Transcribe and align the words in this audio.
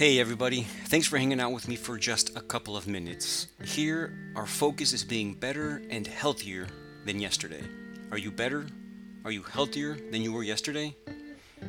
Hey, 0.00 0.18
everybody. 0.18 0.62
Thanks 0.86 1.06
for 1.06 1.18
hanging 1.18 1.40
out 1.40 1.52
with 1.52 1.68
me 1.68 1.76
for 1.76 1.98
just 1.98 2.34
a 2.34 2.40
couple 2.40 2.74
of 2.74 2.86
minutes. 2.86 3.48
Here, 3.62 4.14
our 4.34 4.46
focus 4.46 4.94
is 4.94 5.04
being 5.04 5.34
better 5.34 5.82
and 5.90 6.06
healthier 6.06 6.68
than 7.04 7.20
yesterday. 7.20 7.62
Are 8.10 8.16
you 8.16 8.30
better? 8.30 8.64
Are 9.26 9.30
you 9.30 9.42
healthier 9.42 9.98
than 10.10 10.22
you 10.22 10.32
were 10.32 10.42
yesterday? 10.42 10.96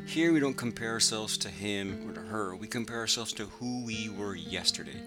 Here, 0.05 0.31
we 0.31 0.39
don't 0.39 0.53
compare 0.53 0.91
ourselves 0.91 1.37
to 1.39 1.49
him 1.49 2.09
or 2.09 2.13
to 2.13 2.21
her, 2.21 2.55
we 2.55 2.67
compare 2.67 2.99
ourselves 2.99 3.33
to 3.33 3.47
who 3.47 3.83
we 3.83 4.07
were 4.07 4.35
yesterday. 4.35 5.01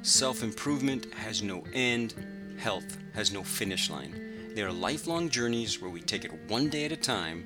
Self 0.00 0.42
improvement 0.42 1.12
has 1.12 1.42
no 1.42 1.62
end, 1.74 2.14
health 2.58 2.96
has 3.12 3.32
no 3.34 3.42
finish 3.42 3.90
line. 3.90 4.54
They 4.54 4.62
are 4.62 4.72
lifelong 4.72 5.28
journeys 5.28 5.82
where 5.82 5.90
we 5.90 6.00
take 6.00 6.24
it 6.24 6.32
one 6.48 6.70
day 6.70 6.86
at 6.86 6.92
a 6.92 6.96
time, 6.96 7.44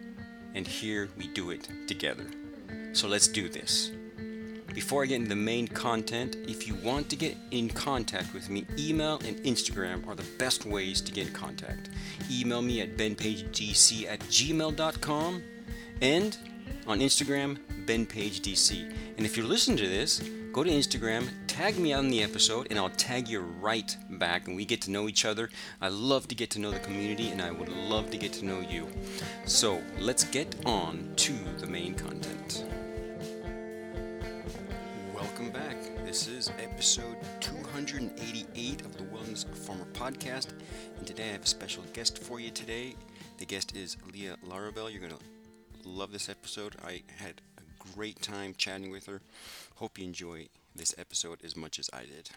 and 0.55 0.69
here 0.69 1.09
we 1.19 1.27
do 1.27 1.51
it 1.51 1.69
together. 1.89 2.31
So 2.93 3.09
let's 3.09 3.27
do 3.27 3.49
this. 3.49 3.91
Before 4.75 5.03
I 5.03 5.07
get 5.07 5.17
into 5.17 5.31
the 5.31 5.37
main 5.37 5.67
content, 5.67 6.37
if 6.47 6.69
you 6.69 6.77
want 6.77 7.09
to 7.11 7.17
get 7.17 7.37
in 7.51 7.69
contact 7.69 8.33
with 8.33 8.49
me, 8.49 8.65
email 8.79 9.21
and 9.27 9.37
Instagram 9.39 10.07
are 10.07 10.15
the 10.15 10.27
best 10.39 10.65
ways 10.65 11.01
to 11.01 11.13
get 11.13 11.27
in 11.27 11.33
contact. 11.33 11.91
Email 12.31 12.63
me 12.63 12.81
at 12.81 12.97
benpagedc 12.97 14.09
at 14.09 14.21
gmail.com 14.21 15.43
and 16.01 16.39
on 16.87 17.01
Instagram, 17.01 17.59
benpagedc. 17.85 18.93
And 19.17 19.27
if 19.27 19.37
you're 19.37 19.47
listening 19.47 19.77
to 19.79 19.89
this, 19.89 20.23
go 20.53 20.63
to 20.63 20.71
Instagram, 20.71 21.29
tag 21.49 21.77
me 21.77 21.93
on 21.93 22.09
the 22.09 22.23
episode, 22.23 22.69
and 22.71 22.79
I'll 22.79 22.91
tag 22.91 23.29
you 23.29 23.41
right 23.41 23.97
back, 24.09 24.47
and 24.47 24.57
we 24.57 24.65
get 24.65 24.81
to 24.83 24.93
know 24.93 25.09
each 25.09 25.25
other. 25.25 25.51
I 25.81 25.89
love 25.89 26.29
to 26.29 26.35
get 26.37 26.49
to 26.51 26.61
know 26.61 26.71
the 26.71 26.79
community, 26.79 27.31
and 27.31 27.43
I 27.43 27.51
would 27.51 27.69
love 27.69 28.11
to 28.11 28.17
get 28.17 28.33
to 28.35 28.45
know 28.45 28.61
you. 28.61 28.89
So 29.47 29.83
let's 29.99 30.25
get 30.25 30.55
on 30.65 31.13
to 31.17 31.33
the 31.59 31.67
main 31.67 31.95
content. 31.95 32.65
Welcome 35.41 35.59
back. 35.59 36.05
This 36.05 36.29
is 36.29 36.53
episode 36.63 37.17
288 37.41 38.83
of 38.83 38.95
the 38.99 39.05
Wellness 39.05 39.47
Farmer 39.57 39.87
podcast, 39.95 40.49
and 40.99 41.07
today 41.07 41.31
I 41.31 41.33
have 41.33 41.45
a 41.45 41.47
special 41.47 41.83
guest 41.95 42.23
for 42.23 42.41
you 42.41 42.51
today. 42.51 42.95
The 43.39 43.47
guest 43.47 43.75
is 43.75 43.97
Leah 44.13 44.37
Larabell. 44.47 44.93
You're 44.93 45.01
going 45.01 45.15
to 45.15 45.89
love 45.89 46.13
this 46.13 46.29
episode. 46.29 46.77
I 46.85 47.05
had 47.17 47.41
a 47.57 47.63
great 47.95 48.21
time 48.21 48.53
chatting 48.59 48.91
with 48.91 49.07
her. 49.07 49.23
Hope 49.77 49.99
you 49.99 50.05
enjoy 50.05 50.49
this 50.77 50.95
episode 50.99 51.39
as 51.43 51.57
much 51.57 51.79
as 51.79 51.89
I 51.91 52.01
did. 52.01 52.29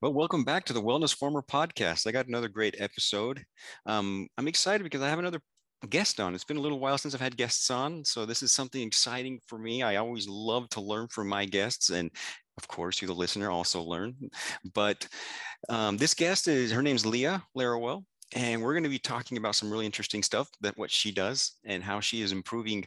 Well, 0.00 0.14
welcome 0.14 0.44
back 0.44 0.64
to 0.64 0.72
the 0.72 0.82
Wellness 0.82 1.14
Farmer 1.14 1.42
podcast. 1.42 2.06
I 2.06 2.12
got 2.12 2.26
another 2.26 2.48
great 2.48 2.76
episode. 2.78 3.44
Um, 3.84 4.28
I'm 4.38 4.48
excited 4.48 4.82
because 4.82 5.02
I 5.02 5.10
have 5.10 5.18
another 5.18 5.42
guest 5.88 6.20
on. 6.20 6.34
It's 6.34 6.44
been 6.44 6.56
a 6.56 6.60
little 6.60 6.80
while 6.80 6.98
since 6.98 7.14
I've 7.14 7.20
had 7.20 7.36
guests 7.36 7.70
on, 7.70 8.04
so 8.04 8.24
this 8.24 8.42
is 8.42 8.52
something 8.52 8.82
exciting 8.82 9.40
for 9.46 9.58
me. 9.58 9.82
I 9.82 9.96
always 9.96 10.28
love 10.28 10.68
to 10.70 10.80
learn 10.80 11.08
from 11.08 11.28
my 11.28 11.44
guests, 11.44 11.90
and 11.90 12.10
of 12.56 12.66
course, 12.68 13.00
you, 13.00 13.08
the 13.08 13.14
listener, 13.14 13.50
also 13.50 13.82
learn. 13.82 14.14
But 14.74 15.06
um, 15.68 15.96
this 15.96 16.14
guest 16.14 16.48
is 16.48 16.72
her 16.72 16.82
name's 16.82 17.04
Leah 17.04 17.42
Larabell, 17.56 18.04
and 18.34 18.62
we're 18.62 18.72
going 18.72 18.84
to 18.84 18.88
be 18.88 18.98
talking 18.98 19.38
about 19.38 19.54
some 19.54 19.70
really 19.70 19.86
interesting 19.86 20.22
stuff 20.22 20.48
that 20.60 20.76
what 20.78 20.90
she 20.90 21.12
does 21.12 21.52
and 21.64 21.82
how 21.84 22.00
she 22.00 22.22
is 22.22 22.32
improving 22.32 22.84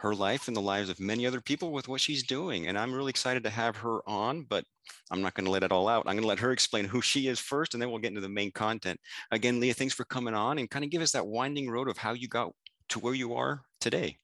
her 0.00 0.14
life 0.14 0.48
and 0.48 0.56
the 0.56 0.62
lives 0.62 0.88
of 0.88 0.98
many 0.98 1.26
other 1.26 1.42
people 1.42 1.72
with 1.72 1.86
what 1.86 2.00
she's 2.00 2.22
doing. 2.22 2.68
And 2.68 2.78
I'm 2.78 2.92
really 2.92 3.10
excited 3.10 3.42
to 3.44 3.50
have 3.50 3.76
her 3.76 4.00
on, 4.08 4.46
but 4.48 4.64
I'm 5.10 5.20
not 5.20 5.34
going 5.34 5.44
to 5.44 5.50
let 5.50 5.62
it 5.62 5.72
all 5.72 5.88
out. 5.88 6.04
I'm 6.06 6.14
going 6.14 6.22
to 6.22 6.28
let 6.28 6.38
her 6.38 6.52
explain 6.52 6.86
who 6.86 7.02
she 7.02 7.28
is 7.28 7.38
first, 7.38 7.74
and 7.74 7.82
then 7.82 7.90
we'll 7.90 7.98
get 7.98 8.08
into 8.08 8.22
the 8.22 8.28
main 8.28 8.50
content. 8.50 8.98
Again, 9.30 9.60
Leah, 9.60 9.74
thanks 9.74 9.92
for 9.92 10.04
coming 10.04 10.32
on 10.32 10.58
and 10.58 10.70
kind 10.70 10.86
of 10.86 10.90
give 10.90 11.02
us 11.02 11.12
that 11.12 11.26
winding 11.26 11.68
road 11.68 11.88
of 11.88 11.98
how 11.98 12.14
you 12.14 12.28
got 12.28 12.50
to 12.88 12.98
where 12.98 13.14
you 13.14 13.34
are 13.34 13.60
today. 13.80 14.16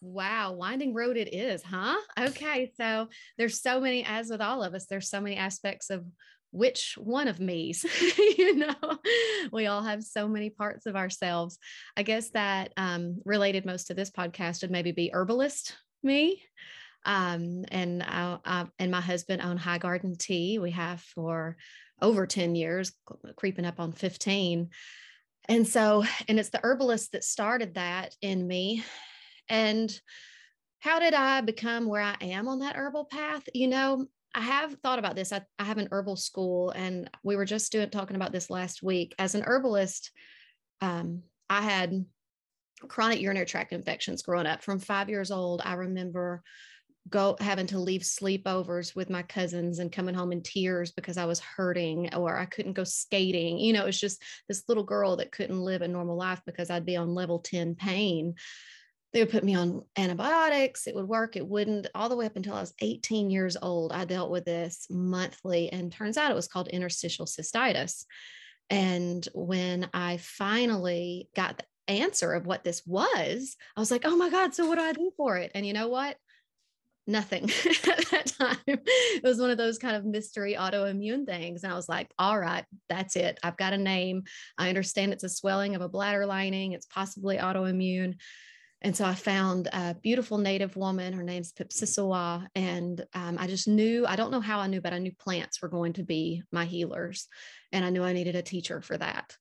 Wow, 0.00 0.54
winding 0.54 0.92
road 0.92 1.16
it 1.16 1.32
is, 1.32 1.62
huh? 1.62 1.96
Okay, 2.18 2.72
so 2.76 3.06
there's 3.38 3.60
so 3.60 3.80
many, 3.80 4.04
as 4.04 4.28
with 4.28 4.40
all 4.40 4.64
of 4.64 4.74
us, 4.74 4.86
there's 4.86 5.08
so 5.08 5.20
many 5.20 5.36
aspects 5.36 5.90
of 5.90 6.04
which 6.52 6.96
one 6.96 7.28
of 7.28 7.40
me's 7.40 7.84
you 8.38 8.54
know? 8.56 8.98
We 9.52 9.66
all 9.66 9.82
have 9.82 10.04
so 10.04 10.28
many 10.28 10.50
parts 10.50 10.86
of 10.86 10.94
ourselves. 10.94 11.58
I 11.96 12.02
guess 12.04 12.30
that 12.30 12.72
um, 12.76 13.20
related 13.24 13.66
most 13.66 13.88
to 13.88 13.94
this 13.94 14.10
podcast 14.10 14.62
would 14.62 14.70
maybe 14.70 14.92
be 14.92 15.10
herbalist 15.12 15.76
me 16.02 16.42
um, 17.04 17.64
and 17.70 18.02
I, 18.02 18.38
I, 18.44 18.66
and 18.78 18.90
my 18.90 19.00
husband 19.00 19.42
own 19.42 19.56
high 19.56 19.78
garden 19.78 20.14
tea. 20.16 20.58
We 20.58 20.70
have 20.72 21.00
for 21.00 21.56
over 22.00 22.26
10 22.26 22.54
years 22.54 22.92
creeping 23.36 23.64
up 23.64 23.78
on 23.78 23.92
15 23.92 24.70
and 25.48 25.66
so 25.66 26.04
and 26.28 26.38
it's 26.38 26.50
the 26.50 26.60
herbalist 26.62 27.12
that 27.12 27.24
started 27.24 27.74
that 27.74 28.14
in 28.20 28.46
me. 28.46 28.84
And 29.48 29.92
how 30.80 30.98
did 30.98 31.14
i 31.14 31.40
become 31.40 31.86
where 31.86 32.02
i 32.02 32.16
am 32.20 32.48
on 32.48 32.60
that 32.60 32.76
herbal 32.76 33.06
path? 33.06 33.42
You 33.54 33.68
know 33.68 34.06
I 34.34 34.40
have 34.40 34.74
thought 34.82 34.98
about 34.98 35.14
this. 35.14 35.32
I, 35.32 35.42
I 35.58 35.64
have 35.64 35.78
an 35.78 35.88
herbal 35.90 36.16
school, 36.16 36.70
and 36.70 37.10
we 37.22 37.36
were 37.36 37.44
just 37.44 37.70
doing 37.70 37.90
talking 37.90 38.16
about 38.16 38.32
this 38.32 38.50
last 38.50 38.82
week. 38.82 39.14
As 39.18 39.34
an 39.34 39.42
herbalist, 39.42 40.10
um, 40.80 41.22
I 41.50 41.60
had 41.60 42.04
chronic 42.88 43.20
urinary 43.20 43.46
tract 43.46 43.72
infections 43.72 44.22
growing 44.22 44.46
up. 44.46 44.62
From 44.62 44.78
five 44.78 45.08
years 45.08 45.30
old, 45.30 45.60
I 45.64 45.74
remember 45.74 46.42
go 47.08 47.36
having 47.40 47.66
to 47.66 47.78
leave 47.78 48.02
sleepovers 48.02 48.94
with 48.94 49.10
my 49.10 49.22
cousins 49.22 49.80
and 49.80 49.90
coming 49.90 50.14
home 50.14 50.32
in 50.32 50.40
tears 50.42 50.92
because 50.92 51.16
I 51.16 51.24
was 51.24 51.40
hurting 51.40 52.14
or 52.14 52.38
I 52.38 52.44
couldn't 52.44 52.74
go 52.74 52.84
skating. 52.84 53.58
You 53.58 53.72
know, 53.72 53.82
it 53.82 53.86
was 53.86 54.00
just 54.00 54.22
this 54.48 54.62
little 54.68 54.84
girl 54.84 55.16
that 55.16 55.32
couldn't 55.32 55.60
live 55.60 55.82
a 55.82 55.88
normal 55.88 56.16
life 56.16 56.40
because 56.46 56.70
I'd 56.70 56.86
be 56.86 56.96
on 56.96 57.14
level 57.14 57.40
10 57.40 57.74
pain 57.74 58.34
they 59.12 59.20
would 59.20 59.30
put 59.30 59.44
me 59.44 59.54
on 59.54 59.82
antibiotics. 59.96 60.86
It 60.86 60.94
would 60.94 61.08
work. 61.08 61.36
It 61.36 61.46
wouldn't. 61.46 61.86
All 61.94 62.08
the 62.08 62.16
way 62.16 62.26
up 62.26 62.36
until 62.36 62.54
I 62.54 62.60
was 62.60 62.74
18 62.80 63.30
years 63.30 63.56
old, 63.60 63.92
I 63.92 64.04
dealt 64.04 64.30
with 64.30 64.44
this 64.44 64.86
monthly. 64.88 65.70
And 65.70 65.92
turns 65.92 66.16
out 66.16 66.30
it 66.30 66.34
was 66.34 66.48
called 66.48 66.68
interstitial 66.68 67.26
cystitis. 67.26 68.06
And 68.70 69.26
when 69.34 69.90
I 69.92 70.16
finally 70.16 71.28
got 71.36 71.58
the 71.58 71.64
answer 71.88 72.32
of 72.32 72.46
what 72.46 72.64
this 72.64 72.86
was, 72.86 73.56
I 73.76 73.80
was 73.80 73.90
like, 73.90 74.02
oh 74.06 74.16
my 74.16 74.30
God, 74.30 74.54
so 74.54 74.66
what 74.66 74.76
do 74.76 74.82
I 74.82 74.92
do 74.92 75.12
for 75.16 75.36
it? 75.36 75.50
And 75.54 75.66
you 75.66 75.74
know 75.74 75.88
what? 75.88 76.16
Nothing 77.06 77.44
at 77.66 78.10
that 78.12 78.32
time. 78.38 78.56
It 78.66 79.22
was 79.22 79.38
one 79.38 79.50
of 79.50 79.58
those 79.58 79.76
kind 79.76 79.94
of 79.94 80.06
mystery 80.06 80.54
autoimmune 80.58 81.26
things. 81.26 81.64
And 81.64 81.72
I 81.72 81.76
was 81.76 81.88
like, 81.88 82.10
all 82.18 82.38
right, 82.38 82.64
that's 82.88 83.16
it. 83.16 83.38
I've 83.42 83.58
got 83.58 83.74
a 83.74 83.78
name. 83.78 84.22
I 84.56 84.70
understand 84.70 85.12
it's 85.12 85.24
a 85.24 85.28
swelling 85.28 85.74
of 85.74 85.82
a 85.82 85.88
bladder 85.88 86.24
lining, 86.24 86.72
it's 86.72 86.86
possibly 86.86 87.36
autoimmune 87.36 88.14
and 88.82 88.96
so 88.96 89.04
I 89.04 89.14
found 89.14 89.68
a 89.72 89.94
beautiful 89.94 90.38
native 90.38 90.76
woman. 90.76 91.12
Her 91.12 91.22
name's 91.22 91.52
Pipsissewa. 91.52 92.46
And 92.54 93.04
um, 93.14 93.36
I 93.38 93.46
just 93.46 93.68
knew, 93.68 94.04
I 94.06 94.16
don't 94.16 94.32
know 94.32 94.40
how 94.40 94.58
I 94.58 94.66
knew, 94.66 94.80
but 94.80 94.92
I 94.92 94.98
knew 94.98 95.12
plants 95.12 95.62
were 95.62 95.68
going 95.68 95.94
to 95.94 96.02
be 96.02 96.42
my 96.50 96.64
healers. 96.64 97.28
And 97.70 97.84
I 97.84 97.90
knew 97.90 98.02
I 98.02 98.12
needed 98.12 98.34
a 98.34 98.42
teacher 98.42 98.82
for 98.82 98.98
that. 98.98 99.36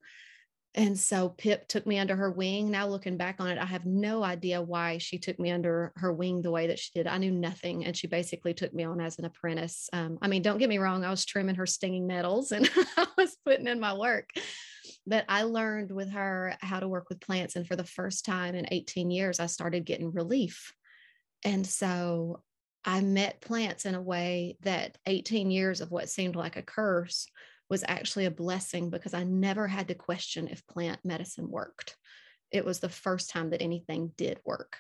And 0.73 0.97
so 0.97 1.29
Pip 1.29 1.67
took 1.67 1.85
me 1.85 1.99
under 1.99 2.15
her 2.15 2.31
wing. 2.31 2.71
Now 2.71 2.87
looking 2.87 3.17
back 3.17 3.37
on 3.39 3.49
it, 3.49 3.57
I 3.57 3.65
have 3.65 3.85
no 3.85 4.23
idea 4.23 4.61
why 4.61 4.99
she 4.99 5.17
took 5.17 5.37
me 5.37 5.51
under 5.51 5.91
her 5.97 6.13
wing 6.13 6.41
the 6.41 6.51
way 6.51 6.67
that 6.67 6.79
she 6.79 6.91
did. 6.93 7.07
I 7.07 7.17
knew 7.17 7.31
nothing. 7.31 7.83
And 7.83 7.97
she 7.97 8.07
basically 8.07 8.53
took 8.53 8.73
me 8.73 8.83
on 8.83 9.01
as 9.01 9.19
an 9.19 9.25
apprentice. 9.25 9.89
Um, 9.91 10.17
I 10.21 10.27
mean, 10.27 10.43
don't 10.43 10.59
get 10.59 10.69
me 10.69 10.77
wrong, 10.77 11.03
I 11.03 11.09
was 11.09 11.25
trimming 11.25 11.55
her 11.55 11.65
stinging 11.65 12.07
nettles 12.07 12.51
and 12.53 12.69
I 12.97 13.07
was 13.17 13.35
putting 13.43 13.67
in 13.67 13.79
my 13.79 13.93
work 13.97 14.29
but 15.07 15.25
I 15.27 15.43
learned 15.43 15.91
with 15.91 16.11
her 16.11 16.55
how 16.61 16.79
to 16.79 16.87
work 16.87 17.09
with 17.09 17.21
plants. 17.21 17.55
And 17.55 17.67
for 17.67 17.75
the 17.75 17.83
first 17.83 18.25
time 18.25 18.55
in 18.55 18.67
18 18.71 19.11
years, 19.11 19.39
I 19.39 19.47
started 19.47 19.85
getting 19.85 20.11
relief. 20.11 20.73
And 21.43 21.65
so 21.65 22.43
I 22.85 23.01
met 23.01 23.41
plants 23.41 23.85
in 23.85 23.95
a 23.95 24.01
way 24.01 24.57
that 24.61 24.97
18 25.05 25.51
years 25.51 25.81
of 25.81 25.91
what 25.91 26.09
seemed 26.09 26.35
like 26.35 26.55
a 26.55 26.61
curse 26.61 27.27
was 27.69 27.83
actually 27.87 28.25
a 28.25 28.31
blessing 28.31 28.89
because 28.89 29.13
I 29.13 29.23
never 29.23 29.67
had 29.67 29.87
to 29.87 29.95
question 29.95 30.47
if 30.47 30.67
plant 30.67 30.99
medicine 31.03 31.49
worked. 31.49 31.95
It 32.51 32.65
was 32.65 32.79
the 32.79 32.89
first 32.89 33.29
time 33.29 33.51
that 33.51 33.61
anything 33.61 34.11
did 34.17 34.39
work. 34.45 34.77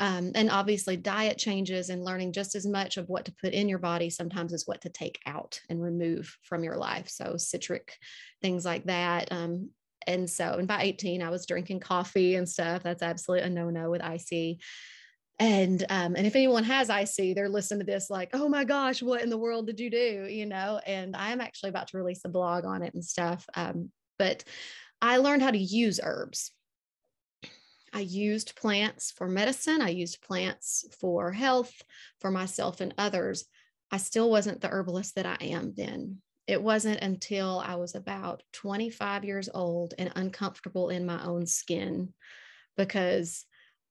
Um, 0.00 0.32
and 0.34 0.50
obviously, 0.50 0.96
diet 0.96 1.36
changes 1.36 1.90
and 1.90 2.02
learning 2.02 2.32
just 2.32 2.54
as 2.54 2.66
much 2.66 2.96
of 2.96 3.08
what 3.10 3.26
to 3.26 3.34
put 3.40 3.52
in 3.52 3.68
your 3.68 3.78
body 3.78 4.08
sometimes 4.08 4.54
is 4.54 4.66
what 4.66 4.80
to 4.80 4.88
take 4.88 5.20
out 5.26 5.60
and 5.68 5.80
remove 5.80 6.36
from 6.42 6.64
your 6.64 6.76
life. 6.76 7.08
So, 7.08 7.36
citric 7.36 7.98
things 8.40 8.64
like 8.64 8.84
that. 8.84 9.30
Um, 9.30 9.70
and 10.06 10.28
so, 10.28 10.54
and 10.54 10.66
by 10.66 10.82
18, 10.84 11.22
I 11.22 11.28
was 11.28 11.44
drinking 11.44 11.80
coffee 11.80 12.36
and 12.36 12.48
stuff. 12.48 12.82
That's 12.82 13.02
absolutely 13.02 13.46
a 13.46 13.50
no 13.50 13.68
no 13.68 13.90
with 13.90 14.02
IC. 14.02 14.58
And 15.38 15.84
um, 15.90 16.16
and 16.16 16.26
if 16.26 16.34
anyone 16.34 16.64
has 16.64 16.88
IC, 16.88 17.34
they're 17.34 17.50
listening 17.50 17.80
to 17.80 17.92
this 17.92 18.08
like, 18.08 18.30
oh 18.32 18.48
my 18.48 18.64
gosh, 18.64 19.02
what 19.02 19.22
in 19.22 19.28
the 19.28 19.38
world 19.38 19.66
did 19.66 19.80
you 19.80 19.90
do? 19.90 20.26
You 20.30 20.46
know, 20.46 20.80
and 20.86 21.14
I 21.14 21.30
am 21.32 21.42
actually 21.42 21.70
about 21.70 21.88
to 21.88 21.98
release 21.98 22.22
a 22.24 22.30
blog 22.30 22.64
on 22.64 22.82
it 22.82 22.94
and 22.94 23.04
stuff. 23.04 23.46
Um, 23.54 23.90
but 24.18 24.44
I 25.02 25.18
learned 25.18 25.42
how 25.42 25.50
to 25.50 25.58
use 25.58 26.00
herbs 26.02 26.52
I 27.92 28.00
used 28.00 28.56
plants 28.56 29.10
for 29.10 29.28
medicine. 29.28 29.80
I 29.80 29.90
used 29.90 30.22
plants 30.22 30.84
for 31.00 31.32
health 31.32 31.72
for 32.20 32.30
myself 32.30 32.80
and 32.80 32.94
others. 32.96 33.44
I 33.90 33.96
still 33.96 34.30
wasn't 34.30 34.60
the 34.60 34.68
herbalist 34.68 35.16
that 35.16 35.26
I 35.26 35.36
am 35.40 35.74
then. 35.76 36.18
It 36.46 36.62
wasn't 36.62 37.00
until 37.00 37.62
I 37.64 37.76
was 37.76 37.94
about 37.94 38.42
25 38.52 39.24
years 39.24 39.48
old 39.52 39.94
and 39.98 40.12
uncomfortable 40.14 40.90
in 40.90 41.06
my 41.06 41.24
own 41.24 41.46
skin. 41.46 42.12
Because 42.76 43.44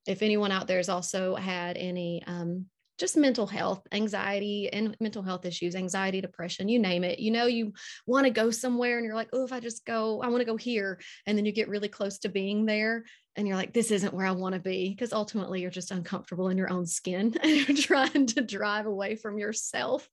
if 0.08 0.22
anyone 0.22 0.52
out 0.52 0.68
there 0.68 0.78
has 0.78 0.90
also 0.90 1.36
had 1.36 1.78
any 1.78 2.24
um, 2.26 2.66
just 3.00 3.16
mental 3.16 3.48
health, 3.48 3.82
anxiety, 3.94 4.70
and 4.72 4.96
mental 5.00 5.24
health 5.24 5.46
issues, 5.46 5.74
anxiety, 5.76 6.20
depression, 6.20 6.68
you 6.68 6.80
name 6.80 7.04
it. 7.04 7.20
You 7.20 7.32
know, 7.32 7.46
you 7.46 7.74
want 8.06 8.26
to 8.26 8.30
go 8.30 8.52
somewhere 8.52 8.98
and 8.98 9.06
you're 9.06 9.16
like, 9.16 9.30
oh, 9.32 9.46
if 9.46 9.54
I 9.54 9.62
just 9.62 9.86
go, 9.86 10.22
I 10.22 10.28
want 10.28 10.42
to 10.42 10.46
go 10.46 10.58
here. 10.58 11.00
And 11.26 11.38
then 11.38 11.46
you 11.46 11.54
get 11.54 11.70
really 11.70 11.88
close 11.88 12.20
to 12.20 12.30
being 12.30 12.66
there 12.66 13.06
and 13.40 13.48
you're 13.48 13.56
like, 13.56 13.72
this 13.72 13.90
isn't 13.90 14.14
where 14.14 14.26
I 14.26 14.32
want 14.32 14.56
to 14.56 14.60
be. 14.60 14.90
Because 14.90 15.14
ultimately 15.14 15.62
you're 15.62 15.72
just 15.72 15.92
uncomfortable 15.92 16.50
in 16.50 16.58
your 16.58 16.70
own 16.70 16.86
skin 16.86 17.34
and 17.42 17.50
you're 17.50 17.78
trying 17.78 18.26
to 18.28 18.42
drive 18.42 18.86
away 18.86 19.16
from 19.16 19.40
yourself. 19.40 20.10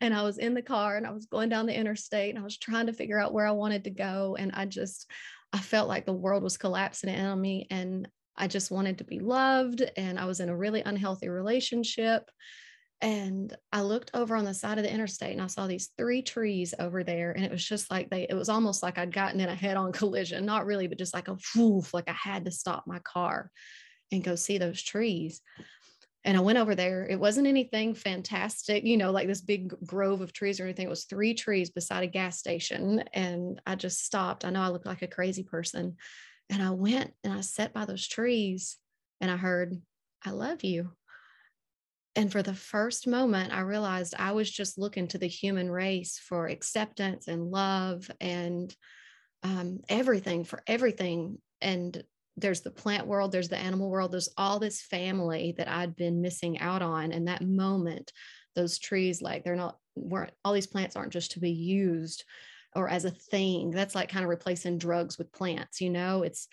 And 0.00 0.14
I 0.14 0.22
was 0.22 0.38
in 0.38 0.54
the 0.54 0.62
car 0.62 0.96
and 0.96 1.06
I 1.06 1.10
was 1.10 1.26
going 1.26 1.50
down 1.50 1.66
the 1.66 1.78
interstate 1.78 2.30
and 2.30 2.38
I 2.38 2.42
was 2.42 2.56
trying 2.56 2.86
to 2.86 2.94
figure 2.94 3.20
out 3.20 3.34
where 3.34 3.46
I 3.46 3.50
wanted 3.50 3.84
to 3.84 3.90
go. 3.90 4.34
And 4.38 4.50
I 4.54 4.64
just, 4.64 5.10
I 5.52 5.58
felt 5.58 5.90
like 5.90 6.06
the 6.06 6.14
world 6.14 6.42
was 6.42 6.56
collapsing 6.56 7.10
in 7.10 7.26
on 7.26 7.38
me. 7.38 7.66
And 7.70 8.08
I 8.34 8.48
just 8.48 8.70
wanted 8.70 8.96
to 8.96 9.04
be 9.04 9.18
loved. 9.18 9.82
And 9.98 10.18
I 10.18 10.24
was 10.24 10.40
in 10.40 10.48
a 10.48 10.56
really 10.56 10.80
unhealthy 10.80 11.28
relationship. 11.28 12.30
And 13.04 13.54
I 13.70 13.82
looked 13.82 14.12
over 14.14 14.34
on 14.34 14.46
the 14.46 14.54
side 14.54 14.78
of 14.78 14.84
the 14.84 14.90
interstate 14.90 15.34
and 15.34 15.42
I 15.42 15.46
saw 15.46 15.66
these 15.66 15.90
three 15.98 16.22
trees 16.22 16.72
over 16.78 17.04
there. 17.04 17.32
And 17.32 17.44
it 17.44 17.50
was 17.50 17.62
just 17.62 17.90
like 17.90 18.08
they, 18.08 18.26
it 18.30 18.34
was 18.34 18.48
almost 18.48 18.82
like 18.82 18.96
I'd 18.96 19.12
gotten 19.12 19.40
in 19.40 19.48
a 19.50 19.54
head 19.54 19.76
on 19.76 19.92
collision, 19.92 20.46
not 20.46 20.64
really, 20.64 20.86
but 20.86 20.96
just 20.96 21.12
like 21.12 21.28
a 21.28 21.36
woof, 21.54 21.92
like 21.92 22.08
I 22.08 22.14
had 22.14 22.46
to 22.46 22.50
stop 22.50 22.84
my 22.86 23.00
car 23.00 23.50
and 24.10 24.24
go 24.24 24.36
see 24.36 24.56
those 24.56 24.82
trees. 24.82 25.42
And 26.24 26.34
I 26.34 26.40
went 26.40 26.56
over 26.56 26.74
there. 26.74 27.06
It 27.06 27.20
wasn't 27.20 27.46
anything 27.46 27.94
fantastic, 27.94 28.84
you 28.84 28.96
know, 28.96 29.10
like 29.10 29.28
this 29.28 29.42
big 29.42 29.74
grove 29.84 30.22
of 30.22 30.32
trees 30.32 30.58
or 30.58 30.64
anything. 30.64 30.86
It 30.86 30.90
was 30.90 31.04
three 31.04 31.34
trees 31.34 31.68
beside 31.68 32.04
a 32.04 32.06
gas 32.06 32.38
station. 32.38 33.04
And 33.12 33.60
I 33.66 33.74
just 33.74 34.02
stopped. 34.02 34.46
I 34.46 34.50
know 34.50 34.62
I 34.62 34.68
looked 34.68 34.86
like 34.86 35.02
a 35.02 35.06
crazy 35.06 35.42
person. 35.42 35.96
And 36.48 36.62
I 36.62 36.70
went 36.70 37.12
and 37.22 37.34
I 37.34 37.42
sat 37.42 37.74
by 37.74 37.84
those 37.84 38.08
trees 38.08 38.78
and 39.20 39.30
I 39.30 39.36
heard, 39.36 39.82
I 40.24 40.30
love 40.30 40.64
you. 40.64 40.92
And 42.16 42.30
for 42.30 42.42
the 42.42 42.54
first 42.54 43.06
moment, 43.06 43.52
I 43.52 43.60
realized 43.60 44.14
I 44.18 44.32
was 44.32 44.50
just 44.50 44.78
looking 44.78 45.08
to 45.08 45.18
the 45.18 45.26
human 45.26 45.70
race 45.70 46.18
for 46.18 46.46
acceptance 46.46 47.26
and 47.26 47.50
love 47.50 48.08
and 48.20 48.74
um, 49.42 49.80
everything 49.88 50.44
for 50.44 50.62
everything. 50.66 51.38
And 51.60 52.02
there's 52.36 52.62
the 52.62 52.70
plant 52.70 53.06
world, 53.06 53.32
there's 53.32 53.48
the 53.48 53.58
animal 53.58 53.90
world, 53.90 54.12
there's 54.12 54.28
all 54.36 54.58
this 54.58 54.80
family 54.80 55.54
that 55.58 55.68
I'd 55.68 55.96
been 55.96 56.22
missing 56.22 56.58
out 56.60 56.82
on. 56.82 57.12
And 57.12 57.28
that 57.28 57.42
moment, 57.42 58.12
those 58.54 58.78
trees, 58.78 59.20
like 59.20 59.44
they're 59.44 59.56
not, 59.56 59.76
weren't, 59.96 60.32
all 60.44 60.52
these 60.52 60.66
plants 60.66 60.96
aren't 60.96 61.12
just 61.12 61.32
to 61.32 61.40
be 61.40 61.50
used 61.50 62.24
or 62.74 62.88
as 62.88 63.04
a 63.04 63.10
thing. 63.10 63.70
That's 63.70 63.94
like 63.94 64.08
kind 64.08 64.24
of 64.24 64.30
replacing 64.30 64.78
drugs 64.78 65.18
with 65.18 65.32
plants, 65.32 65.80
you 65.80 65.90
know, 65.90 66.22
it's 66.22 66.48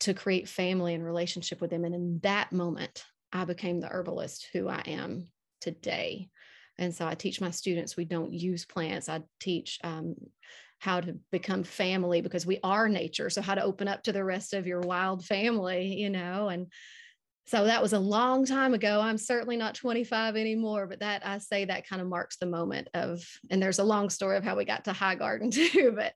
to 0.00 0.14
create 0.14 0.48
family 0.48 0.94
and 0.94 1.04
relationship 1.04 1.60
with 1.60 1.70
them. 1.70 1.84
And 1.84 1.94
in 1.94 2.20
that 2.22 2.52
moment, 2.52 3.04
I 3.32 3.44
became 3.44 3.80
the 3.80 3.88
herbalist 3.88 4.48
who 4.52 4.68
I 4.68 4.82
am 4.86 5.28
today. 5.60 6.30
And 6.78 6.94
so 6.94 7.06
I 7.06 7.14
teach 7.14 7.40
my 7.40 7.50
students 7.50 7.96
we 7.96 8.04
don't 8.04 8.32
use 8.32 8.64
plants. 8.64 9.08
I 9.08 9.22
teach 9.40 9.78
um, 9.82 10.14
how 10.78 11.00
to 11.00 11.18
become 11.32 11.64
family 11.64 12.20
because 12.20 12.46
we 12.46 12.60
are 12.62 12.88
nature. 12.88 13.30
So, 13.30 13.42
how 13.42 13.56
to 13.56 13.64
open 13.64 13.88
up 13.88 14.04
to 14.04 14.12
the 14.12 14.24
rest 14.24 14.54
of 14.54 14.66
your 14.66 14.80
wild 14.80 15.24
family, 15.24 15.94
you 15.94 16.08
know, 16.08 16.48
and 16.48 16.68
so 17.48 17.64
that 17.64 17.80
was 17.80 17.94
a 17.94 17.98
long 17.98 18.44
time 18.44 18.74
ago. 18.74 19.00
I'm 19.00 19.16
certainly 19.16 19.56
not 19.56 19.74
25 19.74 20.36
anymore, 20.36 20.86
but 20.86 21.00
that 21.00 21.26
I 21.26 21.38
say 21.38 21.64
that 21.64 21.88
kind 21.88 22.02
of 22.02 22.06
marks 22.06 22.36
the 22.36 22.44
moment 22.44 22.88
of, 22.92 23.26
and 23.50 23.62
there's 23.62 23.78
a 23.78 23.84
long 23.84 24.10
story 24.10 24.36
of 24.36 24.44
how 24.44 24.54
we 24.54 24.66
got 24.66 24.84
to 24.84 24.92
High 24.92 25.14
Garden 25.14 25.50
too, 25.52 25.94
but 25.96 26.12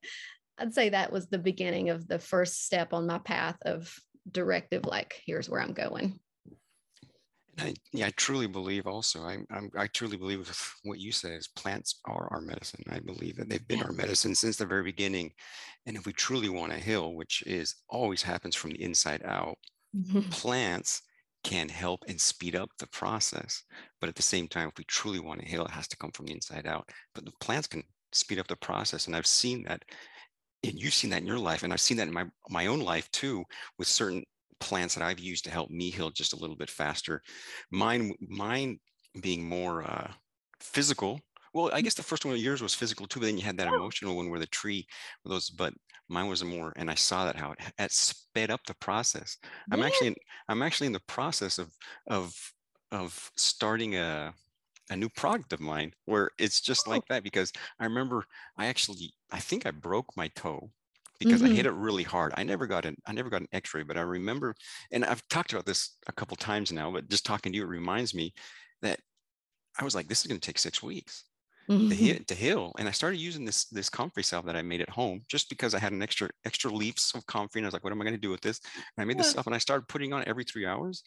I'd 0.59 0.75
say 0.75 0.91
that 0.91 1.11
was 1.11 1.29
the 1.29 1.39
beginning 1.39 1.89
of 1.89 2.07
the 2.07 2.19
first 2.19 2.67
step 2.67 2.93
on 2.93 3.07
my 3.07 3.17
path 3.17 3.57
of 3.63 3.99
directive, 4.31 4.85
like, 4.85 5.23
here's 5.25 5.49
where 5.49 5.63
I'm 5.63 5.73
going. 5.73 6.21
I, 7.59 7.75
yeah, 7.93 8.07
I 8.07 8.11
truly 8.17 8.47
believe 8.47 8.87
also. 8.87 9.23
I, 9.23 9.39
I'm, 9.51 9.71
I 9.77 9.87
truly 9.89 10.17
believe 10.17 10.51
what 10.85 10.99
you 10.99 11.13
say 11.13 11.35
is 11.35 11.49
plants 11.49 12.01
are 12.07 12.29
our 12.33 12.41
medicine. 12.41 12.83
I 12.91 13.01
believe 13.01 13.37
that 13.37 13.49
they've 13.49 13.67
been 13.69 13.79
yeah. 13.79 13.85
our 13.85 13.93
medicine 13.93 14.35
since 14.35 14.57
the 14.57 14.67
very 14.67 14.83
beginning. 14.83 15.33
And 15.87 15.97
if 15.97 16.07
we 16.07 16.13
truly 16.13 16.49
want 16.49 16.73
to 16.73 16.79
heal, 16.79 17.15
which 17.15 17.43
is 17.47 17.75
always 17.89 18.23
happens 18.23 18.57
from 18.57 18.71
the 18.71 18.83
inside 18.83 19.23
out, 19.25 19.59
mm-hmm. 19.95 20.21
plants 20.31 21.03
can 21.45 21.69
help 21.69 22.05
and 22.09 22.21
speed 22.21 22.57
up 22.57 22.71
the 22.79 22.87
process. 22.89 23.65
But 24.01 24.09
at 24.09 24.15
the 24.15 24.23
same 24.23 24.49
time, 24.49 24.69
if 24.69 24.79
we 24.79 24.85
truly 24.85 25.21
want 25.21 25.41
to 25.41 25.47
heal, 25.47 25.65
it 25.65 25.73
has 25.73 25.89
to 25.89 25.97
come 25.97 26.13
from 26.13 26.27
the 26.27 26.33
inside 26.33 26.67
out. 26.67 26.89
But 27.15 27.25
the 27.25 27.33
plants 27.41 27.67
can 27.67 27.83
speed 28.13 28.39
up 28.39 28.47
the 28.47 28.57
process. 28.57 29.07
And 29.07 29.17
I've 29.17 29.27
seen 29.27 29.65
that, 29.65 29.85
and 30.63 30.81
you've 30.81 30.95
seen 30.95 31.11
that 31.11 31.21
in 31.21 31.27
your 31.27 31.39
life. 31.39 31.65
And 31.65 31.73
I've 31.73 31.81
seen 31.81 31.97
that 31.97 32.09
in 32.09 32.15
my, 32.15 32.27
my 32.49 32.67
own 32.67 32.81
life 32.81 33.11
too, 33.11 33.45
with 33.79 33.89
certain 33.89 34.25
plants 34.63 34.95
that 34.95 35.05
I've 35.05 35.21
used 35.21 35.45
to 35.45 35.51
help 35.51 35.71
me 35.71 35.91
heal 35.91 36.11
just 36.11 36.33
a 36.33 36.37
little 36.37 36.57
bit 36.57 36.71
faster. 36.71 37.23
Mine, 37.71 38.15
mine 38.21 38.79
being 39.21 39.45
more 39.45 39.83
uh, 39.83 40.11
physical 40.61 41.21
well, 41.55 41.71
I 41.73 41.83
guess 41.83 41.95
the 41.95 42.03
first 42.03 42.25
one 42.25 42.35
of 42.35 42.41
yours 42.41 42.63
was 42.63 42.75
physical 42.75 43.07
too, 43.07 43.21
but 43.21 43.27
then 43.27 43.37
you 43.37 43.45
had 43.45 43.59
that 43.59 43.69
oh. 43.69 43.75
emotional 43.75 44.17
one 44.17 44.31
where 44.31 44.41
the 44.41 44.47
tree, 44.47 44.87
those, 45.25 45.51
but 45.51 45.75
mine 46.09 46.29
was 46.29 46.43
a 46.43 46.45
more, 46.45 46.73
and 46.77 46.91
I 46.91 46.95
saw 46.95 47.27
that 47.27 47.37
how 47.37 47.53
it, 47.53 47.59
it 47.79 47.93
sped 47.93 48.51
up 48.51 48.61
the 48.67 48.75
process. 48.75 49.37
I'm 49.71 49.81
yeah. 49.81 49.87
actually, 49.87 50.07
in, 50.09 50.15
I'm 50.49 50.63
actually 50.63 50.87
in 50.87 50.95
the 50.95 51.01
process 51.01 51.59
of, 51.59 51.71
of, 52.09 52.35
of 52.91 53.31
starting 53.37 53.97
a, 53.97 54.33
a 54.91 54.97
new 54.97 55.11
product 55.11 55.53
of 55.53 55.61
mine 55.61 55.93
where 56.07 56.31
it's 56.39 56.61
just 56.61 56.85
oh. 56.87 56.91
like 56.91 57.07
that 57.09 57.23
because 57.23 57.53
I 57.79 57.85
remember 57.85 58.25
I 58.57 58.67
actually, 58.67 59.13
I 59.31 59.39
think 59.39 59.67
I 59.67 59.73
broke 59.73 60.17
my 60.17 60.29
toe 60.29 60.71
because 61.25 61.43
mm-hmm. 61.43 61.53
I 61.53 61.57
hit 61.57 61.67
it 61.67 61.73
really 61.73 62.03
hard. 62.03 62.33
I 62.37 62.43
never 62.43 62.67
got 62.67 62.85
an 62.85 62.97
I 63.07 63.13
never 63.13 63.31
got 63.31 63.43
an 63.43 63.49
X-ray, 63.53 63.83
but 63.83 63.97
I 63.97 64.03
remember, 64.03 64.55
and 64.91 65.05
I've 65.05 65.27
talked 65.29 65.53
about 65.53 65.67
this 65.67 65.97
a 66.07 66.13
couple 66.13 66.37
times 66.37 66.73
now, 66.73 66.91
but 66.91 67.09
just 67.09 67.27
talking 67.27 67.53
to 67.53 67.57
you, 67.57 67.65
it 67.65 67.69
reminds 67.69 68.15
me 68.15 68.33
that 68.83 69.01
I 69.79 69.85
was 69.85 69.95
like, 69.95 70.09
this 70.09 70.21
is 70.21 70.27
going 70.27 70.41
to 70.41 70.47
take 70.47 70.59
six 70.59 70.83
weeks 70.83 71.25
mm-hmm. 71.69 71.89
to, 71.89 71.95
heal, 71.95 72.17
to 72.27 72.35
heal. 72.35 72.73
And 72.79 72.89
I 72.89 72.93
started 72.93 73.19
using 73.19 73.45
this 73.45 73.67
this 73.67 73.89
comfrey 73.89 74.23
salve 74.23 74.47
that 74.47 74.57
I 74.57 74.63
made 74.63 74.81
at 74.81 74.91
home 74.91 75.23
just 75.29 75.49
because 75.49 75.75
I 75.75 75.79
had 75.79 75.93
an 75.93 76.03
extra 76.03 76.29
extra 76.45 76.71
leaves 76.71 77.13
of 77.15 77.27
comfrey. 77.27 77.61
And 77.61 77.67
I 77.67 77.69
was 77.69 77.75
like, 77.75 77.85
what 77.85 77.93
am 77.93 78.01
I 78.01 78.05
going 78.05 78.15
to 78.15 78.21
do 78.21 78.31
with 78.31 78.41
this? 78.41 78.61
And 78.75 79.03
I 79.03 79.05
made 79.05 79.17
yeah. 79.17 79.23
this 79.23 79.31
stuff 79.31 79.47
and 79.47 79.55
I 79.55 79.59
started 79.59 79.89
putting 79.89 80.13
on 80.13 80.25
every 80.27 80.45
three 80.45 80.67
hours. 80.67 81.03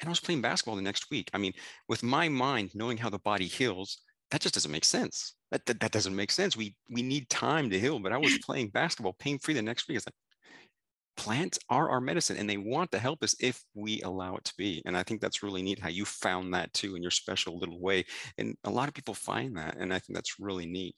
And 0.00 0.08
I 0.08 0.10
was 0.10 0.20
playing 0.20 0.42
basketball 0.42 0.76
the 0.76 0.82
next 0.82 1.10
week. 1.10 1.30
I 1.32 1.38
mean, 1.38 1.54
with 1.88 2.02
my 2.02 2.28
mind 2.28 2.70
knowing 2.74 2.98
how 2.98 3.08
the 3.08 3.18
body 3.18 3.46
heals, 3.46 3.98
that 4.30 4.40
just 4.40 4.54
doesn't 4.54 4.72
make 4.72 4.84
sense. 4.84 5.34
That, 5.50 5.64
that, 5.66 5.80
that 5.80 5.92
doesn't 5.92 6.16
make 6.16 6.30
sense. 6.30 6.56
We 6.56 6.74
we 6.90 7.02
need 7.02 7.28
time 7.28 7.70
to 7.70 7.78
heal. 7.78 7.98
But 7.98 8.12
I 8.12 8.18
was 8.18 8.38
playing 8.44 8.70
basketball 8.70 9.16
pain 9.18 9.38
free 9.38 9.54
the 9.54 9.62
next 9.62 9.88
week. 9.88 9.96
It's 9.96 10.06
like, 10.06 10.14
plants 11.16 11.58
are 11.70 11.88
our 11.88 12.00
medicine 12.00 12.36
and 12.36 12.48
they 12.48 12.58
want 12.58 12.90
to 12.92 12.98
help 12.98 13.22
us 13.22 13.34
if 13.40 13.62
we 13.74 14.02
allow 14.02 14.36
it 14.36 14.44
to 14.44 14.52
be. 14.58 14.82
And 14.84 14.96
I 14.96 15.02
think 15.02 15.20
that's 15.20 15.42
really 15.42 15.62
neat 15.62 15.78
how 15.78 15.88
you 15.88 16.04
found 16.04 16.52
that 16.54 16.72
too 16.72 16.94
in 16.94 17.02
your 17.02 17.10
special 17.10 17.58
little 17.58 17.80
way. 17.80 18.04
And 18.38 18.56
a 18.64 18.70
lot 18.70 18.88
of 18.88 18.94
people 18.94 19.14
find 19.14 19.56
that. 19.56 19.76
And 19.76 19.92
I 19.92 19.98
think 19.98 20.14
that's 20.14 20.38
really 20.38 20.66
neat. 20.66 20.94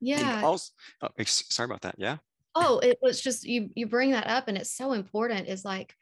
Yeah. 0.00 0.36
And 0.36 0.44
also, 0.46 0.72
oh, 1.02 1.08
sorry 1.24 1.66
about 1.66 1.82
that. 1.82 1.96
Yeah. 1.98 2.16
Oh, 2.54 2.78
it 2.78 2.98
was 3.02 3.20
just 3.20 3.44
you 3.44 3.70
you 3.74 3.86
bring 3.86 4.12
that 4.12 4.28
up 4.28 4.46
and 4.46 4.56
it's 4.56 4.70
so 4.70 4.92
important 4.92 5.48
is 5.48 5.64
like 5.64 5.94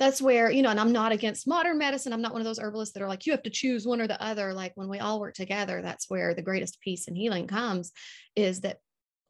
that's 0.00 0.22
where 0.22 0.50
you 0.50 0.62
know 0.62 0.70
and 0.70 0.80
i'm 0.80 0.92
not 0.92 1.12
against 1.12 1.46
modern 1.46 1.76
medicine 1.76 2.12
i'm 2.12 2.22
not 2.22 2.32
one 2.32 2.40
of 2.40 2.46
those 2.46 2.58
herbalists 2.58 2.94
that 2.94 3.02
are 3.02 3.08
like 3.08 3.26
you 3.26 3.32
have 3.32 3.42
to 3.42 3.50
choose 3.50 3.86
one 3.86 4.00
or 4.00 4.08
the 4.08 4.20
other 4.20 4.54
like 4.54 4.72
when 4.74 4.88
we 4.88 4.98
all 4.98 5.20
work 5.20 5.34
together 5.34 5.82
that's 5.82 6.08
where 6.08 6.34
the 6.34 6.42
greatest 6.42 6.80
peace 6.80 7.06
and 7.06 7.16
healing 7.16 7.46
comes 7.46 7.92
is 8.34 8.62
that 8.62 8.78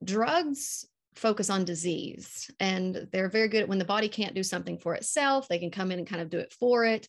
drugs 0.04 0.86
focus 1.16 1.50
on 1.50 1.64
disease 1.64 2.48
and 2.60 3.08
they're 3.12 3.28
very 3.28 3.48
good 3.48 3.62
at 3.62 3.68
when 3.68 3.80
the 3.80 3.84
body 3.84 4.08
can't 4.08 4.34
do 4.34 4.44
something 4.44 4.78
for 4.78 4.94
itself 4.94 5.48
they 5.48 5.58
can 5.58 5.72
come 5.72 5.90
in 5.90 5.98
and 5.98 6.08
kind 6.08 6.22
of 6.22 6.30
do 6.30 6.38
it 6.38 6.54
for 6.58 6.84
it 6.84 7.08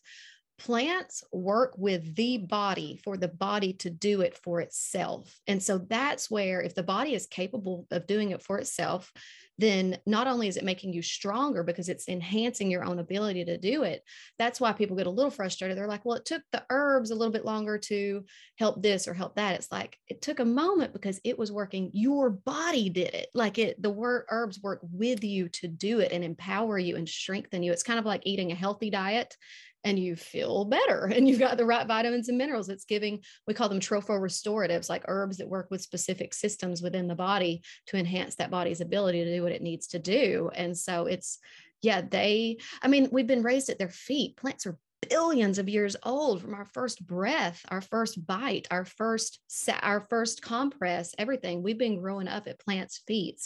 plants 0.58 1.24
work 1.32 1.74
with 1.76 2.14
the 2.14 2.38
body 2.38 3.00
for 3.02 3.16
the 3.16 3.28
body 3.28 3.72
to 3.72 3.90
do 3.90 4.20
it 4.20 4.38
for 4.38 4.60
itself 4.60 5.40
and 5.46 5.62
so 5.62 5.78
that's 5.78 6.30
where 6.30 6.60
if 6.60 6.74
the 6.74 6.82
body 6.82 7.14
is 7.14 7.26
capable 7.26 7.86
of 7.90 8.06
doing 8.06 8.30
it 8.30 8.42
for 8.42 8.58
itself 8.58 9.12
then 9.58 9.98
not 10.06 10.26
only 10.26 10.48
is 10.48 10.56
it 10.56 10.64
making 10.64 10.92
you 10.92 11.02
stronger 11.02 11.62
because 11.62 11.88
it's 11.88 12.08
enhancing 12.08 12.70
your 12.70 12.84
own 12.84 12.98
ability 12.98 13.44
to 13.44 13.58
do 13.58 13.82
it. 13.82 14.02
That's 14.38 14.60
why 14.60 14.72
people 14.72 14.96
get 14.96 15.06
a 15.06 15.10
little 15.10 15.30
frustrated. 15.30 15.76
They're 15.76 15.86
like, 15.86 16.04
well, 16.04 16.16
it 16.16 16.24
took 16.24 16.42
the 16.52 16.64
herbs 16.70 17.10
a 17.10 17.14
little 17.14 17.32
bit 17.32 17.44
longer 17.44 17.78
to 17.78 18.24
help 18.58 18.82
this 18.82 19.06
or 19.06 19.14
help 19.14 19.36
that. 19.36 19.54
It's 19.54 19.70
like 19.70 19.98
it 20.08 20.22
took 20.22 20.40
a 20.40 20.44
moment 20.44 20.92
because 20.92 21.20
it 21.22 21.38
was 21.38 21.52
working. 21.52 21.90
Your 21.92 22.30
body 22.30 22.88
did 22.88 23.14
it. 23.14 23.28
Like 23.34 23.58
it, 23.58 23.80
the 23.80 23.90
word 23.90 24.24
herbs 24.30 24.60
work 24.60 24.80
with 24.90 25.22
you 25.22 25.48
to 25.50 25.68
do 25.68 26.00
it 26.00 26.12
and 26.12 26.24
empower 26.24 26.78
you 26.78 26.96
and 26.96 27.08
strengthen 27.08 27.62
you. 27.62 27.72
It's 27.72 27.82
kind 27.82 27.98
of 27.98 28.06
like 28.06 28.22
eating 28.24 28.52
a 28.52 28.56
healthy 28.56 28.90
diet 28.90 29.36
and 29.84 29.98
you 29.98 30.16
feel 30.16 30.64
better 30.64 31.06
and 31.14 31.28
you've 31.28 31.38
got 31.38 31.56
the 31.56 31.64
right 31.64 31.86
vitamins 31.86 32.28
and 32.28 32.38
minerals. 32.38 32.68
It's 32.68 32.84
giving, 32.84 33.20
we 33.46 33.54
call 33.54 33.68
them 33.68 33.80
tropho-restoratives, 33.80 34.88
like 34.88 35.04
herbs 35.08 35.38
that 35.38 35.48
work 35.48 35.68
with 35.70 35.82
specific 35.82 36.34
systems 36.34 36.82
within 36.82 37.08
the 37.08 37.14
body 37.14 37.62
to 37.86 37.96
enhance 37.96 38.36
that 38.36 38.50
body's 38.50 38.80
ability 38.80 39.24
to 39.24 39.34
do 39.34 39.42
what 39.42 39.52
it 39.52 39.62
needs 39.62 39.88
to 39.88 39.98
do. 39.98 40.50
And 40.54 40.76
so 40.76 41.06
it's, 41.06 41.38
yeah, 41.80 42.00
they, 42.00 42.58
I 42.80 42.88
mean, 42.88 43.08
we've 43.10 43.26
been 43.26 43.42
raised 43.42 43.70
at 43.70 43.78
their 43.78 43.88
feet. 43.88 44.36
Plants 44.36 44.66
are 44.66 44.78
billions 45.08 45.58
of 45.58 45.68
years 45.68 45.96
old 46.04 46.40
from 46.40 46.54
our 46.54 46.64
first 46.64 47.04
breath, 47.06 47.60
our 47.68 47.80
first 47.80 48.24
bite, 48.24 48.68
our 48.70 48.84
first 48.84 49.40
our 49.82 50.00
first 50.08 50.42
compress, 50.42 51.14
everything. 51.18 51.62
We've 51.62 51.78
been 51.78 52.00
growing 52.00 52.28
up 52.28 52.46
at 52.46 52.60
plants' 52.60 53.02
feet, 53.06 53.40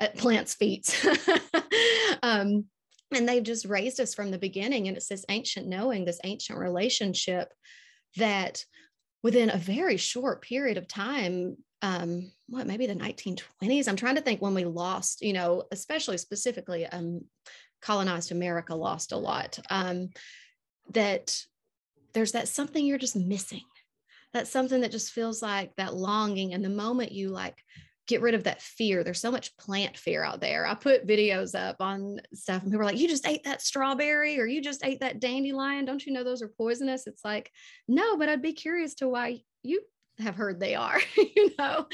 at 0.00 0.16
plants' 0.16 0.54
feet. 0.54 1.06
um, 2.22 2.64
and 3.14 3.28
they've 3.28 3.42
just 3.42 3.66
raised 3.66 4.00
us 4.00 4.14
from 4.14 4.30
the 4.30 4.38
beginning 4.38 4.88
and 4.88 4.96
it's 4.96 5.08
this 5.08 5.24
ancient 5.28 5.66
knowing 5.66 6.04
this 6.04 6.20
ancient 6.24 6.58
relationship 6.58 7.52
that 8.16 8.64
within 9.22 9.50
a 9.50 9.58
very 9.58 9.96
short 9.96 10.42
period 10.42 10.76
of 10.76 10.88
time 10.88 11.56
um 11.82 12.30
what 12.48 12.66
maybe 12.66 12.86
the 12.86 12.94
1920s 12.94 13.88
i'm 13.88 13.96
trying 13.96 14.16
to 14.16 14.20
think 14.22 14.40
when 14.40 14.54
we 14.54 14.64
lost 14.64 15.22
you 15.22 15.32
know 15.32 15.62
especially 15.72 16.18
specifically 16.18 16.86
um 16.86 17.20
colonized 17.82 18.32
america 18.32 18.74
lost 18.74 19.12
a 19.12 19.16
lot 19.16 19.58
um 19.70 20.08
that 20.92 21.44
there's 22.16 22.32
that 22.32 22.48
something 22.48 22.84
you're 22.84 22.96
just 22.96 23.14
missing. 23.14 23.64
That's 24.32 24.50
something 24.50 24.80
that 24.80 24.90
just 24.90 25.12
feels 25.12 25.42
like 25.42 25.76
that 25.76 25.94
longing 25.94 26.54
and 26.54 26.64
the 26.64 26.70
moment 26.70 27.12
you 27.12 27.28
like 27.28 27.62
get 28.06 28.20
rid 28.20 28.34
of 28.34 28.44
that 28.44 28.62
fear. 28.62 29.02
There's 29.02 29.20
so 29.20 29.30
much 29.30 29.56
plant 29.56 29.96
fear 29.96 30.22
out 30.22 30.40
there. 30.40 30.66
I 30.66 30.74
put 30.74 31.06
videos 31.06 31.58
up 31.58 31.76
on 31.80 32.20
stuff 32.34 32.62
and 32.62 32.70
people 32.70 32.82
are 32.82 32.86
like, 32.86 32.98
you 32.98 33.08
just 33.08 33.26
ate 33.26 33.44
that 33.44 33.62
strawberry 33.62 34.38
or 34.40 34.46
you 34.46 34.62
just 34.62 34.84
ate 34.84 35.00
that 35.00 35.20
dandelion. 35.20 35.84
Don't 35.84 36.04
you 36.04 36.12
know 36.12 36.24
those 36.24 36.42
are 36.42 36.48
poisonous? 36.48 37.06
It's 37.06 37.24
like, 37.24 37.50
no, 37.88 38.16
but 38.16 38.28
I'd 38.28 38.42
be 38.42 38.52
curious 38.52 38.94
to 38.96 39.08
why 39.08 39.42
you 39.62 39.80
have 40.18 40.34
heard 40.34 40.58
they 40.58 40.74
are 40.74 40.98
you 41.16 41.50
know 41.58 41.86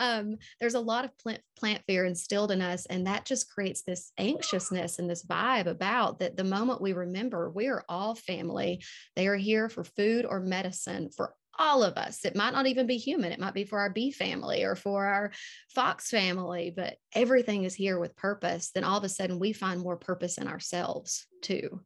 um, 0.00 0.36
there's 0.60 0.74
a 0.74 0.80
lot 0.80 1.04
of 1.04 1.16
plant, 1.18 1.42
plant 1.58 1.82
fear 1.86 2.04
instilled 2.04 2.50
in 2.50 2.62
us 2.62 2.86
and 2.86 3.06
that 3.06 3.24
just 3.24 3.50
creates 3.50 3.82
this 3.82 4.12
anxiousness 4.18 4.98
and 4.98 5.10
this 5.10 5.24
vibe 5.24 5.66
about 5.66 6.18
that 6.18 6.36
the 6.36 6.44
moment 6.44 6.80
we 6.80 6.92
remember 6.92 7.50
we 7.50 7.68
are 7.68 7.84
all 7.88 8.14
family 8.14 8.82
they 9.14 9.26
are 9.26 9.36
here 9.36 9.68
for 9.68 9.84
food 9.84 10.24
or 10.24 10.40
medicine 10.40 11.10
for 11.14 11.34
all 11.58 11.82
of 11.82 11.96
us. 11.96 12.24
It 12.24 12.36
might 12.36 12.52
not 12.52 12.66
even 12.66 12.86
be 12.86 12.98
human. 12.98 13.32
It 13.32 13.40
might 13.40 13.54
be 13.54 13.64
for 13.64 13.78
our 13.80 13.90
bee 13.90 14.10
family 14.10 14.64
or 14.64 14.74
for 14.74 15.06
our 15.06 15.32
fox 15.74 16.10
family, 16.10 16.72
but 16.74 16.96
everything 17.14 17.64
is 17.64 17.74
here 17.74 17.98
with 17.98 18.16
purpose. 18.16 18.70
Then 18.70 18.84
all 18.84 18.98
of 18.98 19.04
a 19.04 19.08
sudden 19.08 19.38
we 19.38 19.52
find 19.52 19.80
more 19.80 19.96
purpose 19.96 20.38
in 20.38 20.48
ourselves 20.48 21.26
too. 21.42 21.80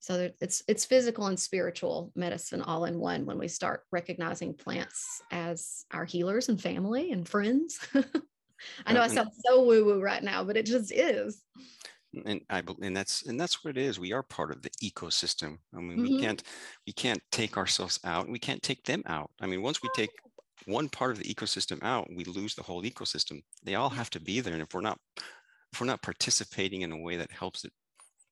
So 0.00 0.30
it's 0.40 0.62
it's 0.68 0.84
physical 0.84 1.28
and 1.28 1.40
spiritual 1.40 2.12
medicine 2.14 2.60
all 2.60 2.84
in 2.84 2.98
one 2.98 3.24
when 3.24 3.38
we 3.38 3.48
start 3.48 3.84
recognizing 3.90 4.52
plants 4.52 5.22
as 5.30 5.86
our 5.90 6.04
healers 6.04 6.50
and 6.50 6.60
family 6.60 7.10
and 7.10 7.26
friends. 7.26 7.78
I 8.86 8.92
know 8.92 9.00
I 9.00 9.08
sound 9.08 9.30
so 9.46 9.64
woo 9.64 9.84
woo 9.84 10.02
right 10.02 10.22
now, 10.22 10.44
but 10.44 10.58
it 10.58 10.66
just 10.66 10.92
is 10.92 11.42
and 12.26 12.40
I 12.50 12.62
and 12.82 12.96
that's 12.96 13.26
and 13.26 13.38
that's 13.38 13.64
what 13.64 13.76
it 13.76 13.80
is. 13.80 13.98
We 13.98 14.12
are 14.12 14.22
part 14.22 14.50
of 14.50 14.62
the 14.62 14.70
ecosystem. 14.82 15.58
I 15.74 15.80
mean, 15.80 15.98
mm-hmm. 15.98 16.02
we 16.02 16.20
can't 16.20 16.42
we 16.86 16.92
can't 16.92 17.20
take 17.30 17.56
ourselves 17.56 18.00
out. 18.04 18.28
We 18.28 18.38
can't 18.38 18.62
take 18.62 18.84
them 18.84 19.02
out. 19.06 19.30
I 19.40 19.46
mean, 19.46 19.62
once 19.62 19.82
we 19.82 19.88
take 19.94 20.10
one 20.66 20.88
part 20.88 21.12
of 21.12 21.18
the 21.18 21.32
ecosystem 21.32 21.82
out, 21.82 22.08
we 22.14 22.24
lose 22.24 22.54
the 22.54 22.62
whole 22.62 22.82
ecosystem. 22.82 23.42
They 23.62 23.74
all 23.74 23.90
have 23.90 24.10
to 24.10 24.20
be 24.20 24.40
there, 24.40 24.54
and 24.54 24.62
if 24.62 24.74
we're 24.74 24.80
not 24.80 24.98
if 25.72 25.80
we're 25.80 25.86
not 25.86 26.02
participating 26.02 26.82
in 26.82 26.92
a 26.92 26.98
way 26.98 27.16
that 27.16 27.32
helps 27.32 27.64
it 27.64 27.72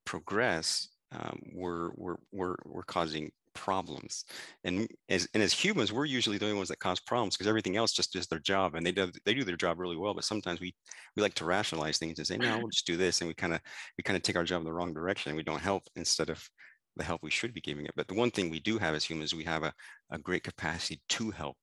progress, 0.05 0.89
um, 1.13 1.41
we're 1.53 1.91
we're 1.97 2.17
we're 2.33 2.57
we're 2.65 2.83
causing 2.85 3.31
problems. 3.55 4.25
And 4.65 4.89
as 5.09 5.29
and 5.35 5.43
as 5.43 5.53
humans, 5.53 5.93
we're 5.93 6.05
usually 6.05 6.39
the 6.39 6.47
only 6.47 6.57
ones 6.57 6.69
that 6.69 6.79
cause 6.79 7.01
problems 7.01 7.37
because 7.37 7.49
everything 7.49 7.77
else 7.77 7.93
just 7.93 8.13
does 8.13 8.27
their 8.27 8.39
job 8.39 8.75
and 8.75 8.85
they 8.85 8.93
do 8.93 9.11
they 9.25 9.35
do 9.35 9.45
their 9.45 9.57
job 9.57 9.79
really 9.79 9.97
well. 9.97 10.15
But 10.15 10.25
sometimes 10.25 10.61
we 10.61 10.75
we 11.17 11.23
like 11.23 11.35
to 11.35 11.45
rationalize 11.45 11.99
things 11.99 12.19
and 12.19 12.27
say, 12.27 12.39
no, 12.39 12.59
we'll 12.59 12.69
just 12.69 12.87
do 12.87 12.97
this, 12.97 13.21
and 13.21 13.29
we 13.29 13.35
kind 13.35 13.55
of 13.55 13.61
we 13.99 14.03
kind 14.03 14.17
of 14.17 14.23
take 14.23 14.37
our 14.37 14.45
job 14.45 14.61
in 14.61 14.65
the 14.67 14.73
wrong 14.73 14.95
direction 14.95 15.31
and 15.31 15.37
we 15.37 15.43
don't 15.43 15.61
help 15.61 15.85
instead 15.97 16.31
of 16.31 16.49
the 16.97 17.05
help 17.05 17.23
we 17.23 17.31
should 17.31 17.55
be 17.55 17.61
giving 17.61 17.87
it. 17.87 17.93
But 17.97 18.09
the 18.09 18.15
one 18.15 18.31
thing 18.31 18.51
we 18.51 18.61
do 18.61 18.79
have 18.79 18.95
as 18.95 19.05
humans, 19.05 19.35
we 19.35 19.45
have 19.45 19.63
a, 19.63 19.73
a 20.11 20.19
great 20.19 20.45
capacity 20.45 21.01
to 21.11 21.31
help 21.31 21.57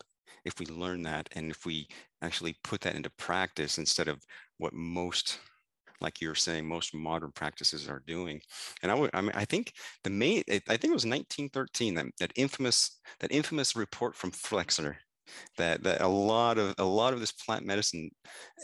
if 0.45 0.59
we 0.59 0.65
learn 0.67 1.03
that 1.03 1.29
and 1.35 1.51
if 1.51 1.65
we 1.65 1.87
actually 2.21 2.55
put 2.63 2.81
that 2.81 2.95
into 2.95 3.09
practice 3.11 3.77
instead 3.77 4.07
of 4.07 4.21
what 4.57 4.73
most 4.73 5.39
like 6.01 6.21
you're 6.21 6.35
saying 6.35 6.67
most 6.67 6.93
modern 6.93 7.31
practices 7.31 7.89
are 7.89 8.03
doing 8.07 8.41
and 8.83 8.91
i 8.91 8.95
would 8.95 9.09
i 9.13 9.21
mean 9.21 9.31
i 9.35 9.45
think 9.45 9.73
the 10.03 10.09
main 10.09 10.43
i 10.49 10.59
think 10.59 10.85
it 10.85 10.99
was 10.99 11.05
1913 11.05 11.95
that, 11.95 12.05
that 12.19 12.31
infamous 12.35 12.99
that 13.19 13.31
infamous 13.31 13.75
report 13.75 14.15
from 14.15 14.31
flexner 14.31 14.97
that, 15.57 15.83
that 15.83 16.01
a 16.01 16.07
lot 16.07 16.57
of 16.57 16.75
a 16.77 16.83
lot 16.83 17.13
of 17.13 17.19
this 17.19 17.31
plant 17.31 17.65
medicine 17.65 18.09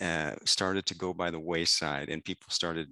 uh, 0.02 0.32
started 0.46 0.86
to 0.86 0.96
go 0.96 1.14
by 1.14 1.32
the 1.32 1.40
wayside 1.40 2.10
and 2.10 2.24
people 2.24 2.48
started 2.50 2.88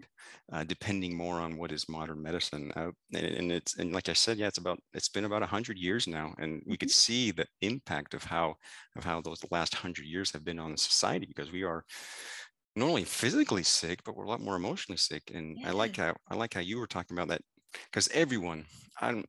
uh, 0.52 0.64
depending 0.64 1.16
more 1.16 1.40
on 1.40 1.58
what 1.58 1.72
is 1.72 1.90
modern 1.90 2.22
medicine 2.22 2.72
uh, 2.76 2.92
and, 3.14 3.26
and, 3.26 3.52
it's 3.52 3.78
and 3.78 3.94
like 3.94 4.10
i 4.10 4.14
said 4.14 4.38
yeah 4.38 4.48
it's 4.48 4.58
about 4.58 4.80
it's 4.94 5.10
been 5.10 5.26
about 5.26 5.42
100 5.42 5.78
years 5.78 6.08
now 6.08 6.34
and 6.38 6.62
we 6.66 6.78
could 6.78 6.90
mm-hmm. 6.90 6.94
see 6.94 7.32
the 7.32 7.46
impact 7.62 8.14
of 8.14 8.24
how 8.24 8.56
of 8.96 9.04
how 9.04 9.22
those 9.22 9.40
last 9.52 9.74
100 9.74 10.06
years 10.06 10.32
have 10.32 10.44
been 10.44 10.60
on 10.60 10.72
the 10.72 10.78
society 10.78 11.26
because 11.26 11.52
we 11.52 11.64
are 11.64 11.84
not 12.76 12.88
only 12.88 13.04
physically 13.04 13.64
sick, 13.64 14.04
but 14.04 14.16
we're 14.16 14.26
a 14.26 14.30
lot 14.30 14.42
more 14.42 14.56
emotionally 14.56 14.98
sick. 14.98 15.32
And 15.34 15.58
yeah. 15.60 15.70
I 15.70 15.72
like 15.72 15.98
how 15.98 16.16
I 16.30 16.36
like 16.36 16.54
how 16.54 16.62
you 16.62 16.80
were 16.80 16.88
talking 16.88 17.18
about 17.18 17.28
that 17.30 17.42
because 17.86 18.08
everyone, 18.14 18.66
I'm, 19.02 19.24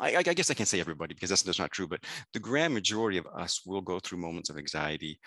I, 0.00 0.16
I, 0.16 0.22
guess 0.22 0.50
I 0.50 0.54
can't 0.54 0.68
say 0.68 0.80
everybody 0.80 1.14
because 1.14 1.30
that's, 1.30 1.42
that's 1.42 1.58
not 1.58 1.70
true, 1.70 1.86
but 1.86 2.00
the 2.32 2.40
grand 2.40 2.74
majority 2.74 3.18
of 3.18 3.26
us 3.26 3.62
will 3.66 3.80
go 3.80 3.98
through 3.98 4.18
moments 4.18 4.50
of 4.50 4.58
anxiety, 4.58 5.18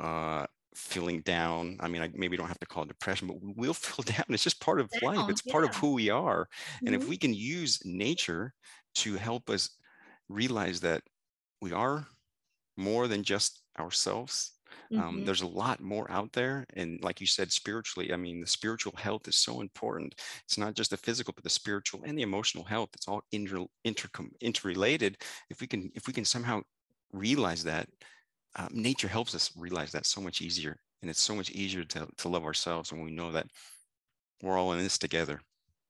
uh, 0.00 0.46
feeling 0.74 1.20
down. 1.22 1.76
I 1.80 1.88
mean, 1.88 2.02
I 2.02 2.10
maybe 2.14 2.36
don't 2.36 2.48
have 2.48 2.60
to 2.60 2.66
call 2.66 2.84
it 2.84 2.88
depression, 2.88 3.28
but 3.28 3.38
we'll 3.40 3.74
feel 3.74 4.04
down. 4.04 4.26
It's 4.28 4.44
just 4.44 4.60
part 4.60 4.80
of 4.80 4.90
down, 4.90 5.16
life. 5.16 5.30
It's 5.30 5.42
yeah. 5.44 5.52
part 5.52 5.64
of 5.64 5.74
who 5.74 5.94
we 5.94 6.10
are. 6.10 6.44
Mm-hmm. 6.44 6.86
And 6.86 6.94
if 6.94 7.02
mm-hmm. 7.02 7.10
we 7.10 7.16
can 7.16 7.34
use 7.34 7.80
nature 7.84 8.52
to 8.96 9.16
help 9.16 9.50
us 9.50 9.70
realize 10.28 10.80
that 10.80 11.02
we 11.60 11.72
are 11.72 12.06
more 12.76 13.08
than 13.08 13.22
just 13.22 13.62
ourselves 13.78 14.52
mm-hmm. 14.92 15.00
Um, 15.00 15.24
there's 15.24 15.42
a 15.42 15.46
lot 15.46 15.80
more 15.80 16.10
out 16.10 16.32
there. 16.32 16.66
And 16.74 17.00
like 17.02 17.20
you 17.20 17.26
said, 17.26 17.52
spiritually, 17.52 18.12
I 18.12 18.16
mean, 18.16 18.40
the 18.40 18.46
spiritual 18.46 18.94
health 18.96 19.28
is 19.28 19.36
so 19.36 19.60
important. 19.60 20.14
It's 20.44 20.58
not 20.58 20.74
just 20.74 20.90
the 20.90 20.96
physical, 20.96 21.32
but 21.34 21.44
the 21.44 21.50
spiritual 21.50 22.02
and 22.04 22.16
the 22.16 22.22
emotional 22.22 22.64
health. 22.64 22.90
It's 22.94 23.08
all 23.08 23.22
inter, 23.32 23.66
inter 23.84 24.08
interrelated. 24.40 25.18
If 25.50 25.60
we 25.60 25.66
can, 25.66 25.90
if 25.94 26.06
we 26.06 26.12
can 26.12 26.24
somehow 26.24 26.62
realize 27.12 27.64
that, 27.64 27.88
uh, 28.56 28.68
nature 28.70 29.08
helps 29.08 29.34
us 29.34 29.50
realize 29.56 29.92
that 29.92 30.06
so 30.06 30.20
much 30.20 30.40
easier. 30.40 30.76
And 31.02 31.10
it's 31.10 31.22
so 31.22 31.34
much 31.34 31.50
easier 31.50 31.84
to, 31.84 32.08
to 32.16 32.28
love 32.28 32.44
ourselves 32.44 32.92
when 32.92 33.02
we 33.02 33.10
know 33.10 33.32
that 33.32 33.46
we're 34.42 34.58
all 34.58 34.72
in 34.72 34.78
this 34.78 34.98
together 34.98 35.40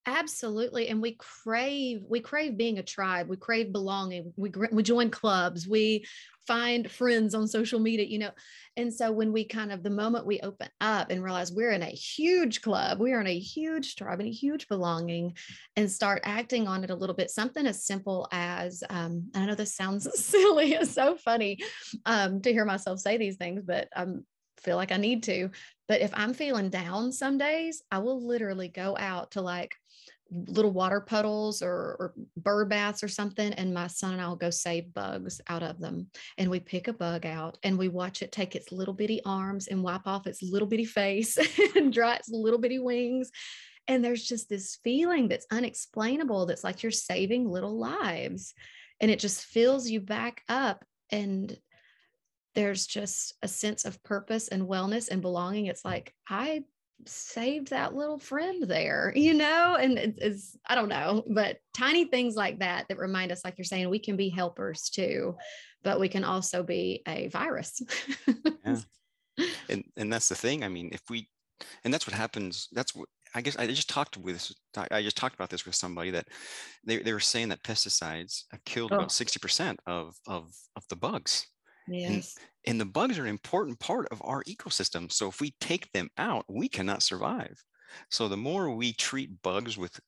absolutely 0.06 0.88
and 0.88 1.02
we 1.02 1.16
crave 1.18 2.00
we 2.08 2.20
crave 2.20 2.56
being 2.56 2.78
a 2.78 2.82
tribe 2.82 3.28
we 3.28 3.36
crave 3.36 3.72
belonging 3.72 4.32
we 4.36 4.52
we 4.70 4.82
join 4.82 5.10
clubs 5.10 5.66
we 5.66 6.04
find 6.46 6.88
friends 6.88 7.34
on 7.34 7.48
social 7.48 7.80
media 7.80 8.06
you 8.06 8.20
know 8.20 8.30
and 8.76 8.92
so 8.94 9.10
when 9.10 9.32
we 9.32 9.44
kind 9.44 9.72
of 9.72 9.82
the 9.82 9.90
moment 9.90 10.24
we 10.24 10.38
open 10.40 10.68
up 10.80 11.10
and 11.10 11.24
realize 11.24 11.50
we're 11.50 11.72
in 11.72 11.82
a 11.82 11.86
huge 11.86 12.62
club 12.62 13.00
we're 13.00 13.20
in 13.20 13.26
a 13.26 13.38
huge 13.38 13.96
tribe 13.96 14.20
and 14.20 14.28
a 14.28 14.32
huge 14.32 14.68
belonging 14.68 15.34
and 15.74 15.90
start 15.90 16.22
acting 16.24 16.68
on 16.68 16.84
it 16.84 16.90
a 16.90 16.94
little 16.94 17.16
bit 17.16 17.30
something 17.30 17.66
as 17.66 17.84
simple 17.84 18.28
as 18.30 18.84
um, 18.90 19.28
i 19.34 19.44
know 19.44 19.56
this 19.56 19.74
sounds 19.74 20.08
silly 20.24 20.74
it's 20.74 20.92
so 20.92 21.16
funny 21.16 21.58
um, 22.04 22.40
to 22.40 22.52
hear 22.52 22.64
myself 22.64 23.00
say 23.00 23.16
these 23.16 23.36
things 23.36 23.62
but 23.66 23.88
i 23.96 24.06
feel 24.58 24.76
like 24.76 24.92
i 24.92 24.96
need 24.96 25.24
to 25.24 25.50
but 25.88 26.00
if 26.00 26.10
i'm 26.14 26.32
feeling 26.32 26.70
down 26.70 27.12
some 27.12 27.38
days 27.38 27.82
i 27.90 27.98
will 27.98 28.24
literally 28.24 28.68
go 28.68 28.96
out 28.96 29.32
to 29.32 29.40
like 29.40 29.74
little 30.30 30.72
water 30.72 31.00
puddles 31.00 31.62
or, 31.62 31.96
or, 31.98 32.14
bird 32.36 32.68
baths 32.68 33.02
or 33.02 33.08
something 33.08 33.52
and 33.54 33.72
my 33.72 33.86
son 33.86 34.12
and 34.12 34.20
i'll 34.20 34.36
go 34.36 34.50
save 34.50 34.92
bugs 34.92 35.40
out 35.48 35.62
of 35.62 35.78
them 35.78 36.06
and 36.38 36.50
we 36.50 36.58
pick 36.58 36.88
a 36.88 36.92
bug 36.92 37.24
out 37.24 37.58
and 37.62 37.78
we 37.78 37.88
watch 37.88 38.22
it 38.22 38.32
take 38.32 38.56
its 38.56 38.72
little 38.72 38.94
bitty 38.94 39.20
arms 39.24 39.68
and 39.68 39.82
wipe 39.82 40.06
off 40.06 40.26
its 40.26 40.42
little 40.42 40.68
bitty 40.68 40.84
face 40.84 41.38
and 41.76 41.92
dry 41.92 42.14
its 42.16 42.28
little 42.28 42.58
bitty 42.58 42.78
wings 42.78 43.30
and 43.88 44.04
there's 44.04 44.24
just 44.24 44.48
this 44.48 44.78
feeling 44.82 45.28
that's 45.28 45.46
unexplainable 45.52 46.46
that's 46.46 46.64
like 46.64 46.82
you're 46.82 46.92
saving 46.92 47.48
little 47.48 47.78
lives 47.78 48.54
and 49.00 49.10
it 49.10 49.18
just 49.18 49.44
fills 49.44 49.88
you 49.88 50.00
back 50.00 50.42
up 50.48 50.84
and 51.10 51.56
there's 52.56 52.86
just 52.86 53.34
a 53.42 53.48
sense 53.48 53.84
of 53.84 54.02
purpose 54.02 54.48
and 54.48 54.66
wellness 54.66 55.08
and 55.08 55.20
belonging. 55.20 55.66
It's 55.66 55.84
like 55.84 56.12
i 56.28 56.64
saved 57.04 57.68
that 57.70 57.94
little 57.94 58.18
friend 58.18 58.62
there, 58.62 59.12
you 59.14 59.34
know? 59.34 59.76
And 59.80 59.98
it's, 59.98 60.18
it's, 60.18 60.58
I 60.66 60.74
don't 60.74 60.88
know, 60.88 61.24
but 61.28 61.58
tiny 61.74 62.06
things 62.06 62.34
like 62.34 62.60
that 62.60 62.86
that 62.88 62.98
remind 62.98 63.32
us, 63.32 63.44
like 63.44 63.58
you're 63.58 63.64
saying, 63.64 63.88
we 63.88 63.98
can 63.98 64.16
be 64.16 64.28
helpers 64.28 64.88
too, 64.88 65.36
but 65.82 66.00
we 66.00 66.08
can 66.08 66.24
also 66.24 66.62
be 66.62 67.02
a 67.06 67.28
virus. 67.28 67.80
yeah. 68.64 68.80
And, 69.68 69.84
and 69.98 70.10
that's 70.10 70.30
the 70.30 70.34
thing. 70.34 70.64
I 70.64 70.68
mean, 70.68 70.88
if 70.92 71.02
we, 71.10 71.28
and 71.84 71.92
that's 71.92 72.06
what 72.06 72.16
happens. 72.16 72.68
That's 72.72 72.94
what 72.94 73.06
I 73.34 73.42
guess 73.42 73.56
I 73.56 73.66
just 73.66 73.90
talked 73.90 74.16
with 74.16 74.50
I 74.90 75.02
just 75.02 75.16
talked 75.16 75.34
about 75.34 75.50
this 75.50 75.66
with 75.66 75.74
somebody 75.74 76.10
that 76.12 76.26
they, 76.84 76.98
they 76.98 77.12
were 77.12 77.20
saying 77.20 77.50
that 77.50 77.62
pesticides 77.62 78.44
have 78.50 78.64
killed 78.64 78.92
oh. 78.92 78.96
about 78.96 79.10
60% 79.10 79.76
of, 79.86 80.14
of, 80.26 80.50
of 80.74 80.84
the 80.88 80.96
bugs. 80.96 81.46
Yes. 81.88 82.36
And, 82.64 82.72
and 82.72 82.80
the 82.80 82.86
bugs 82.86 83.18
are 83.18 83.22
an 83.22 83.28
important 83.28 83.78
part 83.78 84.08
of 84.10 84.20
our 84.24 84.42
ecosystem. 84.44 85.10
So 85.10 85.28
if 85.28 85.40
we 85.40 85.54
take 85.60 85.90
them 85.92 86.10
out, 86.18 86.44
we 86.48 86.68
cannot 86.68 87.02
survive. 87.02 87.62
So 88.10 88.28
the 88.28 88.36
more 88.36 88.70
we 88.70 88.92
treat 88.92 89.42
bugs 89.42 89.78
with 89.78 89.98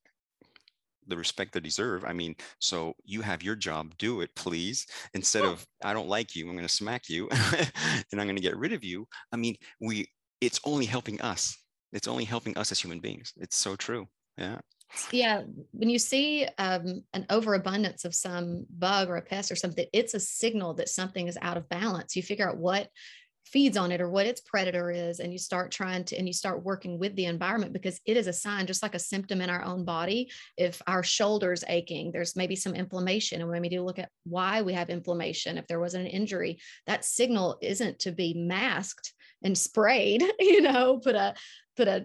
the 1.06 1.16
respect 1.16 1.52
they 1.52 1.60
deserve. 1.60 2.04
I 2.04 2.12
mean, 2.12 2.36
so 2.60 2.94
you 3.04 3.22
have 3.22 3.42
your 3.42 3.56
job, 3.56 3.96
do 3.98 4.20
it, 4.20 4.30
please. 4.36 4.86
Instead 5.14 5.44
of 5.44 5.66
I 5.82 5.92
don't 5.92 6.08
like 6.08 6.36
you, 6.36 6.46
I'm 6.46 6.54
going 6.54 6.66
to 6.66 6.72
smack 6.72 7.08
you 7.08 7.28
and 8.12 8.20
I'm 8.20 8.26
going 8.26 8.36
to 8.36 8.42
get 8.42 8.56
rid 8.56 8.72
of 8.72 8.84
you. 8.84 9.06
I 9.32 9.36
mean, 9.36 9.56
we 9.80 10.06
it's 10.40 10.60
only 10.64 10.84
helping 10.84 11.20
us. 11.20 11.56
It's 11.92 12.08
only 12.08 12.24
helping 12.24 12.56
us 12.58 12.70
as 12.70 12.80
human 12.80 13.00
beings. 13.00 13.32
It's 13.38 13.56
so 13.56 13.74
true. 13.74 14.06
Yeah. 14.36 14.58
Yeah 15.10 15.42
when 15.72 15.90
you 15.90 15.98
see 15.98 16.46
um, 16.56 17.02
an 17.12 17.26
overabundance 17.28 18.04
of 18.04 18.14
some 18.14 18.64
bug 18.70 19.08
or 19.08 19.16
a 19.16 19.22
pest 19.22 19.52
or 19.52 19.56
something 19.56 19.86
it's 19.92 20.14
a 20.14 20.20
signal 20.20 20.74
that 20.74 20.88
something 20.88 21.28
is 21.28 21.38
out 21.42 21.56
of 21.56 21.68
balance. 21.68 22.16
You 22.16 22.22
figure 22.22 22.48
out 22.48 22.56
what 22.56 22.88
feeds 23.44 23.78
on 23.78 23.90
it 23.90 24.00
or 24.02 24.10
what 24.10 24.26
its 24.26 24.42
predator 24.42 24.90
is 24.90 25.20
and 25.20 25.32
you 25.32 25.38
start 25.38 25.70
trying 25.70 26.04
to 26.04 26.14
and 26.18 26.26
you 26.26 26.34
start 26.34 26.62
working 26.62 26.98
with 26.98 27.16
the 27.16 27.24
environment 27.24 27.72
because 27.72 27.98
it 28.04 28.14
is 28.16 28.26
a 28.26 28.32
sign 28.32 28.66
just 28.66 28.82
like 28.82 28.94
a 28.94 28.98
symptom 28.98 29.40
in 29.40 29.48
our 29.48 29.64
own 29.64 29.86
body. 29.86 30.30
If 30.56 30.82
our 30.86 31.02
shoulders 31.02 31.64
aching 31.66 32.12
there's 32.12 32.36
maybe 32.36 32.56
some 32.56 32.74
inflammation 32.74 33.40
and 33.40 33.50
when 33.50 33.62
we 33.62 33.70
do 33.70 33.82
look 33.82 33.98
at 33.98 34.10
why 34.24 34.62
we 34.62 34.74
have 34.74 34.90
inflammation. 34.90 35.56
If 35.56 35.66
there 35.66 35.80
was 35.80 35.94
an 35.94 36.06
injury 36.06 36.58
that 36.86 37.04
signal 37.04 37.58
isn't 37.62 38.00
to 38.00 38.12
be 38.12 38.34
masked 38.34 39.14
and 39.42 39.56
sprayed 39.56 40.22
you 40.38 40.60
know 40.60 40.98
put 40.98 41.14
a 41.14 41.34
put 41.76 41.88
a 41.88 42.04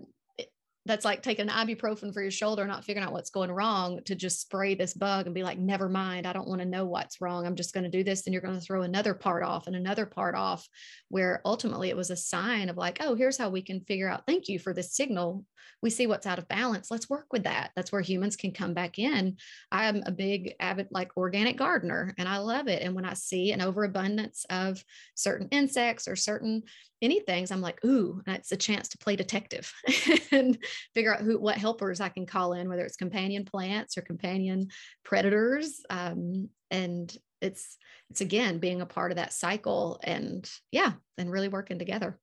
that's 0.85 1.05
like 1.05 1.23
taking 1.23 1.47
ibuprofen 1.47 2.13
for 2.13 2.21
your 2.21 2.31
shoulder, 2.31 2.67
not 2.67 2.83
figuring 2.83 3.07
out 3.07 3.13
what's 3.13 3.29
going 3.29 3.51
wrong 3.51 4.01
to 4.03 4.15
just 4.15 4.41
spray 4.41 4.75
this 4.75 4.93
bug 4.93 5.25
and 5.25 5.35
be 5.35 5.43
like, 5.43 5.57
never 5.57 5.87
mind, 5.87 6.27
I 6.27 6.33
don't 6.33 6.47
want 6.47 6.59
to 6.59 6.67
know 6.67 6.85
what's 6.85 7.21
wrong. 7.21 7.45
I'm 7.45 7.55
just 7.55 7.73
going 7.73 7.85
to 7.85 7.89
do 7.89 8.03
this. 8.03 8.25
And 8.25 8.33
you're 8.33 8.41
going 8.41 8.59
to 8.59 8.65
throw 8.65 8.81
another 8.81 9.13
part 9.13 9.43
off 9.43 9.67
and 9.67 9.75
another 9.77 10.05
part 10.05 10.35
off, 10.35 10.67
where 11.07 11.41
ultimately 11.45 11.89
it 11.89 11.95
was 11.95 12.09
a 12.09 12.17
sign 12.17 12.67
of 12.69 12.75
like, 12.75 12.97
oh, 12.99 13.15
here's 13.15 13.37
how 13.37 13.49
we 13.49 13.61
can 13.61 13.79
figure 13.81 14.09
out, 14.09 14.25
thank 14.27 14.49
you 14.49 14.59
for 14.59 14.73
this 14.73 14.93
signal. 14.93 15.45
We 15.81 15.89
see 15.89 16.07
what's 16.07 16.27
out 16.27 16.39
of 16.39 16.47
balance. 16.47 16.91
Let's 16.91 17.09
work 17.09 17.27
with 17.31 17.43
that. 17.43 17.71
That's 17.75 17.91
where 17.91 18.01
humans 18.01 18.35
can 18.35 18.51
come 18.51 18.73
back 18.73 18.99
in. 18.99 19.37
I'm 19.71 20.03
a 20.05 20.11
big 20.11 20.55
avid 20.59 20.87
like 20.91 21.15
organic 21.15 21.57
gardener 21.57 22.13
and 22.17 22.27
I 22.27 22.37
love 22.37 22.67
it. 22.67 22.81
And 22.81 22.93
when 22.93 23.05
I 23.05 23.13
see 23.13 23.51
an 23.51 23.61
overabundance 23.61 24.45
of 24.49 24.83
certain 25.15 25.47
insects 25.51 26.07
or 26.07 26.15
certain 26.15 26.63
anything. 27.03 27.45
I'm 27.51 27.61
like, 27.61 27.83
ooh, 27.85 28.21
it's 28.25 28.51
a 28.51 28.57
chance 28.57 28.87
to 28.89 28.97
play 28.97 29.15
detective 29.15 29.71
and 30.31 30.57
figure 30.93 31.13
out 31.13 31.21
who, 31.21 31.39
what 31.39 31.57
helpers 31.57 31.99
I 31.99 32.09
can 32.09 32.25
call 32.25 32.53
in, 32.53 32.69
whether 32.69 32.85
it's 32.85 32.95
companion 32.95 33.45
plants 33.45 33.97
or 33.97 34.01
companion 34.01 34.69
predators. 35.03 35.81
Um, 35.89 36.49
and 36.71 37.15
it's, 37.41 37.77
it's 38.09 38.21
again, 38.21 38.59
being 38.59 38.81
a 38.81 38.85
part 38.85 39.11
of 39.11 39.17
that 39.17 39.33
cycle 39.33 39.99
and 40.03 40.49
yeah, 40.71 40.93
and 41.17 41.31
really 41.31 41.49
working 41.49 41.77
together. 41.77 42.19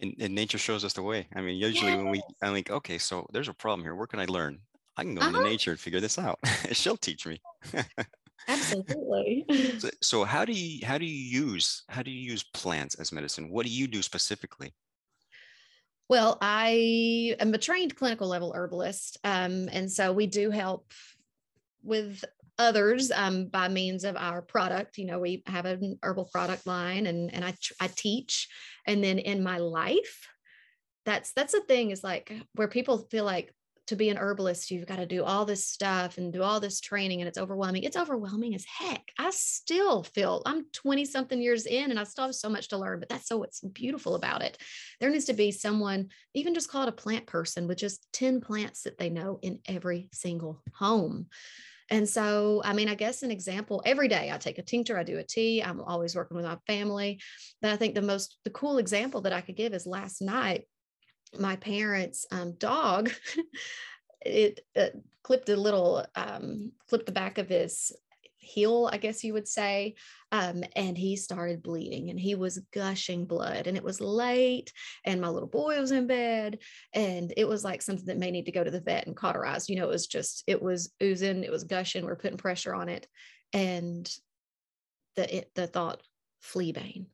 And, 0.00 0.14
and 0.18 0.34
nature 0.34 0.58
shows 0.58 0.84
us 0.84 0.94
the 0.94 1.02
way. 1.02 1.28
I 1.36 1.40
mean, 1.40 1.56
usually 1.56 1.92
yes. 1.92 1.98
when 1.98 2.10
we, 2.10 2.22
I'm 2.42 2.52
like, 2.52 2.70
okay, 2.70 2.98
so 2.98 3.26
there's 3.32 3.48
a 3.48 3.54
problem 3.54 3.84
here. 3.84 3.94
Where 3.94 4.06
can 4.06 4.20
I 4.20 4.24
learn? 4.24 4.58
I 4.96 5.02
can 5.02 5.14
go 5.14 5.20
uh-huh. 5.20 5.38
into 5.38 5.48
nature 5.48 5.72
and 5.72 5.80
figure 5.80 6.00
this 6.00 6.18
out. 6.18 6.38
She'll 6.72 6.96
teach 6.96 7.26
me. 7.26 7.40
Absolutely. 8.48 9.44
so, 9.78 9.90
so 10.02 10.24
how 10.24 10.44
do 10.44 10.52
you 10.52 10.84
how 10.84 10.98
do 10.98 11.04
you 11.04 11.40
use 11.42 11.82
how 11.88 12.02
do 12.02 12.10
you 12.10 12.20
use 12.20 12.42
plants 12.42 12.94
as 12.96 13.12
medicine? 13.12 13.50
What 13.50 13.66
do 13.66 13.72
you 13.72 13.86
do 13.86 14.02
specifically? 14.02 14.74
Well, 16.08 16.36
I 16.40 17.36
am 17.40 17.54
a 17.54 17.58
trained 17.58 17.96
clinical 17.96 18.28
level 18.28 18.52
herbalist, 18.52 19.18
um, 19.24 19.68
and 19.72 19.90
so 19.90 20.12
we 20.12 20.26
do 20.26 20.50
help 20.50 20.92
with 21.82 22.22
others 22.58 23.10
um, 23.10 23.46
by 23.46 23.68
means 23.68 24.04
of 24.04 24.16
our 24.16 24.42
product. 24.42 24.98
You 24.98 25.06
know, 25.06 25.18
we 25.18 25.42
have 25.46 25.64
an 25.64 25.98
herbal 26.02 26.28
product 26.30 26.66
line, 26.66 27.06
and 27.06 27.32
and 27.32 27.44
I 27.44 27.54
I 27.80 27.88
teach, 27.88 28.48
and 28.86 29.02
then 29.02 29.18
in 29.18 29.42
my 29.42 29.58
life, 29.58 30.28
that's 31.06 31.32
that's 31.32 31.52
the 31.52 31.62
thing 31.62 31.90
is 31.90 32.04
like 32.04 32.32
where 32.54 32.68
people 32.68 32.98
feel 32.98 33.24
like 33.24 33.54
to 33.88 33.96
be 33.96 34.08
an 34.08 34.16
herbalist, 34.16 34.70
you've 34.70 34.86
got 34.86 34.96
to 34.96 35.06
do 35.06 35.24
all 35.24 35.44
this 35.44 35.66
stuff 35.66 36.16
and 36.16 36.32
do 36.32 36.42
all 36.42 36.60
this 36.60 36.80
training, 36.80 37.20
and 37.20 37.28
it's 37.28 37.38
overwhelming. 37.38 37.82
It's 37.82 37.96
overwhelming 37.96 38.54
as 38.54 38.64
heck. 38.64 39.10
I 39.18 39.30
still 39.30 40.02
feel 40.02 40.42
I'm 40.46 40.66
20 40.72 41.04
something 41.04 41.40
years 41.40 41.66
in 41.66 41.90
and 41.90 42.00
I 42.00 42.04
still 42.04 42.24
have 42.24 42.34
so 42.34 42.48
much 42.48 42.68
to 42.68 42.78
learn, 42.78 43.00
but 43.00 43.08
that's 43.08 43.28
so 43.28 43.36
what's 43.36 43.60
beautiful 43.60 44.14
about 44.14 44.42
it. 44.42 44.58
There 45.00 45.10
needs 45.10 45.26
to 45.26 45.34
be 45.34 45.50
someone, 45.50 46.08
even 46.34 46.54
just 46.54 46.70
call 46.70 46.82
it 46.84 46.88
a 46.88 46.92
plant 46.92 47.26
person 47.26 47.66
with 47.68 47.78
just 47.78 48.06
10 48.12 48.40
plants 48.40 48.82
that 48.82 48.98
they 48.98 49.10
know 49.10 49.38
in 49.42 49.60
every 49.66 50.08
single 50.12 50.62
home. 50.74 51.26
And 51.90 52.08
so, 52.08 52.62
I 52.64 52.72
mean, 52.72 52.88
I 52.88 52.94
guess 52.94 53.22
an 53.22 53.30
example 53.30 53.82
every 53.84 54.08
day 54.08 54.30
I 54.32 54.38
take 54.38 54.58
a 54.58 54.62
tincture, 54.62 54.98
I 54.98 55.02
do 55.02 55.18
a 55.18 55.22
tea, 55.22 55.62
I'm 55.62 55.82
always 55.82 56.16
working 56.16 56.36
with 56.36 56.46
my 56.46 56.56
family. 56.66 57.20
But 57.60 57.72
I 57.72 57.76
think 57.76 57.94
the 57.94 58.02
most, 58.02 58.38
the 58.44 58.50
cool 58.50 58.78
example 58.78 59.20
that 59.22 59.34
I 59.34 59.42
could 59.42 59.56
give 59.56 59.74
is 59.74 59.86
last 59.86 60.22
night 60.22 60.64
my 61.38 61.56
parents' 61.56 62.26
um, 62.30 62.52
dog, 62.52 63.10
it, 64.20 64.60
it, 64.74 64.96
clipped 65.22 65.48
a 65.48 65.56
little, 65.56 66.04
um, 66.14 66.72
clipped 66.88 67.06
the 67.06 67.12
back 67.12 67.38
of 67.38 67.48
his 67.48 67.92
heel, 68.36 68.88
I 68.92 68.98
guess 68.98 69.24
you 69.24 69.32
would 69.32 69.48
say. 69.48 69.94
Um, 70.30 70.64
and 70.76 70.98
he 70.98 71.16
started 71.16 71.62
bleeding 71.62 72.10
and 72.10 72.20
he 72.20 72.34
was 72.34 72.58
gushing 72.72 73.24
blood. 73.24 73.66
And 73.66 73.76
it 73.76 73.82
was 73.82 74.00
late, 74.00 74.72
and 75.04 75.20
my 75.20 75.28
little 75.28 75.48
boy 75.48 75.80
was 75.80 75.92
in 75.92 76.06
bed. 76.06 76.58
And 76.92 77.32
it 77.36 77.48
was 77.48 77.64
like 77.64 77.82
something 77.82 78.06
that 78.06 78.18
may 78.18 78.30
need 78.30 78.46
to 78.46 78.52
go 78.52 78.62
to 78.62 78.70
the 78.70 78.80
vet 78.80 79.06
and 79.06 79.16
cauterize. 79.16 79.68
You 79.68 79.76
know, 79.76 79.84
it 79.84 79.90
was 79.90 80.06
just, 80.06 80.44
it 80.46 80.60
was 80.60 80.92
oozing, 81.02 81.42
it 81.42 81.50
was 81.50 81.64
gushing. 81.64 82.04
We're 82.04 82.16
putting 82.16 82.36
pressure 82.36 82.74
on 82.74 82.88
it. 82.88 83.06
And 83.52 84.10
the, 85.16 85.36
it, 85.38 85.50
the 85.54 85.66
thought, 85.66 86.02
fleabane 86.44 87.06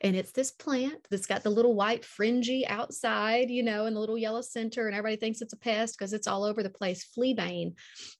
and 0.00 0.16
it's 0.16 0.32
this 0.32 0.50
plant 0.50 1.06
that's 1.10 1.26
got 1.26 1.42
the 1.42 1.50
little 1.50 1.74
white 1.74 2.04
fringy 2.04 2.66
outside, 2.66 3.50
you 3.50 3.62
know, 3.62 3.86
and 3.86 3.96
the 3.96 4.00
little 4.00 4.18
yellow 4.18 4.42
center, 4.42 4.86
and 4.86 4.96
everybody 4.96 5.16
thinks 5.16 5.40
it's 5.40 5.52
a 5.52 5.58
pest 5.58 5.96
because 5.98 6.12
it's 6.12 6.26
all 6.26 6.44
over 6.44 6.62
the 6.62 6.70
place. 6.70 7.08
Fleabane 7.16 7.74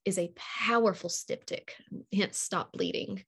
is 0.05 0.19
a 0.19 0.33
powerful 0.37 1.11
styptic, 1.11 1.75
hence 2.13 2.39
stop 2.39 2.73
bleeding. 2.73 3.25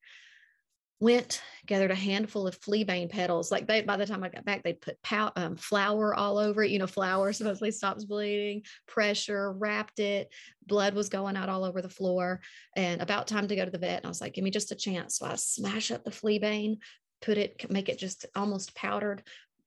Went 1.01 1.43
gathered 1.69 1.93
a 1.93 1.95
handful 1.95 2.49
of 2.49 2.61
fleabane 2.61 3.09
petals. 3.09 3.53
Like 3.53 3.69
they, 3.69 3.83
by 3.83 3.97
the 3.97 4.07
time 4.07 4.25
I 4.25 4.31
got 4.31 4.45
back, 4.45 4.65
they 4.65 4.73
put 4.73 5.01
pow, 5.03 5.31
um, 5.37 5.55
flour 5.55 6.13
all 6.13 6.39
over 6.39 6.65
it. 6.65 6.73
You 6.73 6.81
know, 6.81 6.89
flour 6.89 7.33
supposedly 7.35 7.71
stops 7.71 8.05
bleeding. 8.05 8.63
Pressure 8.89 9.53
wrapped 9.53 10.01
it. 10.01 10.33
Blood 10.67 10.95
was 10.95 11.09
going 11.09 11.37
out 11.37 11.49
all 11.49 11.63
over 11.63 11.83
the 11.83 11.89
floor. 11.89 12.41
And 12.75 13.01
about 13.01 13.29
time 13.29 13.47
to 13.47 13.55
go 13.55 13.65
to 13.65 13.71
the 13.71 13.79
vet. 13.79 13.99
And 13.99 14.07
I 14.07 14.09
was 14.09 14.21
like, 14.21 14.35
"Give 14.35 14.43
me 14.43 14.51
just 14.51 14.73
a 14.73 14.75
chance." 14.75 15.19
So 15.19 15.27
I 15.27 15.37
smash 15.37 15.93
up 15.93 16.03
the 16.03 16.11
fleabane, 16.11 16.79
put 17.21 17.39
it, 17.39 17.71
make 17.71 17.89
it 17.89 17.99
just 17.99 18.27
almost 18.35 18.75
powdered, 18.75 19.23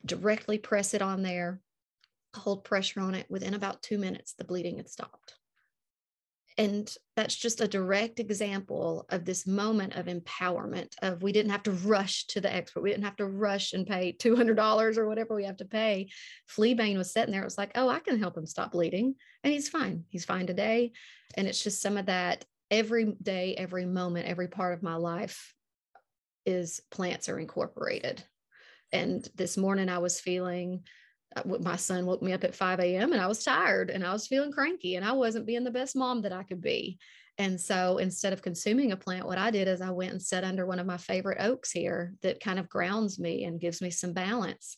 directly 0.05 0.57
press 0.57 0.93
it 0.93 1.01
on 1.01 1.21
there, 1.21 1.59
hold 2.35 2.63
pressure 2.63 3.01
on 3.01 3.15
it. 3.15 3.25
Within 3.29 3.53
about 3.53 3.81
two 3.81 3.97
minutes, 3.97 4.33
the 4.33 4.43
bleeding 4.43 4.77
had 4.77 4.89
stopped. 4.89 5.35
And 6.57 6.93
that's 7.15 7.35
just 7.35 7.61
a 7.61 7.67
direct 7.67 8.19
example 8.19 9.05
of 9.09 9.23
this 9.23 9.47
moment 9.47 9.95
of 9.95 10.07
empowerment 10.07 10.93
of 11.01 11.23
we 11.23 11.31
didn't 11.31 11.51
have 11.51 11.63
to 11.63 11.71
rush 11.71 12.25
to 12.27 12.41
the 12.41 12.53
expert. 12.53 12.81
We 12.81 12.89
didn't 12.89 13.05
have 13.05 13.15
to 13.17 13.25
rush 13.25 13.73
and 13.73 13.87
pay 13.87 14.13
$200 14.13 14.97
or 14.97 15.07
whatever 15.07 15.33
we 15.33 15.45
have 15.45 15.57
to 15.57 15.65
pay. 15.65 16.09
Fleabane 16.49 16.97
was 16.97 17.13
sitting 17.13 17.31
there. 17.31 17.41
It 17.41 17.45
was 17.45 17.57
like, 17.57 17.71
oh, 17.75 17.87
I 17.87 17.99
can 17.99 18.19
help 18.19 18.35
him 18.35 18.45
stop 18.45 18.73
bleeding. 18.73 19.15
And 19.43 19.53
he's 19.53 19.69
fine. 19.69 20.03
He's 20.09 20.25
fine 20.25 20.45
today. 20.45 20.91
And 21.35 21.47
it's 21.47 21.63
just 21.63 21.81
some 21.81 21.97
of 21.97 22.07
that 22.07 22.43
every 22.69 23.05
day, 23.05 23.55
every 23.55 23.85
moment, 23.85 24.27
every 24.27 24.47
part 24.47 24.73
of 24.73 24.83
my 24.83 24.95
life 24.95 25.53
is 26.45 26.81
plants 26.91 27.29
are 27.29 27.39
incorporated. 27.39 28.23
And 28.91 29.27
this 29.35 29.57
morning 29.57 29.89
I 29.89 29.99
was 29.99 30.19
feeling, 30.19 30.83
uh, 31.35 31.43
my 31.61 31.75
son 31.75 32.05
woke 32.05 32.21
me 32.21 32.33
up 32.33 32.43
at 32.43 32.55
5 32.55 32.79
a.m. 32.79 33.13
and 33.13 33.21
I 33.21 33.27
was 33.27 33.43
tired 33.43 33.89
and 33.89 34.05
I 34.05 34.11
was 34.11 34.27
feeling 34.27 34.51
cranky 34.51 34.95
and 34.95 35.05
I 35.05 35.13
wasn't 35.13 35.45
being 35.45 35.63
the 35.63 35.71
best 35.71 35.95
mom 35.95 36.21
that 36.23 36.33
I 36.33 36.43
could 36.43 36.61
be. 36.61 36.99
And 37.37 37.59
so 37.59 37.97
instead 37.97 38.33
of 38.33 38.41
consuming 38.41 38.91
a 38.91 38.97
plant, 38.97 39.25
what 39.25 39.37
I 39.37 39.49
did 39.51 39.67
is 39.67 39.81
I 39.81 39.91
went 39.91 40.11
and 40.11 40.21
sat 40.21 40.43
under 40.43 40.65
one 40.65 40.79
of 40.79 40.85
my 40.85 40.97
favorite 40.97 41.39
oaks 41.39 41.71
here 41.71 42.13
that 42.21 42.41
kind 42.41 42.59
of 42.59 42.69
grounds 42.69 43.19
me 43.19 43.45
and 43.45 43.59
gives 43.59 43.81
me 43.81 43.89
some 43.89 44.13
balance. 44.13 44.77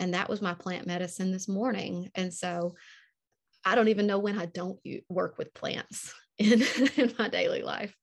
And 0.00 0.14
that 0.14 0.28
was 0.28 0.42
my 0.42 0.54
plant 0.54 0.86
medicine 0.86 1.30
this 1.30 1.48
morning. 1.48 2.10
And 2.14 2.34
so 2.34 2.74
I 3.64 3.74
don't 3.76 3.88
even 3.88 4.06
know 4.06 4.18
when 4.18 4.38
I 4.38 4.46
don't 4.46 4.78
work 5.08 5.38
with 5.38 5.54
plants 5.54 6.12
in, 6.38 6.62
in 6.96 7.14
my 7.18 7.28
daily 7.28 7.62
life. 7.62 7.96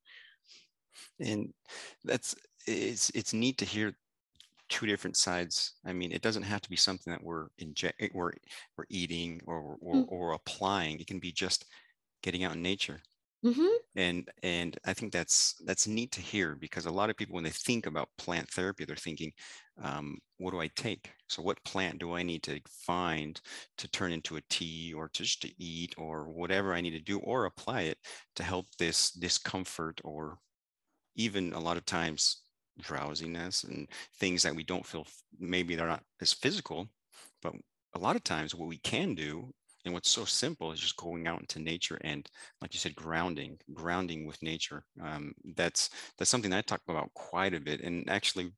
And 1.19 1.54
that's 2.04 2.36
it's 2.67 3.10
it's 3.12 3.34
neat 3.34 3.58
to 3.60 3.65
hear 3.65 3.93
two 4.69 4.86
different 4.86 5.17
sides. 5.17 5.74
I 5.86 5.93
mean, 5.93 6.12
it 6.12 6.22
doesn't 6.22 6.43
have 6.43 6.62
to 6.62 6.69
be 6.69 6.76
something 6.76 7.12
that 7.12 7.24
we're 7.24 7.48
inject 7.58 8.02
eh, 8.02 8.10
we're 8.13 8.34
we're 8.78 8.86
eating 8.89 9.41
or 9.45 9.78
or, 9.82 9.95
mm. 9.95 10.06
or 10.08 10.34
applying. 10.34 11.00
It 11.00 11.08
can 11.08 11.19
be 11.19 11.32
just 11.32 11.65
getting 12.24 12.43
out 12.43 12.56
in 12.56 12.62
nature. 12.62 13.02
Mm-hmm. 13.43 13.67
And 13.95 14.30
and 14.43 14.78
I 14.86 14.93
think 14.93 15.13
that's 15.13 15.56
that's 15.65 15.88
neat 15.88 16.12
to 16.12 16.22
hear 16.22 16.56
because 16.56 16.86
a 16.86 16.91
lot 16.91 17.10
of 17.10 17.15
people 17.15 17.36
when 17.36 17.43
they 17.43 17.50
think 17.50 17.86
about 17.86 18.10
plant 18.17 18.50
therapy, 18.50 18.84
they're 18.84 18.98
thinking, 18.98 19.32
um, 19.82 20.17
what 20.38 20.52
do 20.52 20.60
I 20.60 20.69
take? 20.76 21.10
So 21.28 21.41
what 21.41 21.63
plant 21.63 22.00
do 22.00 22.13
I 22.13 22.24
need 22.24 22.43
to 22.43 22.60
find 22.67 23.39
to 23.78 23.88
turn 23.89 24.12
into 24.12 24.36
a 24.36 24.41
tea 24.50 24.93
or 24.93 25.10
just 25.13 25.41
to 25.43 25.52
eat 25.58 25.95
or 25.98 26.30
whatever 26.30 26.74
I 26.74 26.82
need 26.82 26.91
to 26.91 27.00
do 27.00 27.19
or 27.19 27.45
apply 27.45 27.84
it 27.84 27.98
to 28.36 28.43
help 28.43 28.65
this 28.78 29.12
discomfort 29.12 30.02
or 30.04 30.38
even 31.15 31.54
a 31.54 31.60
lot 31.60 31.78
of 31.78 31.86
times 31.86 32.43
drowsiness 32.82 33.63
and 33.63 33.88
things 34.20 34.44
that 34.44 34.56
we 34.56 34.63
don't 34.63 34.86
feel 34.86 35.06
maybe 35.39 35.76
they're 35.76 35.88
not 35.88 36.04
as 36.22 36.34
physical 36.34 36.88
but 37.42 37.54
a 37.94 38.00
lot 38.00 38.15
of 38.15 38.24
times 38.24 38.56
what 38.56 38.70
we 38.70 38.78
can 38.78 39.15
do 39.15 39.52
and 39.86 39.94
what's 39.94 40.10
so 40.10 40.26
simple 40.26 40.72
is 40.72 40.80
just 40.80 40.98
going 40.98 41.28
out 41.28 41.39
into 41.39 41.60
nature 41.60 41.98
and 42.02 42.30
like 42.62 42.74
you 42.74 42.80
said 42.80 42.96
grounding 42.96 43.58
grounding 43.74 44.26
with 44.26 44.42
nature. 44.44 44.84
Um, 45.02 45.34
that's 45.56 45.89
that's 46.18 46.30
something 46.30 46.52
that 46.52 46.58
i 46.58 46.62
talk 46.62 46.82
about 46.88 47.13
quite 47.13 47.54
a 47.54 47.60
bit 47.60 47.82
and 47.82 48.10
actually 48.10 48.52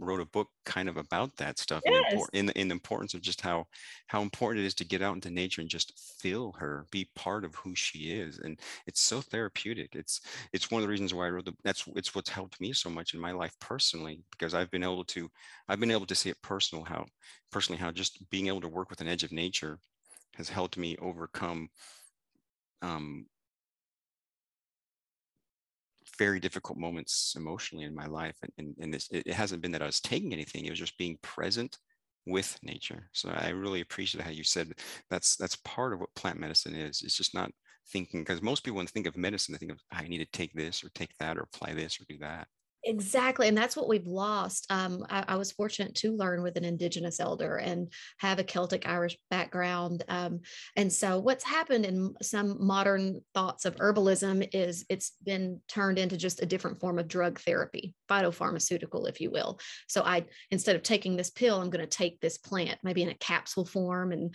wrote 0.00 0.20
a 0.20 0.26
book 0.26 0.48
kind 0.64 0.88
of 0.88 0.96
about 0.96 1.36
that 1.36 1.58
stuff 1.58 1.82
yes. 1.84 2.12
and 2.32 2.50
in, 2.50 2.60
in 2.60 2.68
the 2.68 2.74
importance 2.74 3.14
of 3.14 3.20
just 3.20 3.40
how 3.40 3.64
how 4.06 4.22
important 4.22 4.64
it 4.64 4.66
is 4.66 4.74
to 4.74 4.84
get 4.84 5.02
out 5.02 5.14
into 5.14 5.30
nature 5.30 5.60
and 5.60 5.70
just 5.70 5.92
feel 6.18 6.52
her 6.58 6.86
be 6.90 7.08
part 7.14 7.44
of 7.44 7.54
who 7.54 7.74
she 7.74 8.10
is 8.10 8.38
and 8.38 8.58
it's 8.86 9.00
so 9.00 9.20
therapeutic 9.20 9.94
it's 9.94 10.22
it's 10.52 10.70
one 10.70 10.80
of 10.80 10.86
the 10.86 10.90
reasons 10.90 11.12
why 11.12 11.26
i 11.26 11.30
wrote 11.30 11.44
the 11.44 11.52
that's 11.62 11.84
it's 11.94 12.14
what's 12.14 12.30
helped 12.30 12.60
me 12.60 12.72
so 12.72 12.88
much 12.88 13.14
in 13.14 13.20
my 13.20 13.32
life 13.32 13.54
personally 13.60 14.20
because 14.30 14.54
i've 14.54 14.70
been 14.70 14.82
able 14.82 15.04
to 15.04 15.28
i've 15.68 15.80
been 15.80 15.90
able 15.90 16.06
to 16.06 16.14
see 16.14 16.30
it 16.30 16.42
personal 16.42 16.84
how 16.84 17.04
personally 17.52 17.78
how 17.78 17.90
just 17.90 18.28
being 18.30 18.48
able 18.48 18.60
to 18.60 18.68
work 18.68 18.90
with 18.90 19.00
an 19.00 19.08
edge 19.08 19.22
of 19.22 19.32
nature 19.32 19.78
has 20.34 20.48
helped 20.48 20.78
me 20.78 20.96
overcome 21.00 21.68
um, 22.82 23.26
very 26.20 26.38
difficult 26.38 26.78
moments 26.78 27.34
emotionally 27.34 27.86
in 27.86 27.94
my 27.94 28.04
life. 28.04 28.36
And, 28.42 28.52
and, 28.58 28.74
and 28.78 28.94
this, 28.94 29.08
it 29.10 29.32
hasn't 29.32 29.62
been 29.62 29.72
that 29.72 29.80
I 29.80 29.86
was 29.86 30.00
taking 30.00 30.34
anything, 30.34 30.66
it 30.66 30.70
was 30.70 30.78
just 30.78 30.98
being 30.98 31.18
present 31.22 31.78
with 32.26 32.58
nature. 32.62 33.08
So 33.12 33.30
I 33.30 33.48
really 33.48 33.80
appreciate 33.80 34.22
how 34.22 34.30
you 34.30 34.44
said 34.44 34.74
that's 35.08 35.36
that's 35.36 35.56
part 35.64 35.94
of 35.94 36.00
what 36.00 36.14
plant 36.14 36.38
medicine 36.38 36.74
is. 36.74 37.00
It's 37.02 37.16
just 37.16 37.34
not 37.34 37.50
thinking 37.88 38.20
because 38.20 38.42
most 38.42 38.62
people 38.62 38.76
when 38.76 38.84
they 38.84 38.90
think 38.90 39.06
of 39.06 39.16
medicine, 39.16 39.52
they 39.52 39.58
think 39.58 39.72
of 39.72 39.80
I 39.90 40.06
need 40.06 40.18
to 40.18 40.38
take 40.38 40.52
this 40.52 40.84
or 40.84 40.90
take 40.90 41.16
that 41.18 41.38
or 41.38 41.40
apply 41.40 41.72
this 41.72 41.98
or 41.98 42.04
do 42.06 42.18
that. 42.18 42.46
Exactly. 42.84 43.46
And 43.46 43.56
that's 43.56 43.76
what 43.76 43.88
we've 43.88 44.06
lost. 44.06 44.66
Um, 44.70 45.04
I, 45.10 45.24
I, 45.28 45.36
was 45.36 45.52
fortunate 45.52 45.94
to 45.96 46.16
learn 46.16 46.42
with 46.42 46.56
an 46.56 46.64
Indigenous 46.64 47.20
elder 47.20 47.56
and 47.56 47.92
have 48.18 48.38
a 48.38 48.44
Celtic 48.44 48.88
Irish 48.88 49.18
background. 49.30 50.02
Um, 50.08 50.40
and 50.76 50.90
so, 50.90 51.18
what's 51.18 51.44
happened 51.44 51.84
in 51.84 52.14
some 52.22 52.56
modern 52.58 53.20
thoughts 53.34 53.66
of 53.66 53.76
herbalism 53.76 54.48
is 54.54 54.86
it's 54.88 55.12
been 55.22 55.60
turned 55.68 55.98
into 55.98 56.16
just 56.16 56.42
a 56.42 56.46
different 56.46 56.80
form 56.80 56.98
of 56.98 57.06
drug 57.06 57.38
therapy, 57.40 57.94
phytopharmaceutical, 58.08 59.08
if 59.08 59.20
you 59.20 59.30
will. 59.30 59.60
So, 59.86 60.02
I, 60.02 60.24
instead 60.50 60.74
of 60.74 60.82
taking 60.82 61.16
this 61.16 61.30
pill, 61.30 61.60
I'm 61.60 61.70
going 61.70 61.84
to 61.84 61.98
take 61.98 62.18
this 62.20 62.38
plant, 62.38 62.78
maybe 62.82 63.02
in 63.02 63.10
a 63.10 63.14
capsule 63.14 63.66
form. 63.66 64.12
And, 64.12 64.34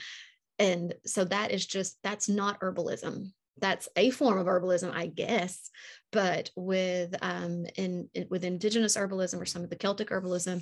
and 0.60 0.94
so, 1.04 1.24
that 1.26 1.52
is 1.52 1.66
just, 1.66 1.98
that's 2.04 2.30
not 2.30 2.62
herbalism 2.62 3.32
that's 3.60 3.88
a 3.96 4.10
form 4.10 4.38
of 4.38 4.48
herbalism, 4.48 4.92
I 4.94 5.08
guess. 5.08 5.70
But 6.12 6.52
with 6.56 7.16
um, 7.22 7.66
in, 7.76 8.10
in 8.14 8.28
with 8.30 8.44
indigenous 8.44 8.98
herbalism 8.98 9.42
or 9.42 9.46
some 9.46 9.64
of 9.64 9.70
the 9.70 9.76
Celtic 9.76 10.10
herbalism, 10.10 10.62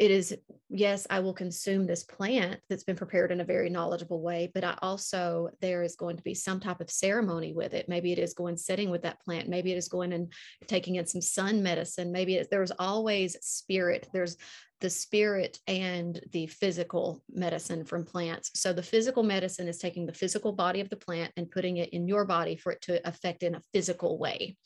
it 0.00 0.10
is 0.10 0.34
yes 0.70 1.06
i 1.10 1.20
will 1.20 1.34
consume 1.34 1.86
this 1.86 2.04
plant 2.04 2.58
that's 2.68 2.84
been 2.84 2.96
prepared 2.96 3.30
in 3.30 3.42
a 3.42 3.44
very 3.44 3.68
knowledgeable 3.68 4.22
way 4.22 4.50
but 4.54 4.64
i 4.64 4.74
also 4.80 5.50
there 5.60 5.82
is 5.82 5.94
going 5.94 6.16
to 6.16 6.22
be 6.22 6.32
some 6.32 6.58
type 6.58 6.80
of 6.80 6.90
ceremony 6.90 7.52
with 7.52 7.74
it. 7.74 7.88
Maybe 7.88 8.12
it 8.12 8.18
is 8.18 8.32
going 8.32 8.56
sitting 8.56 8.90
with 8.90 9.02
that 9.02 9.20
plant. 9.20 9.48
Maybe 9.48 9.72
it 9.72 9.76
is 9.76 9.88
going 9.88 10.12
and 10.12 10.32
taking 10.66 10.96
in 10.96 11.06
some 11.06 11.20
sun 11.20 11.62
medicine. 11.62 12.12
Maybe 12.12 12.36
it, 12.36 12.48
there's 12.50 12.72
always 12.78 13.36
spirit. 13.42 14.08
There's 14.12 14.36
the 14.80 14.90
spirit 14.90 15.58
and 15.66 16.20
the 16.32 16.46
physical 16.46 17.22
medicine 17.30 17.84
from 17.84 18.04
plants. 18.04 18.50
So 18.54 18.72
the 18.72 18.82
physical 18.82 19.22
medicine 19.22 19.68
is 19.68 19.78
taking 19.78 20.06
the 20.06 20.12
physical 20.12 20.52
body 20.52 20.80
of 20.80 20.88
the 20.88 20.96
plant 20.96 21.32
and 21.36 21.50
putting 21.50 21.76
it 21.76 21.90
in 21.90 22.08
your 22.08 22.24
body 22.24 22.56
for 22.56 22.72
it 22.72 22.80
to 22.82 23.06
affect 23.06 23.42
in 23.42 23.54
a 23.54 23.62
physical 23.72 24.18
way. 24.18 24.56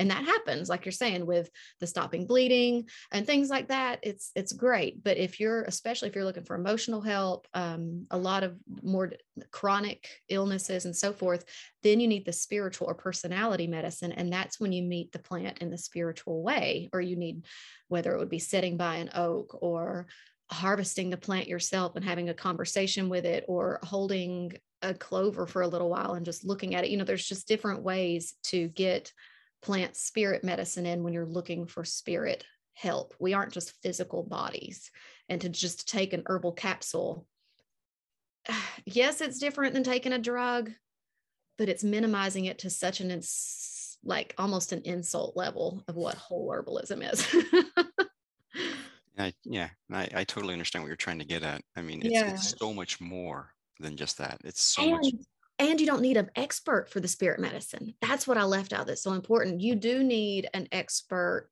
And 0.00 0.10
that 0.10 0.24
happens, 0.24 0.68
like 0.68 0.84
you're 0.84 0.92
saying, 0.92 1.26
with 1.26 1.50
the 1.78 1.86
stopping 1.86 2.26
bleeding 2.26 2.88
and 3.12 3.26
things 3.26 3.50
like 3.50 3.68
that. 3.68 4.00
It's 4.02 4.32
it's 4.34 4.52
great. 4.52 5.04
But 5.04 5.18
if 5.18 5.38
you're, 5.38 5.62
especially 5.62 6.08
if 6.08 6.14
you're 6.14 6.24
looking 6.24 6.44
for 6.44 6.56
emotional 6.56 7.02
help, 7.02 7.46
um, 7.54 8.06
a 8.10 8.18
lot 8.18 8.42
of 8.42 8.56
more 8.82 9.12
chronic 9.50 10.08
illnesses 10.28 10.86
and 10.86 10.96
so 10.96 11.12
forth, 11.12 11.44
then 11.82 12.00
you 12.00 12.08
need 12.08 12.24
the 12.24 12.32
spiritual 12.32 12.88
or 12.88 12.94
personality 12.94 13.66
medicine. 13.66 14.12
And 14.12 14.32
that's 14.32 14.58
when 14.58 14.72
you 14.72 14.82
meet 14.82 15.12
the 15.12 15.18
plant 15.18 15.58
in 15.58 15.70
the 15.70 15.78
spiritual 15.78 16.42
way, 16.42 16.88
or 16.92 17.00
you 17.00 17.16
need 17.16 17.44
whether 17.88 18.14
it 18.14 18.18
would 18.18 18.30
be 18.30 18.38
sitting 18.38 18.78
by 18.78 18.96
an 18.96 19.10
oak 19.14 19.58
or 19.60 20.06
harvesting 20.50 21.10
the 21.10 21.16
plant 21.16 21.46
yourself 21.46 21.94
and 21.94 22.04
having 22.04 22.28
a 22.28 22.34
conversation 22.34 23.08
with 23.08 23.24
it 23.24 23.44
or 23.46 23.78
holding 23.82 24.52
a 24.82 24.94
clover 24.94 25.46
for 25.46 25.62
a 25.62 25.68
little 25.68 25.90
while 25.90 26.14
and 26.14 26.24
just 26.24 26.44
looking 26.44 26.74
at 26.74 26.84
it. 26.84 26.90
You 26.90 26.96
know, 26.96 27.04
there's 27.04 27.26
just 27.26 27.46
different 27.46 27.82
ways 27.82 28.34
to 28.44 28.68
get 28.68 29.12
plant 29.62 29.96
spirit 29.96 30.44
medicine 30.44 30.86
in 30.86 31.02
when 31.02 31.12
you're 31.12 31.26
looking 31.26 31.66
for 31.66 31.84
spirit 31.84 32.44
help. 32.74 33.14
We 33.18 33.34
aren't 33.34 33.52
just 33.52 33.80
physical 33.82 34.22
bodies. 34.22 34.90
And 35.28 35.40
to 35.42 35.48
just 35.48 35.88
take 35.88 36.12
an 36.12 36.22
herbal 36.26 36.52
capsule, 36.52 37.26
yes, 38.84 39.20
it's 39.20 39.38
different 39.38 39.74
than 39.74 39.84
taking 39.84 40.12
a 40.12 40.18
drug, 40.18 40.70
but 41.58 41.68
it's 41.68 41.84
minimizing 41.84 42.46
it 42.46 42.60
to 42.60 42.70
such 42.70 43.00
an 43.00 43.10
ins- 43.10 43.98
like 44.02 44.34
almost 44.38 44.72
an 44.72 44.82
insult 44.84 45.36
level 45.36 45.84
of 45.86 45.94
what 45.94 46.14
whole 46.14 46.48
herbalism 46.48 47.12
is. 47.12 47.26
I, 49.18 49.34
yeah, 49.44 49.68
I, 49.92 50.08
I 50.14 50.24
totally 50.24 50.54
understand 50.54 50.82
what 50.82 50.88
you're 50.88 50.96
trying 50.96 51.18
to 51.18 51.26
get 51.26 51.42
at. 51.42 51.62
I 51.76 51.82
mean, 51.82 52.00
it's, 52.00 52.14
yeah. 52.14 52.32
it's 52.32 52.54
so 52.58 52.72
much 52.72 53.00
more 53.00 53.52
than 53.78 53.96
just 53.96 54.16
that. 54.16 54.40
It's 54.44 54.62
so 54.62 54.82
and, 54.82 54.92
much. 54.92 55.12
And 55.60 55.78
you 55.78 55.86
don't 55.86 56.02
need 56.02 56.16
an 56.16 56.30
expert 56.34 56.88
for 56.88 57.00
the 57.00 57.08
spirit 57.08 57.38
medicine. 57.38 57.94
That's 58.00 58.26
what 58.26 58.38
I 58.38 58.44
left 58.44 58.72
out 58.72 58.86
that's 58.86 59.02
so 59.02 59.12
important. 59.12 59.60
You 59.60 59.76
do 59.76 60.02
need 60.02 60.48
an 60.54 60.66
expert 60.72 61.50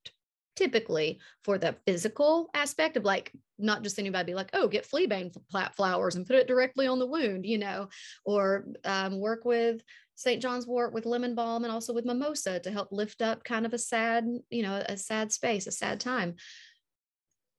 typically 0.57 1.21
for 1.45 1.57
the 1.57 1.77
physical 1.87 2.49
aspect 2.53 2.97
of 2.97 3.05
like 3.05 3.31
not 3.61 3.85
just 3.85 3.97
anybody 3.97 4.33
be 4.33 4.35
like 4.35 4.51
oh 4.55 4.67
get 4.67 4.85
fleabane 4.85 5.33
flowers 5.77 6.17
and 6.17 6.27
put 6.27 6.35
it 6.35 6.49
directly 6.49 6.89
on 6.89 6.99
the 6.99 7.07
wound 7.07 7.47
you 7.47 7.59
know 7.59 7.89
or 8.25 8.67
um, 8.85 9.21
work 9.21 9.45
with 9.45 9.81
st 10.17 10.43
john's 10.43 10.67
wort 10.67 10.93
with 10.93 11.07
lemon 11.07 11.37
balm 11.37 11.63
and 11.63 11.73
also 11.73 11.95
with 11.95 12.05
mimosa 12.05 12.59
to 12.59 12.73
help 12.73 12.89
lift 12.91 13.23
up 13.23 13.45
kind 13.45 13.67
of 13.67 13.73
a 13.73 13.79
sad 13.79 14.27
you 14.51 14.65
know 14.65 14.83
a 14.89 14.97
sad 14.97 15.31
space 15.31 15.69
a 15.69 15.71
sad 15.71 16.01
time 16.01 16.35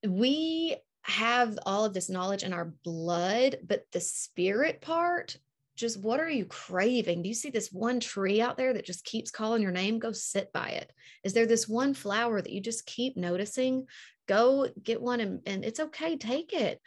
we 0.06 0.76
have 1.04 1.58
all 1.66 1.86
of 1.86 1.94
this 1.94 2.10
knowledge 2.10 2.44
in 2.44 2.54
our 2.54 2.74
blood, 2.84 3.58
but 3.66 3.86
the 3.92 4.00
spirit 4.00 4.82
part, 4.82 5.38
just 5.80 6.02
what 6.02 6.20
are 6.20 6.30
you 6.30 6.46
craving? 6.46 7.22
Do 7.22 7.30
you 7.30 7.36
see 7.36 7.50
this 7.50 7.72
one 7.72 8.00
tree 8.00 8.42
out 8.42 8.58
there 8.58 8.74
that 8.74 8.86
just 8.86 9.06
keeps 9.06 9.32
calling 9.32 9.62
your 9.62 9.72
name? 9.72 10.00
Go 10.00 10.12
sit 10.12 10.52
by 10.52 10.70
it. 10.70 10.92
Is 11.24 11.34
there 11.34 11.46
this 11.46 11.68
one 11.68 11.94
flower 11.94 12.42
that 12.42 12.52
you 12.52 12.62
just 12.62 12.86
keep 12.86 13.15
noticing? 13.15 13.86
Go 14.28 14.68
get 14.84 15.02
one 15.02 15.22
and, 15.22 15.42
and 15.46 15.63
it's 15.63 15.80
okay, 15.80 16.18
take 16.18 16.54
it 16.54 16.82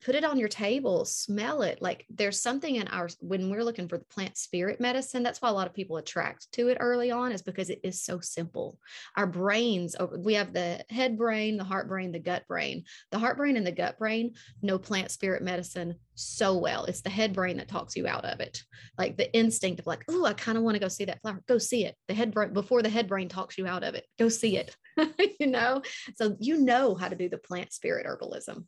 put 0.00 0.14
it 0.14 0.24
on 0.24 0.38
your 0.38 0.48
table, 0.48 1.04
smell 1.04 1.62
it. 1.62 1.80
Like 1.80 2.06
there's 2.10 2.40
something 2.40 2.76
in 2.76 2.88
our, 2.88 3.08
when 3.20 3.50
we're 3.50 3.64
looking 3.64 3.88
for 3.88 3.98
the 3.98 4.04
plant 4.04 4.36
spirit 4.36 4.80
medicine, 4.80 5.22
that's 5.22 5.40
why 5.40 5.48
a 5.48 5.52
lot 5.52 5.66
of 5.66 5.74
people 5.74 5.96
attract 5.96 6.50
to 6.52 6.68
it 6.68 6.78
early 6.80 7.10
on, 7.10 7.32
is 7.32 7.42
because 7.42 7.70
it 7.70 7.80
is 7.82 8.02
so 8.02 8.20
simple. 8.20 8.78
Our 9.16 9.26
brains, 9.26 9.96
we 10.18 10.34
have 10.34 10.52
the 10.52 10.84
head 10.90 11.16
brain, 11.16 11.56
the 11.56 11.64
heart 11.64 11.88
brain, 11.88 12.12
the 12.12 12.18
gut 12.18 12.46
brain. 12.46 12.84
The 13.10 13.18
heart 13.18 13.36
brain 13.36 13.56
and 13.56 13.66
the 13.66 13.72
gut 13.72 13.98
brain 13.98 14.34
know 14.62 14.78
plant 14.78 15.10
spirit 15.10 15.42
medicine 15.42 15.96
so 16.14 16.56
well. 16.56 16.84
It's 16.84 17.02
the 17.02 17.10
head 17.10 17.32
brain 17.32 17.58
that 17.58 17.68
talks 17.68 17.96
you 17.96 18.06
out 18.06 18.24
of 18.24 18.40
it. 18.40 18.62
Like 18.98 19.16
the 19.16 19.32
instinct 19.34 19.80
of 19.80 19.86
like, 19.86 20.04
oh, 20.08 20.24
I 20.24 20.32
kind 20.32 20.56
of 20.56 20.64
want 20.64 20.74
to 20.74 20.80
go 20.80 20.88
see 20.88 21.04
that 21.06 21.20
flower. 21.20 21.42
Go 21.46 21.58
see 21.58 21.84
it. 21.84 21.96
The 22.08 22.14
head 22.14 22.32
brain, 22.32 22.52
before 22.52 22.82
the 22.82 22.88
head 22.88 23.08
brain 23.08 23.28
talks 23.28 23.58
you 23.58 23.66
out 23.66 23.84
of 23.84 23.94
it, 23.94 24.06
go 24.18 24.28
see 24.28 24.56
it. 24.56 24.76
you 25.40 25.46
know? 25.46 25.82
So 26.16 26.36
you 26.40 26.58
know 26.58 26.94
how 26.94 27.08
to 27.08 27.16
do 27.16 27.28
the 27.28 27.38
plant 27.38 27.72
spirit 27.72 28.06
herbalism 28.06 28.64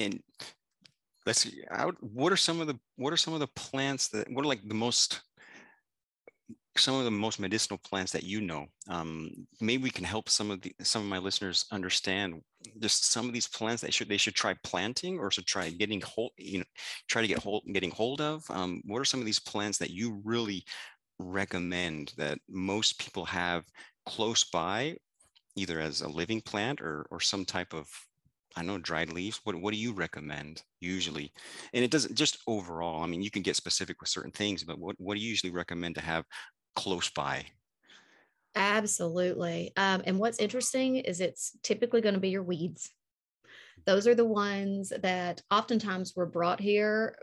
and 0.00 0.20
let's 1.26 1.40
see 1.40 1.62
out 1.70 1.96
what 2.00 2.32
are 2.32 2.36
some 2.36 2.60
of 2.60 2.66
the 2.66 2.78
what 2.96 3.12
are 3.12 3.18
some 3.18 3.34
of 3.34 3.40
the 3.40 3.46
plants 3.48 4.08
that 4.08 4.30
what 4.32 4.44
are 4.44 4.48
like 4.48 4.66
the 4.66 4.74
most 4.74 5.20
some 6.76 6.94
of 6.94 7.04
the 7.04 7.10
most 7.10 7.40
medicinal 7.40 7.78
plants 7.78 8.12
that 8.12 8.22
you 8.22 8.40
know? 8.40 8.66
Um, 8.88 9.30
maybe 9.60 9.82
we 9.82 9.90
can 9.90 10.04
help 10.04 10.28
some 10.28 10.50
of 10.50 10.60
the 10.62 10.74
some 10.82 11.02
of 11.02 11.08
my 11.08 11.18
listeners 11.18 11.66
understand 11.72 12.40
just 12.80 13.10
some 13.12 13.26
of 13.26 13.32
these 13.32 13.48
plants 13.48 13.82
they 13.82 13.90
should 13.90 14.08
they 14.08 14.16
should 14.16 14.34
try 14.34 14.54
planting 14.64 15.18
or 15.18 15.30
should 15.30 15.46
try 15.46 15.70
getting 15.70 16.00
hold 16.00 16.30
you 16.36 16.58
know 16.58 16.64
try 17.08 17.22
to 17.22 17.28
get 17.28 17.38
hold 17.38 17.64
getting 17.72 17.90
hold 17.90 18.20
of. 18.20 18.44
Um, 18.50 18.82
what 18.86 19.00
are 19.00 19.04
some 19.04 19.20
of 19.20 19.26
these 19.26 19.40
plants 19.40 19.78
that 19.78 19.90
you 19.90 20.20
really 20.24 20.64
recommend 21.18 22.12
that 22.16 22.38
most 22.48 22.98
people 22.98 23.24
have 23.26 23.64
close 24.06 24.44
by 24.44 24.96
either 25.56 25.80
as 25.80 26.00
a 26.00 26.08
living 26.08 26.40
plant 26.40 26.80
or 26.80 27.06
or 27.10 27.20
some 27.20 27.44
type 27.44 27.74
of 27.74 27.88
I 28.56 28.62
know 28.62 28.78
dried 28.78 29.12
leaves. 29.12 29.40
What 29.44 29.56
what 29.56 29.72
do 29.72 29.78
you 29.78 29.92
recommend 29.92 30.62
usually? 30.80 31.32
And 31.72 31.84
it 31.84 31.90
doesn't 31.90 32.16
just 32.16 32.38
overall. 32.46 33.02
I 33.02 33.06
mean, 33.06 33.22
you 33.22 33.30
can 33.30 33.42
get 33.42 33.56
specific 33.56 34.00
with 34.00 34.08
certain 34.08 34.32
things, 34.32 34.64
but 34.64 34.78
what 34.78 34.96
what 34.98 35.14
do 35.16 35.20
you 35.20 35.28
usually 35.28 35.52
recommend 35.52 35.94
to 35.96 36.00
have 36.00 36.24
close 36.74 37.10
by? 37.10 37.44
Absolutely. 38.54 39.72
Um, 39.76 40.02
and 40.04 40.18
what's 40.18 40.40
interesting 40.40 40.96
is 40.96 41.20
it's 41.20 41.56
typically 41.62 42.00
going 42.00 42.14
to 42.14 42.20
be 42.20 42.30
your 42.30 42.42
weeds. 42.42 42.90
Those 43.86 44.06
are 44.06 44.14
the 44.14 44.24
ones 44.24 44.92
that 45.02 45.42
oftentimes 45.50 46.14
were 46.14 46.26
brought 46.26 46.60
here 46.60 47.16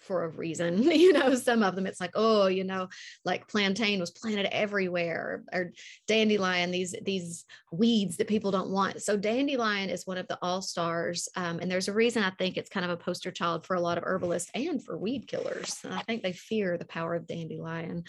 for 0.00 0.24
a 0.24 0.28
reason. 0.28 0.82
you 0.90 1.12
know, 1.12 1.34
some 1.34 1.62
of 1.62 1.76
them 1.76 1.86
it's 1.86 2.00
like, 2.00 2.12
oh, 2.14 2.46
you 2.46 2.64
know, 2.64 2.88
like 3.24 3.48
plantain 3.48 4.00
was 4.00 4.10
planted 4.10 4.46
everywhere 4.54 5.44
or 5.52 5.72
dandelion, 6.06 6.70
these 6.70 6.94
these 7.02 7.44
weeds 7.72 8.16
that 8.16 8.28
people 8.28 8.50
don't 8.50 8.70
want. 8.70 9.02
So 9.02 9.16
dandelion 9.16 9.90
is 9.90 10.06
one 10.06 10.18
of 10.18 10.28
the 10.28 10.38
all-stars. 10.42 11.28
Um, 11.36 11.60
and 11.60 11.70
there's 11.70 11.88
a 11.88 11.92
reason 11.92 12.22
I 12.22 12.30
think 12.30 12.56
it's 12.56 12.70
kind 12.70 12.84
of 12.84 12.90
a 12.90 12.96
poster 12.96 13.30
child 13.30 13.66
for 13.66 13.76
a 13.76 13.80
lot 13.80 13.98
of 13.98 14.04
herbalists 14.04 14.50
and 14.54 14.84
for 14.84 14.98
weed 14.98 15.28
killers. 15.28 15.78
I 15.88 16.02
think 16.02 16.22
they 16.22 16.32
fear 16.32 16.76
the 16.76 16.84
power 16.84 17.14
of 17.14 17.26
dandelion. 17.26 18.04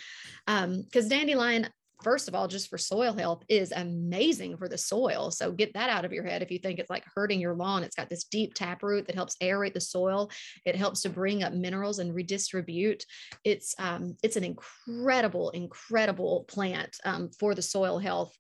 Um, 0.48 0.82
because 0.82 1.08
dandelion 1.08 1.68
first 2.04 2.28
of 2.28 2.36
all, 2.36 2.48
just 2.48 2.70
for 2.70 2.78
soil 2.78 3.14
health, 3.14 3.44
is 3.48 3.72
amazing 3.72 4.58
for 4.58 4.68
the 4.68 4.78
soil. 4.78 5.32
So 5.32 5.52
get 5.52 5.74
that 5.74 5.90
out 5.90 6.06
of 6.06 6.14
your 6.14 6.24
head. 6.24 6.42
If 6.42 6.52
you 6.52 6.60
think 6.60 6.80
it's 6.80 6.90
like 6.90 7.06
hurting 7.16 7.40
your 7.40 7.56
lawn, 7.56 7.84
it's 7.84 7.96
got 7.96 8.10
this 8.10 8.26
deep 8.26 8.54
taproot 8.54 9.08
that 9.08 9.16
helps 9.16 9.36
aerate 9.42 9.74
the 9.74 9.82
soil. 9.82 10.30
It 10.66 10.76
helps 10.76 11.02
to 11.02 11.10
bring 11.10 11.44
up 11.44 11.54
minerals 11.54 12.00
and 12.00 12.14
redistribute. 12.14 13.06
It's 13.44 13.74
um, 13.80 14.16
it's 14.24 14.36
an 14.36 14.44
incredible, 14.44 15.50
incredible 15.52 16.46
plant 16.48 16.98
um, 17.06 17.30
for 17.40 17.56
the 17.56 17.62
soil 17.62 18.00
health. 18.00 18.36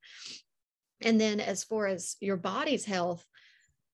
And 1.03 1.19
then 1.19 1.39
as 1.39 1.63
far 1.63 1.87
as 1.87 2.15
your 2.19 2.37
body's 2.37 2.85
health, 2.85 3.25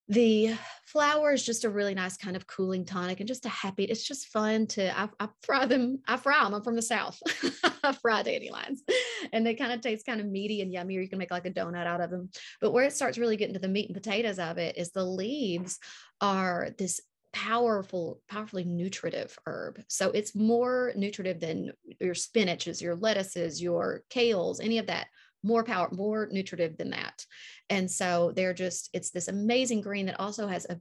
the 0.09 0.55
flower 0.85 1.33
is 1.33 1.45
just 1.45 1.65
a 1.65 1.69
really 1.69 1.93
nice 1.93 2.15
kind 2.15 2.35
of 2.35 2.47
cooling 2.47 2.85
tonic 2.85 3.19
and 3.19 3.27
just 3.27 3.45
a 3.45 3.49
happy 3.49 3.83
it's 3.83 4.07
just 4.07 4.27
fun 4.27 4.65
to 4.65 4.97
i, 4.97 5.09
I 5.19 5.27
fry 5.43 5.65
them 5.65 5.99
i 6.07 6.15
fry 6.15 6.43
them 6.43 6.53
i'm 6.53 6.63
from 6.63 6.75
the 6.75 6.81
south. 6.81 7.19
I 7.83 7.93
fry 7.93 8.21
dandelions. 8.21 8.83
And 9.31 9.45
they 9.45 9.55
kind 9.55 9.71
of 9.71 9.81
taste 9.81 10.05
kind 10.05 10.19
of 10.19 10.27
meaty 10.27 10.61
and 10.61 10.71
yummy 10.71 10.97
or 10.97 11.01
you 11.01 11.09
can 11.09 11.19
make 11.19 11.31
like 11.31 11.45
a 11.45 11.51
donut 11.51 11.87
out 11.87 12.01
of 12.01 12.09
them 12.09 12.29
but 12.61 12.71
where 12.71 12.85
it 12.85 12.93
starts 12.93 13.17
really 13.17 13.37
getting 13.37 13.53
to 13.53 13.59
the 13.59 13.67
meat 13.67 13.87
and 13.87 13.95
potatoes 13.95 14.39
of 14.39 14.57
it 14.57 14.77
is 14.77 14.91
the 14.91 15.05
leaves 15.05 15.79
are 16.21 16.69
this 16.77 17.01
powerful 17.33 18.19
powerfully 18.27 18.63
nutritive 18.63 19.37
herb. 19.45 19.79
So 19.87 20.11
it's 20.11 20.35
more 20.35 20.91
nutritive 20.95 21.39
than 21.39 21.71
your 21.99 22.15
spinaches 22.15 22.81
your 22.81 22.95
lettuces 22.95 23.61
your 23.61 24.03
kales 24.09 24.59
any 24.61 24.79
of 24.79 24.87
that 24.87 25.07
more 25.47 25.63
power, 25.63 25.89
more 25.91 26.27
nutritive 26.31 26.77
than 26.77 26.91
that. 26.91 27.25
And 27.69 27.89
so 27.89 28.33
they're 28.35 28.53
just, 28.53 28.89
it's 28.93 29.11
this 29.11 29.27
amazing 29.27 29.81
green 29.81 30.05
that 30.05 30.19
also 30.19 30.47
has 30.47 30.65
a 30.69 30.79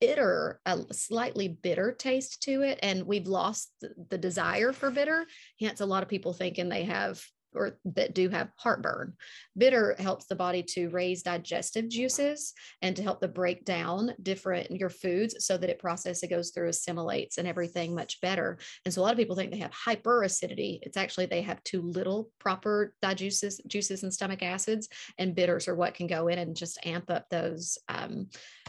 bitter, 0.00 0.60
a 0.66 0.78
slightly 0.92 1.48
bitter 1.48 1.92
taste 1.92 2.42
to 2.42 2.62
it. 2.62 2.78
And 2.82 3.06
we've 3.06 3.26
lost 3.26 3.70
the 4.10 4.18
desire 4.18 4.72
for 4.72 4.90
bitter. 4.90 5.26
Hence, 5.60 5.80
a 5.80 5.86
lot 5.86 6.02
of 6.02 6.08
people 6.08 6.32
thinking 6.32 6.68
they 6.68 6.84
have 6.84 7.22
or 7.56 7.78
that 7.84 8.14
do 8.14 8.28
have 8.28 8.50
heartburn. 8.56 9.14
Bitter 9.56 9.96
helps 9.98 10.26
the 10.26 10.36
body 10.36 10.62
to 10.62 10.88
raise 10.90 11.22
digestive 11.22 11.88
juices 11.88 12.52
and 12.82 12.94
to 12.96 13.02
help 13.02 13.20
to 13.20 13.28
break 13.28 13.64
down 13.64 14.12
different 14.22 14.70
your 14.70 14.90
foods 14.90 15.44
so 15.46 15.56
that 15.56 15.70
it 15.70 15.78
processes, 15.78 16.22
it 16.22 16.30
goes 16.30 16.50
through, 16.50 16.68
assimilates 16.68 17.38
and 17.38 17.48
everything 17.48 17.94
much 17.94 18.20
better. 18.20 18.58
And 18.84 18.92
so 18.92 19.00
a 19.00 19.04
lot 19.04 19.12
of 19.12 19.18
people 19.18 19.36
think 19.36 19.50
they 19.50 19.58
have 19.58 19.72
hyperacidity. 19.72 20.78
It's 20.82 20.96
actually 20.96 21.26
they 21.26 21.42
have 21.42 21.62
too 21.64 21.82
little 21.82 22.30
proper 22.38 22.94
digestive 23.02 23.54
juices 23.66 24.02
and 24.02 24.12
stomach 24.12 24.42
acids, 24.42 24.88
and 25.18 25.34
bitters 25.34 25.68
are 25.68 25.74
what 25.74 25.94
can 25.94 26.06
go 26.06 26.28
in 26.28 26.38
and 26.38 26.56
just 26.56 26.78
amp 26.84 27.10
up 27.10 27.28
those 27.30 27.78
um, 27.88 28.28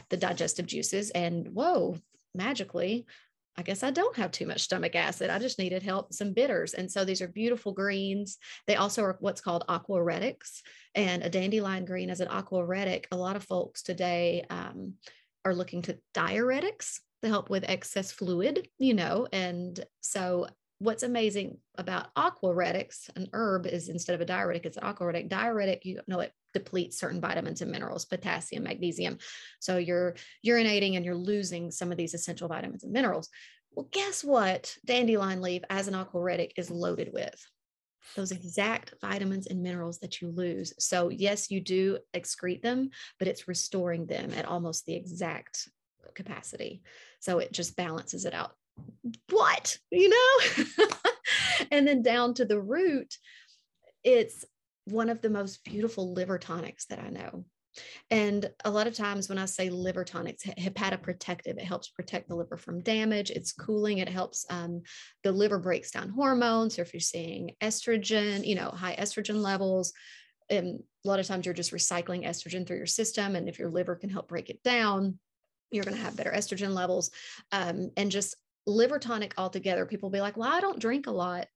the 0.10 0.18
digestive 0.18 0.66
juices. 0.66 1.10
And 1.12 1.50
whoa, 1.50 1.98
magically 2.34 3.06
I 3.58 3.64
guess 3.64 3.82
I 3.82 3.90
don't 3.90 4.16
have 4.18 4.32
too 4.32 4.46
much 4.46 4.62
stomach 4.62 4.96
acid. 4.96 5.32
I 5.32 5.40
just 5.40 5.58
needed 5.58 5.82
help, 5.82 6.14
some 6.14 6.34
bitters. 6.34 6.76
And 6.76 6.92
so 6.92 7.04
these 7.04 7.24
are 7.24 7.28
beautiful 7.28 7.74
greens. 7.74 8.38
They 8.68 8.76
also 8.76 9.04
are 9.04 9.18
what's 9.20 9.42
called 9.42 9.66
aquaretics. 9.68 10.62
And 10.94 11.24
a 11.24 11.30
dandelion 11.30 11.86
green 11.86 12.12
is 12.12 12.20
an 12.20 12.28
aquaretic, 12.28 13.08
a 13.12 13.18
lot 13.18 13.36
of 13.36 13.44
folks 13.44 13.82
today 13.82 14.46
um, 14.52 14.94
are 15.44 15.56
looking 15.56 15.82
to 15.84 15.98
diuretics 16.14 17.00
to 17.24 17.30
help 17.30 17.50
with 17.50 17.68
excess 17.68 18.12
fluid, 18.12 18.68
you 18.78 18.94
know. 18.94 19.28
And 19.34 19.84
so 20.02 20.48
what's 20.80 21.02
amazing 21.04 21.58
about 21.80 22.14
aquaretics, 22.16 23.10
an 23.16 23.28
herb 23.34 23.66
is 23.66 23.90
instead 23.90 24.14
of 24.14 24.22
a 24.22 24.26
diuretic, 24.26 24.68
it's 24.68 24.78
an 24.78 24.86
aquaretic. 24.86 25.30
Diuretic, 25.30 25.84
you 25.84 26.00
know, 26.08 26.20
it 26.20 26.32
depletes 26.58 27.00
certain 27.00 27.22
vitamins 27.22 27.62
and 27.62 27.72
minerals, 27.72 28.06
potassium, 28.06 28.64
magnesium. 28.64 29.18
So 29.60 29.78
you're 29.78 30.16
urinating 30.46 30.96
and 30.96 31.06
you're 31.06 31.16
losing 31.16 31.72
some 31.72 31.92
of 31.92 31.98
these 31.98 32.14
essential 32.14 32.48
vitamins 32.48 32.84
and 32.84 32.94
minerals. 32.94 33.30
Well, 33.72 33.88
guess 33.92 34.24
what? 34.24 34.76
Dandelion 34.86 35.42
leaf 35.42 35.62
as 35.70 35.88
an 35.88 35.96
aquaretic 35.96 36.54
is 36.58 36.72
loaded 36.72 37.12
with 37.14 37.40
those 38.16 38.32
exact 38.32 38.94
vitamins 39.02 39.48
and 39.48 39.62
minerals 39.62 40.00
that 40.00 40.22
you 40.22 40.30
lose. 40.30 40.74
So, 40.80 41.10
yes, 41.10 41.52
you 41.52 41.60
do 41.60 42.00
excrete 42.14 42.62
them, 42.62 42.90
but 43.20 43.28
it's 43.28 43.48
restoring 43.48 44.06
them 44.06 44.32
at 44.32 44.46
almost 44.46 44.86
the 44.86 44.96
exact 44.96 45.68
capacity. 46.16 46.82
So 47.20 47.40
it 47.40 47.52
just 47.52 47.76
balances 47.76 48.26
it 48.26 48.34
out. 48.34 48.52
What, 49.30 49.78
you 49.92 50.10
know? 50.10 50.86
and 51.72 51.88
then 51.88 52.02
down 52.02 52.34
to 52.36 52.46
the 52.46 52.62
root, 52.62 53.16
it's 54.04 54.46
one 54.92 55.10
of 55.10 55.22
the 55.22 55.30
most 55.30 55.64
beautiful 55.64 56.14
liver 56.14 56.38
tonics 56.38 56.86
that 56.86 57.00
I 57.00 57.10
know. 57.10 57.46
And 58.10 58.50
a 58.66 58.72
lot 58.72 58.88
of 58.88 58.96
times 58.96 59.30
when 59.30 59.38
I 59.38 59.46
say 59.46 59.70
liver 59.70 60.04
tonics, 60.04 60.44
hepatoprotective, 60.44 61.58
it 61.58 61.64
helps 61.64 61.90
protect 61.90 62.28
the 62.28 62.36
liver 62.36 62.58
from 62.58 62.82
damage. 62.82 63.30
It's 63.30 63.52
cooling. 63.52 64.00
It 64.00 64.10
helps 64.10 64.46
um, 64.50 64.82
the 65.24 65.32
liver 65.32 65.60
breaks 65.60 65.92
down 65.92 66.10
hormones. 66.10 66.76
So 66.76 66.82
if 66.82 66.94
you're 66.94 67.00
seeing 67.00 67.52
estrogen, 67.62 68.46
you 68.46 68.56
know, 68.56 68.70
high 68.70 68.96
estrogen 68.96 69.42
levels, 69.42 69.94
and 70.50 70.82
a 71.06 71.08
lot 71.08 71.20
of 71.20 71.28
times 71.28 71.46
you're 71.46 71.54
just 71.54 71.74
recycling 71.74 72.26
estrogen 72.26 72.66
through 72.66 72.78
your 72.78 72.86
system. 72.86 73.36
And 73.36 73.48
if 73.50 73.60
your 73.60 73.70
liver 73.70 73.96
can 73.96 74.10
help 74.10 74.30
break 74.30 74.50
it 74.50 74.64
down, 74.64 75.20
you're 75.72 75.84
going 75.84 75.98
to 75.98 76.04
have 76.04 76.16
better 76.16 76.32
estrogen 76.32 76.74
levels. 76.74 77.12
Um, 77.52 77.92
and 77.98 78.10
just 78.10 78.36
liver 78.66 79.00
tonic 79.00 79.34
altogether, 79.38 79.86
people 79.86 80.10
be 80.10 80.22
like, 80.22 80.38
well, 80.38 80.52
I 80.52 80.62
don't 80.62 80.80
drink 80.80 81.08
a 81.08 81.12
lot. 81.12 81.48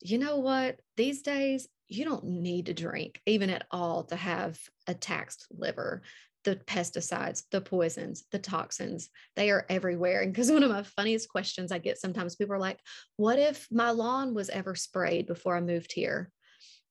You 0.00 0.18
know 0.18 0.38
what? 0.38 0.78
These 0.96 1.22
days, 1.22 1.66
you 1.88 2.04
don't 2.04 2.24
need 2.24 2.66
to 2.66 2.74
drink 2.74 3.20
even 3.26 3.50
at 3.50 3.66
all 3.70 4.04
to 4.04 4.16
have 4.16 4.58
a 4.86 4.94
taxed 4.94 5.46
liver. 5.50 6.02
The 6.44 6.56
pesticides 6.56 7.42
the 7.50 7.60
poisons 7.60 8.24
the 8.30 8.38
toxins 8.38 9.08
they 9.34 9.50
are 9.50 9.66
everywhere. 9.68 10.20
And 10.20 10.32
because 10.32 10.50
one 10.50 10.62
of 10.62 10.70
my 10.70 10.84
funniest 10.84 11.28
questions 11.28 11.72
i 11.72 11.78
get 11.78 11.98
sometimes 11.98 12.36
people 12.36 12.54
are 12.54 12.60
like 12.60 12.78
what 13.16 13.40
if 13.40 13.66
my 13.70 13.90
lawn 13.90 14.32
was 14.32 14.48
ever 14.48 14.76
sprayed 14.76 15.26
before 15.26 15.56
i 15.56 15.60
moved 15.60 15.92
here? 15.92 16.30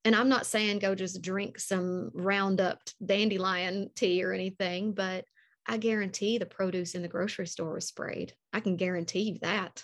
And 0.04 0.14
i'm 0.14 0.28
not 0.28 0.44
saying 0.44 0.80
go 0.80 0.94
just 0.94 1.22
drink 1.22 1.58
some 1.58 2.10
roundup 2.12 2.80
dandelion 3.04 3.90
tea 3.96 4.22
or 4.22 4.32
anything 4.34 4.92
but 4.92 5.24
i 5.66 5.78
guarantee 5.78 6.36
the 6.36 6.44
produce 6.44 6.94
in 6.94 7.00
the 7.00 7.08
grocery 7.08 7.46
store 7.46 7.72
was 7.72 7.88
sprayed. 7.88 8.34
I 8.52 8.60
can 8.60 8.76
guarantee 8.76 9.22
you 9.22 9.38
that 9.40 9.82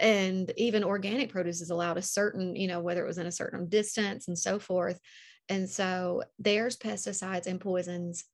and 0.00 0.52
even 0.56 0.82
organic 0.82 1.30
produce 1.30 1.60
is 1.60 1.70
allowed 1.70 1.98
a 1.98 2.02
certain 2.02 2.56
you 2.56 2.66
know 2.68 2.80
whether 2.80 3.04
it 3.04 3.08
was 3.08 3.18
in 3.18 3.26
a 3.26 3.32
certain 3.32 3.68
distance 3.68 4.28
and 4.28 4.38
so 4.38 4.58
forth. 4.58 4.98
And 5.48 5.68
so 5.68 6.22
there's 6.38 6.76
pesticides 6.76 7.46
and 7.46 7.60
poisons 7.60 8.24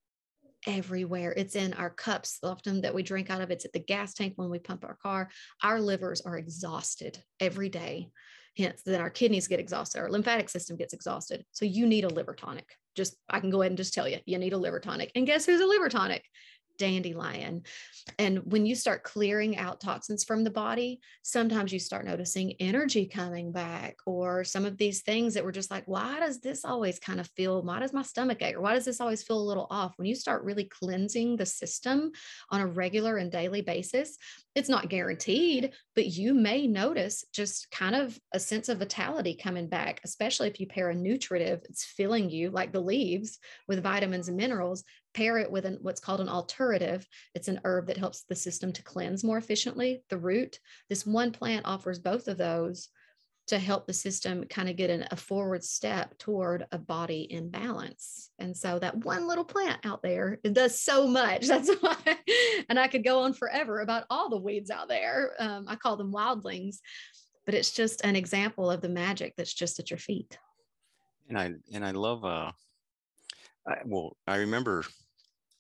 everywhere. 0.67 1.33
It's 1.33 1.57
in 1.57 1.73
our 1.75 1.91
cups 1.91 2.39
often 2.43 2.83
that 2.83 2.95
we 2.95 3.03
drink 3.03 3.31
out 3.31 3.41
of. 3.41 3.51
It's 3.51 3.65
at 3.65 3.73
the 3.73 3.79
gas 3.79 4.15
tank 4.15 4.35
when 4.37 4.51
we 4.51 4.59
pump 4.59 4.85
our 4.85 4.97
car. 4.97 5.31
Our 5.63 5.81
livers 5.81 6.21
are 6.23 6.37
exhausted 6.37 7.23
every 7.41 7.69
day 7.69 8.11
hence 8.57 8.83
then 8.85 9.01
our 9.01 9.11
kidneys 9.11 9.49
get 9.49 9.61
exhausted 9.61 10.01
our 10.01 10.11
lymphatic 10.11 10.49
system 10.49 10.77
gets 10.77 10.93
exhausted. 10.93 11.45
So 11.53 11.65
you 11.65 11.87
need 11.87 12.05
a 12.05 12.09
liver 12.09 12.35
tonic. 12.35 12.69
Just 12.95 13.17
i 13.29 13.41
can 13.41 13.51
go 13.51 13.63
ahead 13.63 13.73
and 13.73 13.79
just 13.79 13.95
tell 13.95 14.09
you 14.09 14.19
you 14.25 14.39
need 14.39 14.53
a 14.53 14.59
liver 14.59 14.81
tonic. 14.81 15.13
And 15.15 15.27
guess 15.27 15.47
who's 15.47 15.61
a 15.61 15.67
liver 15.67 15.89
tonic 15.89 16.25
dandelion. 16.79 17.63
And 18.19 18.41
when 18.45 18.67
you 18.67 18.75
start 18.75 19.03
clearing 19.03 19.57
out 19.57 19.81
toxins 19.81 20.25
from 20.25 20.45
the 20.45 20.51
body, 20.51 21.01
sometimes 21.23 21.73
you 21.73 21.79
start 21.79 22.05
noticing 22.05 22.55
energy 22.61 23.07
coming 23.07 23.53
back, 23.53 23.97
or 24.07 24.45
some 24.45 24.65
of 24.65 24.77
these 24.77 25.03
things 25.03 25.35
that 25.35 25.45
were 25.45 25.53
just 25.53 25.71
like, 25.71 25.85
why 25.87 26.21
does 26.21 26.41
this 26.41 26.65
always 26.65 26.99
kind 26.99 27.21
of 27.21 27.29
feel, 27.37 27.63
why 27.63 27.81
does 27.81 27.93
my 27.93 28.03
stomach 28.03 28.43
ache, 28.43 28.57
or 28.57 28.61
why 28.61 28.75
does 28.75 28.85
this 28.85 29.01
always 29.01 29.23
feel 29.23 29.39
a 29.39 29.49
little 29.49 29.67
off? 29.71 29.99
When 29.99 30.07
you 30.07 30.15
start 30.15 30.45
really 30.45 30.65
cleansing 30.65 31.37
the 31.37 31.47
system 31.47 32.13
on 32.51 32.61
a 32.61 32.67
regular 32.67 33.17
and 33.17 33.31
daily 33.31 33.63
basis, 33.63 34.17
it's 34.55 34.69
not 34.69 34.89
guaranteed, 34.89 35.73
but 35.95 36.07
you 36.07 36.33
may 36.33 36.67
notice 36.67 37.25
just 37.33 37.71
kind 37.71 37.95
of 37.95 38.19
a 38.33 38.41
sense 38.41 38.69
of 38.69 38.79
vitality 38.79 39.35
coming 39.35 39.69
back, 39.69 40.01
especially 40.05 40.49
if 40.49 40.61
you 40.61 40.67
pair 40.67 40.91
a 40.91 40.95
nutritive, 40.95 41.61
it's 41.65 41.85
filling 41.85 42.31
you 42.31 42.51
like 42.51 42.73
the 42.73 42.81
leaves 42.81 43.39
with 43.69 43.83
vitamins 43.83 44.29
and 44.29 44.37
minerals 44.37 44.85
pair 45.17 45.39
it 45.39 45.51
with 45.51 45.65
an, 45.65 45.79
what's 45.81 46.01
called 46.01 46.21
an 46.21 46.29
alterative. 46.29 47.09
It's 47.35 47.49
an 47.49 47.61
herb 47.65 47.87
that 47.87 47.97
helps 47.97 48.25
the 48.25 48.37
system 48.37 48.71
to 48.75 48.83
cleanse 48.83 49.25
more 49.25 49.39
efficiently, 49.39 50.03
the 50.11 50.19
root. 50.19 50.61
This 50.91 51.07
one 51.07 51.33
plant 51.33 51.65
offers 51.65 51.99
both 51.99 52.29
of 52.29 52.37
those 52.37 52.91
to 53.47 53.59
help 53.59 53.87
the 53.87 53.93
system 53.93 54.45
kind 54.45 54.69
of 54.69 54.77
get 54.77 54.91
a 55.11 55.17
forward 55.17 55.65
step 55.65 56.19
toward 56.19 56.67
a 56.73 56.79
body 56.79 57.23
in 57.31 57.49
balance. 57.49 58.31
And 58.39 58.55
so 58.55 58.79
that 58.81 59.05
one 59.05 59.27
little 59.27 59.45
plant 59.45 59.87
out 59.87 60.03
there, 60.03 60.39
it 60.45 60.53
does 60.53 60.79
so 60.79 61.07
much. 61.07 61.47
That's 61.47 61.71
why, 61.81 61.97
and 62.69 62.79
I 62.79 62.89
could 62.89 63.05
go 63.05 63.21
on 63.21 63.33
forever 63.33 63.81
about 63.81 64.05
all 64.11 64.29
the 64.29 64.37
weeds 64.37 64.71
out 64.71 64.89
there. 64.89 65.33
Um, 65.39 65.65
I 65.67 65.77
call 65.77 65.97
them 65.97 66.13
wildlings, 66.13 66.79
but 67.47 67.55
it's 67.55 67.71
just 67.71 68.05
an 68.05 68.17
example 68.17 68.71
of 68.71 68.83
the 68.83 68.89
magic 68.91 69.35
that's 69.37 69.55
just 69.55 69.79
at 69.79 69.91
your 69.91 69.99
feet. 69.99 70.37
And 71.29 71.39
I 71.39 71.55
and 71.73 71.85
I 71.85 71.93
love 71.93 72.25
uh, 72.25 72.51
I, 73.67 73.79
well, 73.85 74.17
I 74.27 74.37
remember 74.39 74.85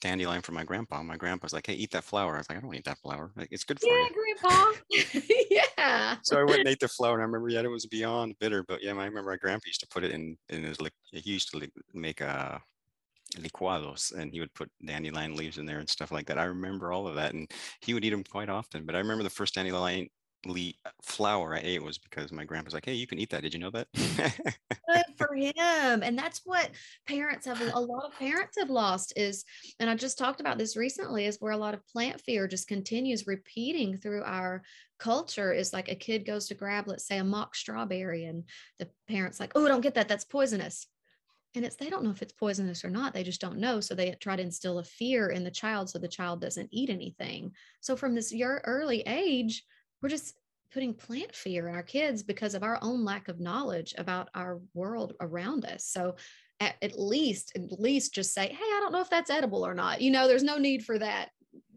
dandelion 0.06 0.42
from 0.42 0.54
my 0.54 0.64
grandpa. 0.64 1.02
My 1.02 1.16
grandpa's 1.16 1.52
like, 1.52 1.66
"Hey, 1.66 1.74
eat 1.74 1.90
that 1.90 2.04
flower." 2.04 2.34
I 2.34 2.38
was 2.38 2.48
like, 2.48 2.58
"I 2.58 2.60
don't 2.60 2.74
eat 2.74 2.84
that 2.84 2.98
flower. 2.98 3.32
Like, 3.36 3.48
it's 3.50 3.64
good 3.64 3.80
for 3.80 3.86
me. 3.86 3.92
yeah, 3.92 4.08
you." 4.08 4.36
Grandpa. 4.38 4.72
yeah. 5.78 6.16
So 6.22 6.38
I 6.40 6.44
went 6.44 6.60
and 6.60 6.68
ate 6.68 6.80
the 6.80 6.88
flower, 6.88 7.14
and 7.14 7.22
I 7.22 7.26
remember, 7.26 7.48
yeah, 7.48 7.60
it 7.60 7.70
was 7.70 7.86
beyond 7.86 8.38
bitter, 8.38 8.62
but 8.62 8.82
yeah, 8.82 8.92
I 8.92 9.04
remember 9.04 9.30
my 9.30 9.36
grandpa 9.36 9.66
used 9.66 9.80
to 9.80 9.88
put 9.88 10.04
it 10.04 10.12
in 10.12 10.36
in 10.48 10.62
his 10.62 10.80
like 10.80 10.94
he 11.10 11.30
used 11.30 11.50
to 11.50 11.68
make 11.92 12.20
a 12.20 12.62
licuados, 13.34 14.12
and 14.12 14.32
he 14.32 14.40
would 14.40 14.54
put 14.54 14.70
dandelion 14.84 15.34
leaves 15.34 15.58
in 15.58 15.66
there 15.66 15.80
and 15.80 15.88
stuff 15.88 16.12
like 16.12 16.26
that. 16.26 16.38
I 16.38 16.44
remember 16.44 16.92
all 16.92 17.06
of 17.06 17.16
that, 17.16 17.34
and 17.34 17.50
he 17.80 17.94
would 17.94 18.04
eat 18.04 18.10
them 18.10 18.24
quite 18.24 18.48
often. 18.48 18.86
But 18.86 18.94
I 18.94 18.98
remember 18.98 19.24
the 19.24 19.30
first 19.30 19.54
dandelion 19.54 20.08
flower 21.02 21.54
I 21.54 21.60
ate 21.62 21.82
was 21.82 21.98
because 21.98 22.32
my 22.32 22.44
grandpa's 22.44 22.74
like, 22.74 22.84
"Hey, 22.84 22.94
you 22.94 23.06
can 23.06 23.18
eat 23.18 23.30
that. 23.30 23.42
Did 23.42 23.54
you 23.54 23.60
know 23.60 23.70
that?" 23.70 23.88
good 24.88 25.04
for 25.16 25.34
him 25.34 25.54
and 26.02 26.18
that's 26.18 26.42
what 26.44 26.70
parents 27.06 27.46
have 27.46 27.60
a 27.60 27.80
lot 27.80 28.04
of 28.04 28.18
parents 28.18 28.56
have 28.58 28.70
lost 28.70 29.12
is 29.16 29.44
and 29.80 29.88
i 29.90 29.94
just 29.94 30.18
talked 30.18 30.40
about 30.40 30.58
this 30.58 30.76
recently 30.76 31.26
is 31.26 31.40
where 31.40 31.52
a 31.52 31.56
lot 31.56 31.74
of 31.74 31.86
plant 31.86 32.20
fear 32.20 32.46
just 32.46 32.68
continues 32.68 33.26
repeating 33.26 33.96
through 33.96 34.22
our 34.22 34.62
culture 34.98 35.52
is 35.52 35.72
like 35.72 35.88
a 35.88 35.94
kid 35.94 36.24
goes 36.24 36.46
to 36.46 36.54
grab 36.54 36.86
let's 36.86 37.06
say 37.06 37.18
a 37.18 37.24
mock 37.24 37.54
strawberry 37.54 38.24
and 38.24 38.44
the 38.78 38.88
parents 39.08 39.40
like 39.40 39.52
oh 39.54 39.68
don't 39.68 39.82
get 39.82 39.94
that 39.94 40.08
that's 40.08 40.24
poisonous 40.24 40.86
and 41.54 41.64
it's 41.64 41.76
they 41.76 41.88
don't 41.88 42.04
know 42.04 42.10
if 42.10 42.22
it's 42.22 42.32
poisonous 42.32 42.84
or 42.84 42.90
not 42.90 43.12
they 43.12 43.22
just 43.22 43.40
don't 43.40 43.58
know 43.58 43.80
so 43.80 43.94
they 43.94 44.10
try 44.20 44.36
to 44.36 44.42
instill 44.42 44.78
a 44.78 44.84
fear 44.84 45.30
in 45.30 45.44
the 45.44 45.50
child 45.50 45.88
so 45.88 45.98
the 45.98 46.08
child 46.08 46.40
doesn't 46.40 46.68
eat 46.72 46.90
anything 46.90 47.52
so 47.80 47.96
from 47.96 48.14
this 48.14 48.32
your 48.32 48.62
early 48.64 49.02
age 49.06 49.64
we're 50.02 50.08
just 50.08 50.34
putting 50.72 50.94
plant 50.94 51.34
fear 51.34 51.68
in 51.68 51.74
our 51.74 51.82
kids 51.82 52.22
because 52.22 52.54
of 52.54 52.62
our 52.62 52.78
own 52.82 53.04
lack 53.04 53.28
of 53.28 53.40
knowledge 53.40 53.94
about 53.98 54.28
our 54.34 54.60
world 54.74 55.14
around 55.20 55.64
us. 55.64 55.86
So 55.86 56.16
at, 56.60 56.74
at 56.82 56.98
least, 56.98 57.52
at 57.54 57.80
least 57.80 58.14
just 58.14 58.34
say, 58.34 58.48
Hey, 58.48 58.56
I 58.56 58.80
don't 58.82 58.92
know 58.92 59.00
if 59.00 59.10
that's 59.10 59.30
edible 59.30 59.66
or 59.66 59.74
not. 59.74 60.00
You 60.00 60.10
know, 60.10 60.28
there's 60.28 60.42
no 60.42 60.58
need 60.58 60.84
for 60.84 60.98
that 60.98 61.30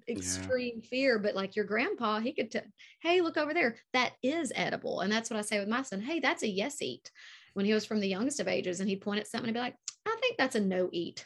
extreme 0.07 0.79
yeah. 0.81 0.89
fear, 0.89 1.19
but 1.19 1.35
like 1.35 1.55
your 1.55 1.65
grandpa, 1.65 2.19
he 2.19 2.33
could, 2.33 2.51
tell, 2.51 2.63
Hey, 3.01 3.21
look 3.21 3.37
over 3.37 3.53
there. 3.53 3.77
That 3.93 4.13
is 4.23 4.51
edible. 4.55 5.01
And 5.01 5.11
that's 5.11 5.29
what 5.29 5.37
I 5.37 5.43
say 5.43 5.59
with 5.59 5.69
my 5.69 5.81
son. 5.81 6.01
Hey, 6.01 6.19
that's 6.19 6.43
a 6.43 6.49
yes 6.49 6.81
eat 6.81 7.11
when 7.53 7.65
he 7.65 7.73
was 7.73 7.85
from 7.85 7.99
the 7.99 8.07
youngest 8.07 8.39
of 8.39 8.47
ages. 8.47 8.79
And 8.79 8.89
he'd 8.89 9.01
point 9.01 9.19
at 9.19 9.27
something 9.27 9.47
and 9.47 9.55
be 9.55 9.61
like, 9.61 9.75
I 10.05 10.15
think 10.21 10.37
that's 10.37 10.55
a 10.55 10.59
no 10.59 10.89
eat 10.91 11.25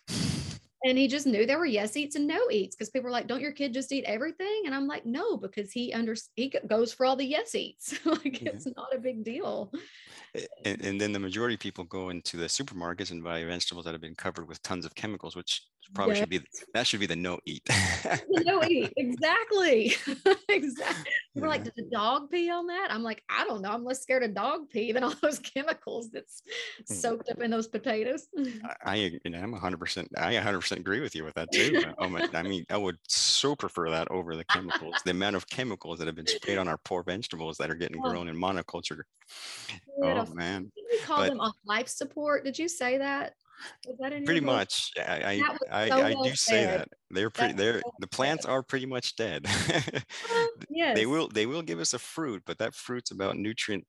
and 0.83 0.97
he 0.97 1.07
just 1.07 1.25
knew 1.25 1.45
there 1.45 1.59
were 1.59 1.65
yes 1.65 1.95
eats 1.95 2.15
and 2.15 2.27
no 2.27 2.39
eats 2.51 2.75
because 2.75 2.89
people 2.89 3.05
were 3.05 3.11
like, 3.11 3.27
"Don't 3.27 3.41
your 3.41 3.51
kid 3.51 3.73
just 3.73 3.91
eat 3.91 4.03
everything?" 4.05 4.63
And 4.65 4.75
I'm 4.75 4.87
like, 4.87 5.05
"No," 5.05 5.37
because 5.37 5.71
he 5.71 5.93
under 5.93 6.15
he 6.35 6.53
goes 6.67 6.93
for 6.93 7.05
all 7.05 7.15
the 7.15 7.25
yes 7.25 7.55
eats. 7.55 7.93
like 8.05 8.41
yeah. 8.41 8.51
it's 8.51 8.67
not 8.75 8.93
a 8.93 8.99
big 8.99 9.23
deal. 9.23 9.71
And, 10.65 10.81
and, 10.81 10.99
then 10.99 11.11
the 11.11 11.19
majority 11.19 11.53
of 11.53 11.59
people 11.59 11.83
go 11.83 12.09
into 12.09 12.37
the 12.37 12.45
supermarkets 12.45 13.11
and 13.11 13.23
buy 13.23 13.43
vegetables 13.43 13.85
that 13.85 13.91
have 13.91 14.01
been 14.01 14.15
covered 14.15 14.47
with 14.47 14.63
tons 14.63 14.83
of 14.83 14.95
chemicals, 14.95 15.35
which 15.35 15.61
probably 15.93 16.15
yes. 16.15 16.19
should 16.21 16.29
be 16.29 16.41
that 16.73 16.87
should 16.87 16.99
be 16.99 17.05
the 17.05 17.15
no 17.15 17.39
eat. 17.45 17.67
no 18.29 18.63
eat, 18.63 18.91
exactly, 18.97 19.93
exactly. 20.49 21.11
We're 21.35 21.47
like, 21.47 21.63
did 21.63 21.73
the 21.75 21.89
dog 21.91 22.29
pee 22.29 22.49
on 22.49 22.67
that? 22.67 22.87
I'm 22.91 23.03
like, 23.03 23.23
I 23.29 23.45
don't 23.45 23.61
know. 23.61 23.71
I'm 23.71 23.83
less 23.83 24.01
scared 24.01 24.23
of 24.23 24.33
dog 24.33 24.69
pee 24.69 24.91
than 24.91 25.03
all 25.03 25.13
those 25.21 25.39
chemicals 25.39 26.09
that's 26.11 26.43
hmm. 26.87 26.93
soaked 26.93 27.29
up 27.29 27.41
in 27.41 27.51
those 27.51 27.67
potatoes. 27.67 28.27
I, 28.85 29.19
you 29.23 29.31
know, 29.31 29.39
I'm 29.39 29.51
100. 29.51 29.77
percent 29.77 30.09
I 30.17 30.33
100 30.33 30.59
percent 30.59 30.81
agree 30.81 30.99
with 30.99 31.15
you 31.15 31.23
with 31.23 31.35
that 31.35 31.51
too. 31.51 31.83
oh 31.97 32.07
my, 32.07 32.27
I 32.33 32.43
mean, 32.43 32.65
I 32.69 32.77
would 32.77 32.97
so 33.07 33.55
prefer 33.55 33.89
that 33.89 34.09
over 34.11 34.35
the 34.35 34.45
chemicals. 34.45 34.95
the 35.05 35.11
amount 35.11 35.35
of 35.35 35.47
chemicals 35.49 35.99
that 35.99 36.07
have 36.07 36.15
been 36.15 36.27
sprayed 36.27 36.57
on 36.57 36.67
our 36.67 36.77
poor 36.85 37.03
vegetables 37.03 37.57
that 37.57 37.69
are 37.69 37.75
getting 37.75 37.97
oh. 38.03 38.09
grown 38.09 38.27
in 38.27 38.35
monoculture. 38.35 39.01
Oh 40.01 40.25
man! 40.33 40.71
You 40.75 40.99
call 41.05 41.19
but, 41.19 41.29
them 41.29 41.39
off 41.39 41.55
life 41.65 41.87
support. 41.87 42.45
Did 42.45 42.57
you 42.57 42.67
say 42.67 42.97
that? 42.97 43.33
Pretty 44.25 44.39
much 44.39 44.91
i 44.97 45.41
i, 45.71 45.87
so 45.87 45.97
I, 45.97 46.07
I 46.07 46.13
do 46.23 46.35
say 46.35 46.65
that. 46.65 46.89
They're 47.09 47.29
pretty 47.29 47.53
they're 47.53 47.81
the 47.99 48.07
plants 48.07 48.45
are 48.45 48.63
pretty 48.63 48.85
much 48.85 49.15
dead. 49.15 49.45
Yes. 50.69 50.95
they 50.95 51.05
will 51.05 51.27
they 51.27 51.45
will 51.45 51.61
give 51.61 51.79
us 51.79 51.93
a 51.93 51.99
fruit 51.99 52.43
but 52.45 52.57
that 52.59 52.73
fruit's 52.73 53.11
about 53.11 53.37
nutrient 53.37 53.85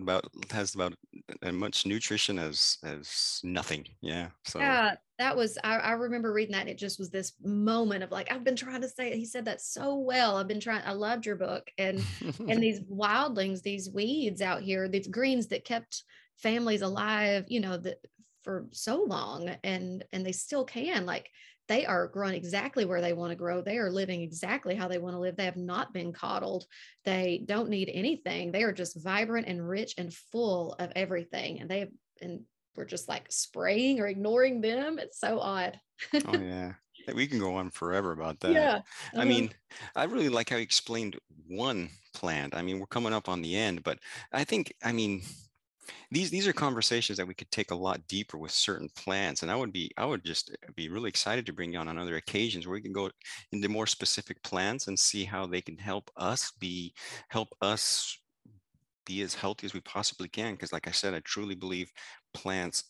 about 0.00 0.24
has 0.50 0.74
about 0.74 0.94
as 1.42 1.52
much 1.52 1.86
nutrition 1.86 2.38
as 2.38 2.78
as 2.84 3.40
nothing. 3.44 3.84
Yeah 4.00 4.28
so. 4.44 4.58
Yeah 4.58 4.94
that 5.18 5.36
was 5.36 5.58
I, 5.62 5.76
I 5.76 5.92
remember 5.92 6.32
reading 6.32 6.54
that 6.54 6.68
it 6.68 6.78
just 6.78 6.98
was 6.98 7.10
this 7.10 7.34
moment 7.42 8.02
of 8.02 8.10
like 8.10 8.32
i've 8.32 8.44
been 8.44 8.56
trying 8.56 8.80
to 8.80 8.88
say 8.88 9.16
he 9.16 9.24
said 9.24 9.44
that 9.44 9.60
so 9.60 9.96
well. 9.96 10.36
I've 10.36 10.48
been 10.48 10.60
trying 10.60 10.82
i 10.84 10.92
loved 10.92 11.26
your 11.26 11.36
book 11.36 11.70
and 11.78 12.02
and 12.48 12.62
these 12.62 12.80
wildlings 12.80 13.62
these 13.62 13.90
weeds 13.90 14.42
out 14.42 14.62
here 14.62 14.88
these 14.88 15.08
greens 15.08 15.46
that 15.48 15.64
kept 15.64 16.04
families 16.36 16.82
alive 16.82 17.44
you 17.48 17.60
know 17.60 17.76
that 17.76 17.98
for 18.44 18.66
so 18.70 19.02
long 19.02 19.50
and 19.64 20.04
and 20.12 20.24
they 20.24 20.32
still 20.32 20.64
can 20.64 21.06
like 21.06 21.30
they 21.66 21.86
are 21.86 22.08
growing 22.08 22.34
exactly 22.34 22.84
where 22.84 23.00
they 23.00 23.14
want 23.14 23.30
to 23.30 23.36
grow 23.36 23.62
they 23.62 23.78
are 23.78 23.90
living 23.90 24.20
exactly 24.20 24.74
how 24.74 24.86
they 24.86 24.98
want 24.98 25.16
to 25.16 25.20
live 25.20 25.34
they 25.36 25.46
have 25.46 25.56
not 25.56 25.92
been 25.92 26.12
coddled 26.12 26.66
they 27.04 27.42
don't 27.46 27.70
need 27.70 27.90
anything 27.92 28.52
they 28.52 28.62
are 28.62 28.72
just 28.72 29.02
vibrant 29.02 29.48
and 29.48 29.66
rich 29.66 29.94
and 29.98 30.12
full 30.12 30.74
of 30.78 30.92
everything 30.94 31.60
and 31.60 31.70
they 31.70 31.80
have, 31.80 31.90
and 32.20 32.40
we're 32.76 32.84
just 32.84 33.08
like 33.08 33.26
spraying 33.30 34.00
or 34.00 34.06
ignoring 34.06 34.60
them 34.60 34.98
it's 34.98 35.18
so 35.18 35.38
odd. 35.38 35.78
Oh 36.26 36.32
yeah. 36.38 36.72
We 37.14 37.26
can 37.26 37.38
go 37.38 37.54
on 37.54 37.70
forever 37.70 38.12
about 38.12 38.40
that. 38.40 38.52
Yeah 38.52 38.76
uh-huh. 38.76 39.20
i 39.22 39.24
mean 39.24 39.50
i 39.96 40.04
really 40.04 40.28
like 40.28 40.50
how 40.50 40.56
you 40.56 40.62
explained 40.62 41.18
one 41.46 41.88
plant 42.14 42.54
i 42.54 42.62
mean 42.62 42.78
we're 42.78 42.86
coming 42.86 43.12
up 43.12 43.28
on 43.28 43.42
the 43.42 43.56
end 43.56 43.82
but 43.82 43.98
i 44.32 44.44
think 44.44 44.72
i 44.82 44.92
mean 44.92 45.22
these 46.10 46.30
these 46.30 46.46
are 46.46 46.52
conversations 46.52 47.18
that 47.18 47.26
we 47.26 47.34
could 47.34 47.50
take 47.50 47.70
a 47.70 47.74
lot 47.74 48.06
deeper 48.08 48.38
with 48.38 48.50
certain 48.50 48.88
plants 48.96 49.42
and 49.42 49.50
i 49.50 49.56
would 49.56 49.72
be 49.72 49.90
i 49.96 50.04
would 50.04 50.24
just 50.24 50.50
uh, 50.50 50.72
be 50.76 50.88
really 50.88 51.08
excited 51.08 51.44
to 51.46 51.52
bring 51.52 51.72
you 51.72 51.78
on 51.78 51.88
on 51.88 51.98
other 51.98 52.16
occasions 52.16 52.66
where 52.66 52.74
we 52.74 52.82
can 52.82 52.92
go 52.92 53.10
into 53.52 53.68
more 53.68 53.86
specific 53.86 54.42
plants 54.42 54.88
and 54.88 54.98
see 54.98 55.24
how 55.24 55.46
they 55.46 55.60
can 55.60 55.76
help 55.76 56.10
us 56.16 56.52
be 56.60 56.92
help 57.28 57.48
us 57.62 58.18
be 59.06 59.22
as 59.22 59.34
healthy 59.34 59.66
as 59.66 59.74
we 59.74 59.80
possibly 59.80 60.28
can 60.28 60.52
because 60.54 60.72
like 60.72 60.88
i 60.88 60.90
said 60.90 61.14
i 61.14 61.20
truly 61.20 61.54
believe 61.54 61.90
plants 62.32 62.84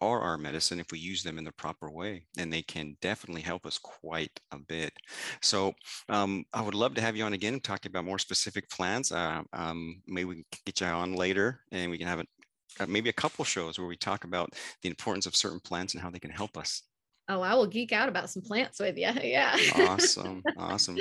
are 0.00 0.20
our 0.20 0.38
medicine 0.38 0.80
if 0.80 0.90
we 0.90 0.98
use 0.98 1.22
them 1.22 1.38
in 1.38 1.44
the 1.44 1.52
proper 1.52 1.90
way 1.90 2.24
and 2.38 2.52
they 2.52 2.62
can 2.62 2.96
definitely 3.02 3.42
help 3.42 3.66
us 3.66 3.78
quite 3.78 4.40
a 4.52 4.58
bit. 4.58 4.92
So 5.42 5.74
um, 6.08 6.44
i 6.52 6.62
would 6.62 6.74
love 6.74 6.94
to 6.94 7.00
have 7.00 7.16
you 7.16 7.24
on 7.24 7.34
again 7.34 7.54
and 7.54 7.64
talk 7.64 7.86
about 7.86 8.04
more 8.04 8.18
specific 8.18 8.68
plants 8.70 9.12
uh, 9.12 9.42
um, 9.52 10.02
maybe 10.06 10.24
we 10.24 10.34
can 10.36 10.44
get 10.64 10.80
you 10.80 10.86
on 10.86 11.14
later 11.14 11.60
and 11.72 11.90
we 11.90 11.98
can 11.98 12.06
have 12.06 12.20
a, 12.20 12.24
maybe 12.86 13.08
a 13.08 13.14
couple 13.14 13.44
shows 13.44 13.78
where 13.78 13.88
we 13.88 13.96
talk 13.96 14.24
about 14.24 14.54
the 14.82 14.88
importance 14.88 15.26
of 15.26 15.36
certain 15.36 15.60
plants 15.60 15.94
and 15.94 16.02
how 16.02 16.10
they 16.10 16.18
can 16.18 16.30
help 16.30 16.56
us 16.56 16.82
Oh, 17.30 17.42
I 17.42 17.54
will 17.54 17.68
geek 17.68 17.92
out 17.92 18.08
about 18.08 18.28
some 18.28 18.42
plants 18.42 18.80
with 18.80 18.98
you. 18.98 19.08
Yeah. 19.22 19.56
awesome. 19.76 20.42
Awesome. 20.56 20.98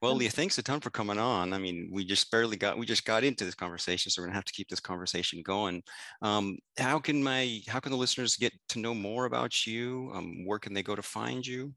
Well, 0.00 0.14
Leah, 0.16 0.30
thanks 0.30 0.56
a 0.56 0.62
ton 0.62 0.78
for 0.78 0.90
coming 0.90 1.18
on. 1.18 1.52
I 1.52 1.58
mean, 1.58 1.90
we 1.92 2.04
just 2.04 2.30
barely 2.30 2.56
got, 2.56 2.78
we 2.78 2.86
just 2.86 3.04
got 3.04 3.24
into 3.24 3.44
this 3.44 3.56
conversation, 3.56 4.08
so 4.10 4.22
we're 4.22 4.26
gonna 4.26 4.36
have 4.36 4.44
to 4.44 4.52
keep 4.52 4.68
this 4.68 4.78
conversation 4.78 5.42
going. 5.42 5.82
Um, 6.22 6.58
how 6.78 7.00
can 7.00 7.20
my, 7.20 7.60
how 7.66 7.80
can 7.80 7.90
the 7.90 7.98
listeners 7.98 8.36
get 8.36 8.52
to 8.68 8.78
know 8.78 8.94
more 8.94 9.24
about 9.24 9.66
you? 9.66 10.12
Um, 10.14 10.46
where 10.46 10.60
can 10.60 10.74
they 10.74 10.82
go 10.84 10.94
to 10.94 11.02
find 11.02 11.44
you? 11.44 11.74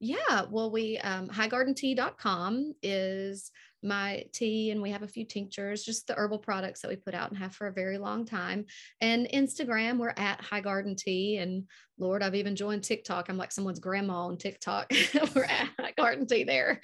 Yeah, 0.00 0.44
well, 0.50 0.70
we 0.70 0.96
um, 0.98 1.28
highgardentea.com 1.28 2.72
is 2.82 3.50
my 3.82 4.24
tea 4.32 4.70
and 4.70 4.82
we 4.82 4.90
have 4.90 5.02
a 5.02 5.08
few 5.08 5.24
tinctures, 5.24 5.84
just 5.84 6.06
the 6.06 6.14
herbal 6.14 6.38
products 6.38 6.80
that 6.80 6.88
we 6.88 6.96
put 6.96 7.14
out 7.14 7.30
and 7.30 7.38
have 7.38 7.54
for 7.54 7.66
a 7.66 7.72
very 7.72 7.98
long 7.98 8.24
time. 8.24 8.64
And 9.00 9.28
Instagram, 9.32 9.98
we're 9.98 10.14
at 10.16 10.40
High 10.40 10.60
Garden 10.60 10.96
Tea. 10.96 11.38
And 11.38 11.64
Lord, 11.98 12.22
I've 12.22 12.34
even 12.34 12.56
joined 12.56 12.84
TikTok. 12.84 13.28
I'm 13.28 13.36
like 13.36 13.52
someone's 13.52 13.78
grandma 13.78 14.26
on 14.26 14.38
TikTok. 14.38 14.90
we're 15.34 15.44
at 15.44 15.68
High 15.78 15.92
Garden 15.96 16.26
Tea 16.26 16.44
there. 16.44 16.80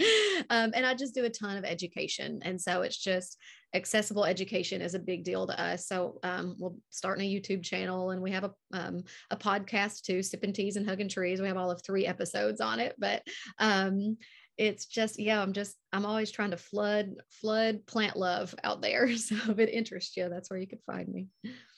Um, 0.50 0.72
and 0.74 0.86
I 0.86 0.94
just 0.94 1.14
do 1.14 1.24
a 1.24 1.30
ton 1.30 1.56
of 1.56 1.64
education. 1.64 2.40
And 2.42 2.60
so 2.60 2.82
it's 2.82 2.98
just 2.98 3.38
accessible 3.74 4.26
education 4.26 4.82
is 4.82 4.94
a 4.94 4.98
big 4.98 5.24
deal 5.24 5.46
to 5.46 5.58
us. 5.58 5.86
So 5.86 6.18
um, 6.22 6.56
we're 6.58 6.70
starting 6.90 7.26
a 7.26 7.34
YouTube 7.34 7.62
channel 7.62 8.10
and 8.10 8.20
we 8.20 8.30
have 8.30 8.44
a, 8.44 8.52
um, 8.72 9.02
a 9.30 9.36
podcast 9.36 10.02
too, 10.02 10.22
Sipping 10.22 10.52
Teas 10.52 10.76
and 10.76 10.86
Hugging 10.86 11.08
Trees. 11.08 11.40
We 11.40 11.48
have 11.48 11.56
all 11.56 11.70
of 11.70 11.82
three 11.82 12.06
episodes 12.06 12.60
on 12.60 12.80
it, 12.80 12.94
but 12.98 13.22
um, 13.58 14.18
it's 14.58 14.86
just 14.86 15.18
yeah 15.18 15.40
i'm 15.40 15.52
just 15.52 15.76
i'm 15.92 16.06
always 16.06 16.30
trying 16.30 16.50
to 16.50 16.56
flood 16.56 17.14
flood 17.42 17.84
plant 17.86 18.16
love 18.16 18.54
out 18.64 18.80
there. 18.80 19.08
So 19.22 19.36
if 19.48 19.58
it 19.58 19.68
interests 19.68 20.16
you 20.16 20.28
that's 20.28 20.50
where 20.50 20.58
you 20.58 20.66
could 20.66 20.82
find 20.86 21.08
me. 21.08 21.28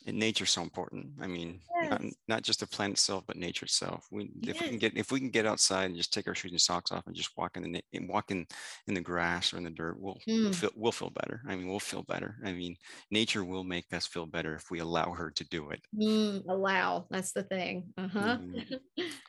And 0.07 0.19
nature's 0.19 0.51
so 0.51 0.63
important. 0.63 1.07
I 1.21 1.27
mean 1.27 1.61
yes. 1.83 1.91
not, 1.91 2.03
not, 2.29 2.43
just 2.43 2.61
the 2.61 2.67
plant 2.67 2.95
itself 2.95 3.25
but 3.27 3.37
nature 3.37 3.65
itself. 3.65 4.07
We 4.11 4.25
if 4.43 4.55
yes. 4.55 4.61
we 4.61 4.69
can 4.69 4.79
get 4.79 4.97
if 4.97 5.11
we 5.11 5.21
can 5.21 5.31
get 5.31 5.47
outside 5.47 5.87
and 5.87 5.97
just 5.97 6.13
take 6.13 6.29
our 6.29 6.35
shoes 6.35 6.53
and 6.53 6.61
socks 6.61 6.93
off 6.93 7.07
and 7.07 7.17
just 7.17 7.31
walk 7.37 7.57
in 7.57 7.73
the 7.73 7.83
and 7.93 8.09
walk 8.09 8.31
in 8.31 8.47
in 8.87 8.95
the 8.95 9.01
grass 9.01 9.53
or 9.53 9.59
in 9.59 9.65
the 9.65 9.71
dirt 9.71 9.97
we'll, 9.99 10.19
mm. 10.29 10.45
we'll 10.45 10.53
feel 10.53 10.71
we'll 10.77 10.93
feel 10.93 11.11
better. 11.11 11.43
I 11.49 11.57
mean 11.57 11.69
we'll 11.69 11.81
feel 11.81 12.03
better. 12.03 12.37
I 12.45 12.53
mean 12.53 12.77
nature 13.11 13.45
will 13.45 13.65
make 13.65 13.93
us 13.93 14.07
feel 14.07 14.27
better 14.27 14.55
if 14.55 14.71
we 14.71 14.81
allow 14.81 15.13
her 15.13 15.31
to 15.31 15.45
do 15.49 15.71
it. 15.71 15.81
Mm, 15.99 16.47
allow. 16.49 17.07
That's 17.11 17.33
the 17.33 17.43
thing. 17.43 17.85
Uh-huh. 17.99 18.39
Mm. 18.39 18.79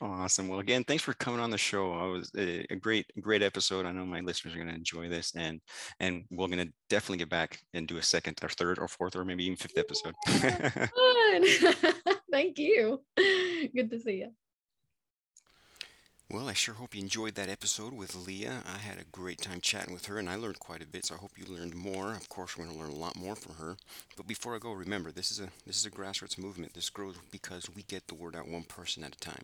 awesome. 0.01 0.47
Well 0.47 0.59
again 0.59 0.83
thanks 0.83 1.03
for 1.03 1.13
coming 1.13 1.39
on 1.39 1.49
the 1.49 1.57
show. 1.57 1.93
I 1.93 2.05
was 2.05 2.31
a, 2.37 2.65
a 2.69 2.75
great 2.75 3.05
great 3.21 3.41
episode. 3.41 3.85
I 3.85 3.91
know 3.91 4.05
my 4.05 4.21
listeners 4.21 4.55
are 4.55 4.57
going 4.57 4.69
to 4.69 4.74
enjoy 4.75 5.09
this 5.09 5.33
and 5.35 5.61
and 5.99 6.25
we're 6.31 6.47
going 6.47 6.59
to 6.59 6.73
definitely 6.89 7.17
get 7.17 7.29
back 7.29 7.59
and 7.73 7.87
do 7.87 7.97
a 7.97 8.03
second 8.03 8.37
or 8.41 8.49
third 8.49 8.79
or 8.79 8.87
fourth 8.87 9.15
or 9.15 9.25
maybe 9.25 9.45
even 9.45 9.57
fifth 9.57 9.77
episode 9.77 10.15
Thank 12.31 12.59
you. 12.59 13.01
Good 13.15 13.89
to 13.91 13.99
see 13.99 14.17
you. 14.17 14.31
Well, 16.29 16.49
I 16.49 16.53
sure 16.53 16.73
hope 16.73 16.95
you 16.95 17.01
enjoyed 17.01 17.35
that 17.35 17.49
episode 17.49 17.93
with 17.93 18.15
Leah. 18.15 18.63
I 18.65 18.79
had 18.79 18.97
a 18.97 19.05
great 19.11 19.39
time 19.39 19.61
chatting 19.61 19.93
with 19.93 20.07
her 20.07 20.17
and 20.17 20.29
I 20.29 20.35
learned 20.35 20.59
quite 20.59 20.83
a 20.83 20.87
bit, 20.87 21.05
so 21.05 21.15
I 21.15 21.19
hope 21.19 21.37
you 21.37 21.45
learned 21.45 21.75
more. 21.75 22.11
Of 22.11 22.27
course, 22.27 22.57
we're 22.57 22.65
going 22.65 22.75
to 22.75 22.83
learn 22.83 22.91
a 22.91 22.99
lot 22.99 23.15
more 23.15 23.35
from 23.35 23.55
her. 23.55 23.77
But 24.17 24.27
before 24.27 24.53
I 24.55 24.59
go, 24.59 24.73
remember, 24.73 25.11
this 25.11 25.31
is 25.31 25.39
a 25.39 25.49
this 25.65 25.77
is 25.77 25.85
a 25.85 25.91
grassroots 25.91 26.37
movement. 26.37 26.73
This 26.73 26.89
grows 26.89 27.15
because 27.31 27.69
we 27.73 27.83
get 27.83 28.07
the 28.07 28.15
word 28.15 28.35
out 28.35 28.49
one 28.49 28.63
person 28.63 29.03
at 29.03 29.15
a 29.15 29.19
time. 29.19 29.43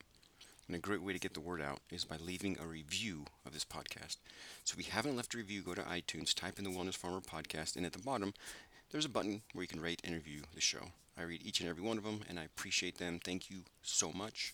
And 0.72 0.78
a 0.78 0.80
great 0.80 1.03
way 1.03 1.11
to 1.11 1.19
get 1.19 1.34
the 1.34 1.41
word 1.41 1.61
out 1.61 1.80
is 1.89 2.05
by 2.05 2.15
leaving 2.15 2.57
a 2.57 2.65
review 2.65 3.26
of 3.45 3.51
this 3.51 3.65
podcast. 3.65 4.15
So 4.63 4.78
if 4.80 4.88
you 4.88 4.89
haven't 4.93 5.17
left 5.17 5.34
a 5.34 5.38
review, 5.38 5.63
go 5.63 5.74
to 5.74 5.82
iTunes, 5.82 6.34
type 6.34 6.57
in 6.57 6.63
the 6.63 6.69
Wellness 6.69 6.95
Farmer 6.95 7.19
podcast, 7.19 7.76
and 7.76 7.86
at 7.86 7.91
the 7.91 7.99
bottom, 7.99 8.34
there's 8.89 9.03
a 9.03 9.09
button 9.09 9.41
where 9.51 9.63
you 9.63 9.67
can 9.67 9.82
rate 9.82 9.99
and 10.05 10.13
review 10.13 10.43
the 10.55 10.61
show. 10.61 10.93
I 11.17 11.24
read 11.24 11.45
each 11.45 11.59
and 11.59 11.67
every 11.67 11.84
one 11.84 11.97
of 11.97 12.05
them, 12.05 12.22
and 12.30 12.39
I 12.39 12.45
appreciate 12.45 12.99
them. 12.99 13.19
Thank 13.22 13.49
you 13.49 13.63
so 13.82 14.13
much. 14.13 14.53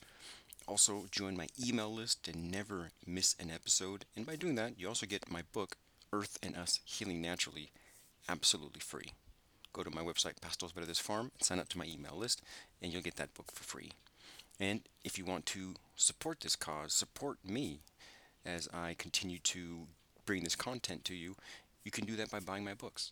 Also, 0.67 1.05
join 1.11 1.37
my 1.37 1.49
email 1.63 1.93
list 1.93 2.23
to 2.23 2.35
never 2.35 2.89
miss 3.05 3.35
an 3.39 3.51
episode. 3.51 4.05
And 4.15 4.25
by 4.25 4.37
doing 4.37 4.55
that, 4.55 4.79
you 4.79 4.87
also 4.87 5.05
get 5.05 5.29
my 5.29 5.43
book, 5.53 5.77
Earth 6.11 6.39
and 6.41 6.57
Us 6.57 6.79
Healing 6.83 7.21
Naturally, 7.21 7.69
absolutely 8.27 8.79
free. 8.79 9.11
Go 9.71 9.83
to 9.83 9.93
my 9.93 10.01
website, 10.01 10.41
Pastos 10.41 10.73
Verdes 10.73 10.97
Farm, 10.97 11.29
and 11.37 11.45
sign 11.45 11.59
up 11.59 11.69
to 11.69 11.77
my 11.77 11.85
email 11.85 12.17
list, 12.17 12.41
and 12.81 12.91
you'll 12.91 13.03
get 13.03 13.17
that 13.17 13.35
book 13.35 13.51
for 13.51 13.63
free. 13.63 13.91
And 14.59 14.81
if 15.03 15.17
you 15.17 15.25
want 15.25 15.45
to 15.47 15.75
support 15.95 16.39
this 16.41 16.55
cause, 16.55 16.93
support 16.93 17.37
me 17.43 17.81
as 18.45 18.67
I 18.73 18.95
continue 18.97 19.39
to 19.39 19.87
bring 20.25 20.43
this 20.43 20.55
content 20.55 21.05
to 21.05 21.15
you, 21.15 21.35
you 21.83 21.91
can 21.91 22.05
do 22.05 22.15
that 22.15 22.31
by 22.31 22.39
buying 22.39 22.63
my 22.63 22.73
books. 22.73 23.11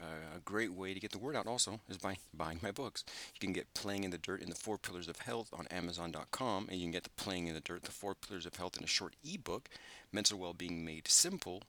Uh, 0.00 0.36
a 0.36 0.40
great 0.40 0.72
way 0.72 0.92
to 0.92 0.98
get 0.98 1.12
the 1.12 1.18
word 1.18 1.36
out 1.36 1.46
also 1.46 1.80
is 1.88 1.98
by 1.98 2.16
buying 2.32 2.58
my 2.62 2.72
books. 2.72 3.04
You 3.34 3.40
can 3.40 3.52
get 3.52 3.72
Playing 3.74 4.02
in 4.02 4.10
the 4.10 4.18
Dirt 4.18 4.42
and 4.42 4.50
the 4.50 4.56
Four 4.56 4.76
Pillars 4.76 5.08
of 5.08 5.18
Health 5.18 5.50
on 5.52 5.68
Amazon.com, 5.68 6.66
and 6.68 6.78
you 6.78 6.84
can 6.86 6.92
get 6.92 7.04
the 7.04 7.10
Playing 7.10 7.46
in 7.46 7.54
the 7.54 7.60
Dirt, 7.60 7.84
the 7.84 7.92
Four 7.92 8.14
Pillars 8.14 8.46
of 8.46 8.56
Health 8.56 8.76
in 8.76 8.82
a 8.82 8.88
short 8.88 9.14
ebook, 9.24 9.68
Mental 10.10 10.38
Wellbeing 10.38 10.84
Made 10.84 11.06
Simple, 11.06 11.62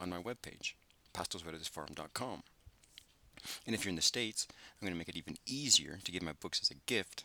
on 0.00 0.08
my 0.08 0.20
webpage, 0.20 0.72
pastosverdesfarm.com. 1.12 2.42
And 3.66 3.74
if 3.74 3.84
you're 3.84 3.90
in 3.90 3.96
the 3.96 4.02
States, 4.02 4.46
I'm 4.50 4.86
going 4.86 4.94
to 4.94 4.98
make 4.98 5.08
it 5.08 5.16
even 5.16 5.36
easier 5.46 5.98
to 6.02 6.12
give 6.12 6.22
my 6.22 6.32
books 6.32 6.60
as 6.62 6.70
a 6.70 6.80
gift. 6.86 7.24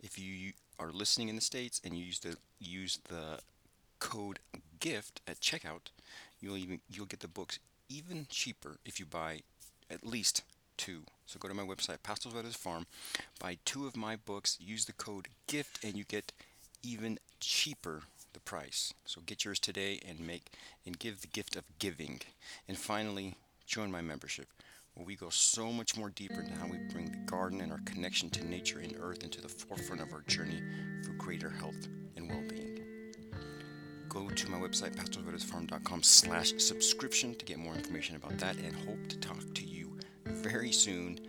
If 0.00 0.18
you 0.18 0.52
are 0.78 0.92
listening 0.92 1.28
in 1.28 1.34
the 1.34 1.40
States 1.40 1.80
and 1.84 1.96
you 1.96 2.04
use 2.04 2.20
the 2.20 2.36
use 2.60 2.98
the 3.08 3.40
code 3.98 4.38
GIFT 4.80 5.20
at 5.26 5.40
checkout, 5.40 5.90
you'll 6.40 6.56
even 6.56 6.80
you'll 6.88 7.06
get 7.06 7.20
the 7.20 7.28
books 7.28 7.58
even 7.88 8.26
cheaper 8.28 8.76
if 8.84 9.00
you 9.00 9.06
buy 9.06 9.40
at 9.90 10.06
least 10.06 10.42
two. 10.76 11.02
So 11.26 11.38
go 11.38 11.48
to 11.48 11.54
my 11.54 11.64
website, 11.64 11.98
Pastos 12.02 12.32
Verdes 12.32 12.56
Farm, 12.56 12.86
buy 13.40 13.58
two 13.64 13.86
of 13.86 13.96
my 13.96 14.16
books, 14.16 14.56
use 14.60 14.84
the 14.84 14.92
code 14.92 15.28
GIFT, 15.46 15.84
and 15.84 15.94
you 15.94 16.04
get 16.04 16.32
even 16.82 17.18
cheaper 17.40 18.02
the 18.32 18.40
price. 18.40 18.94
So 19.04 19.20
get 19.26 19.44
yours 19.44 19.58
today 19.58 20.00
and 20.06 20.20
make 20.20 20.52
and 20.86 20.98
give 20.98 21.20
the 21.20 21.26
gift 21.26 21.56
of 21.56 21.64
giving. 21.78 22.20
And 22.68 22.78
finally, 22.78 23.34
join 23.66 23.90
my 23.90 24.00
membership 24.00 24.48
where 24.98 25.06
we 25.06 25.14
go 25.14 25.28
so 25.28 25.70
much 25.70 25.96
more 25.96 26.10
deeper 26.10 26.40
into 26.40 26.52
how 26.54 26.66
we 26.66 26.76
bring 26.92 27.04
the 27.04 27.30
garden 27.30 27.60
and 27.60 27.70
our 27.70 27.78
connection 27.84 28.28
to 28.28 28.44
nature 28.44 28.80
and 28.80 28.96
earth 29.00 29.22
into 29.22 29.40
the 29.40 29.48
forefront 29.48 30.02
of 30.02 30.12
our 30.12 30.22
journey 30.22 30.60
for 31.04 31.12
greater 31.12 31.48
health 31.48 31.86
and 32.16 32.28
well-being. 32.28 32.80
Go 34.08 34.28
to 34.28 34.50
my 34.50 34.58
website, 34.58 34.96
pastosverdesfarm.com 34.96 36.02
slash 36.02 36.52
subscription 36.58 37.36
to 37.36 37.44
get 37.44 37.58
more 37.58 37.74
information 37.74 38.16
about 38.16 38.36
that 38.38 38.56
and 38.56 38.74
hope 38.74 39.06
to 39.06 39.16
talk 39.18 39.38
to 39.54 39.64
you 39.64 39.96
very 40.24 40.72
soon, 40.72 41.20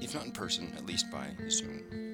if 0.00 0.12
not 0.12 0.24
in 0.24 0.32
person, 0.32 0.72
at 0.76 0.86
least 0.86 1.08
by 1.12 1.28
Zoom. 1.48 2.09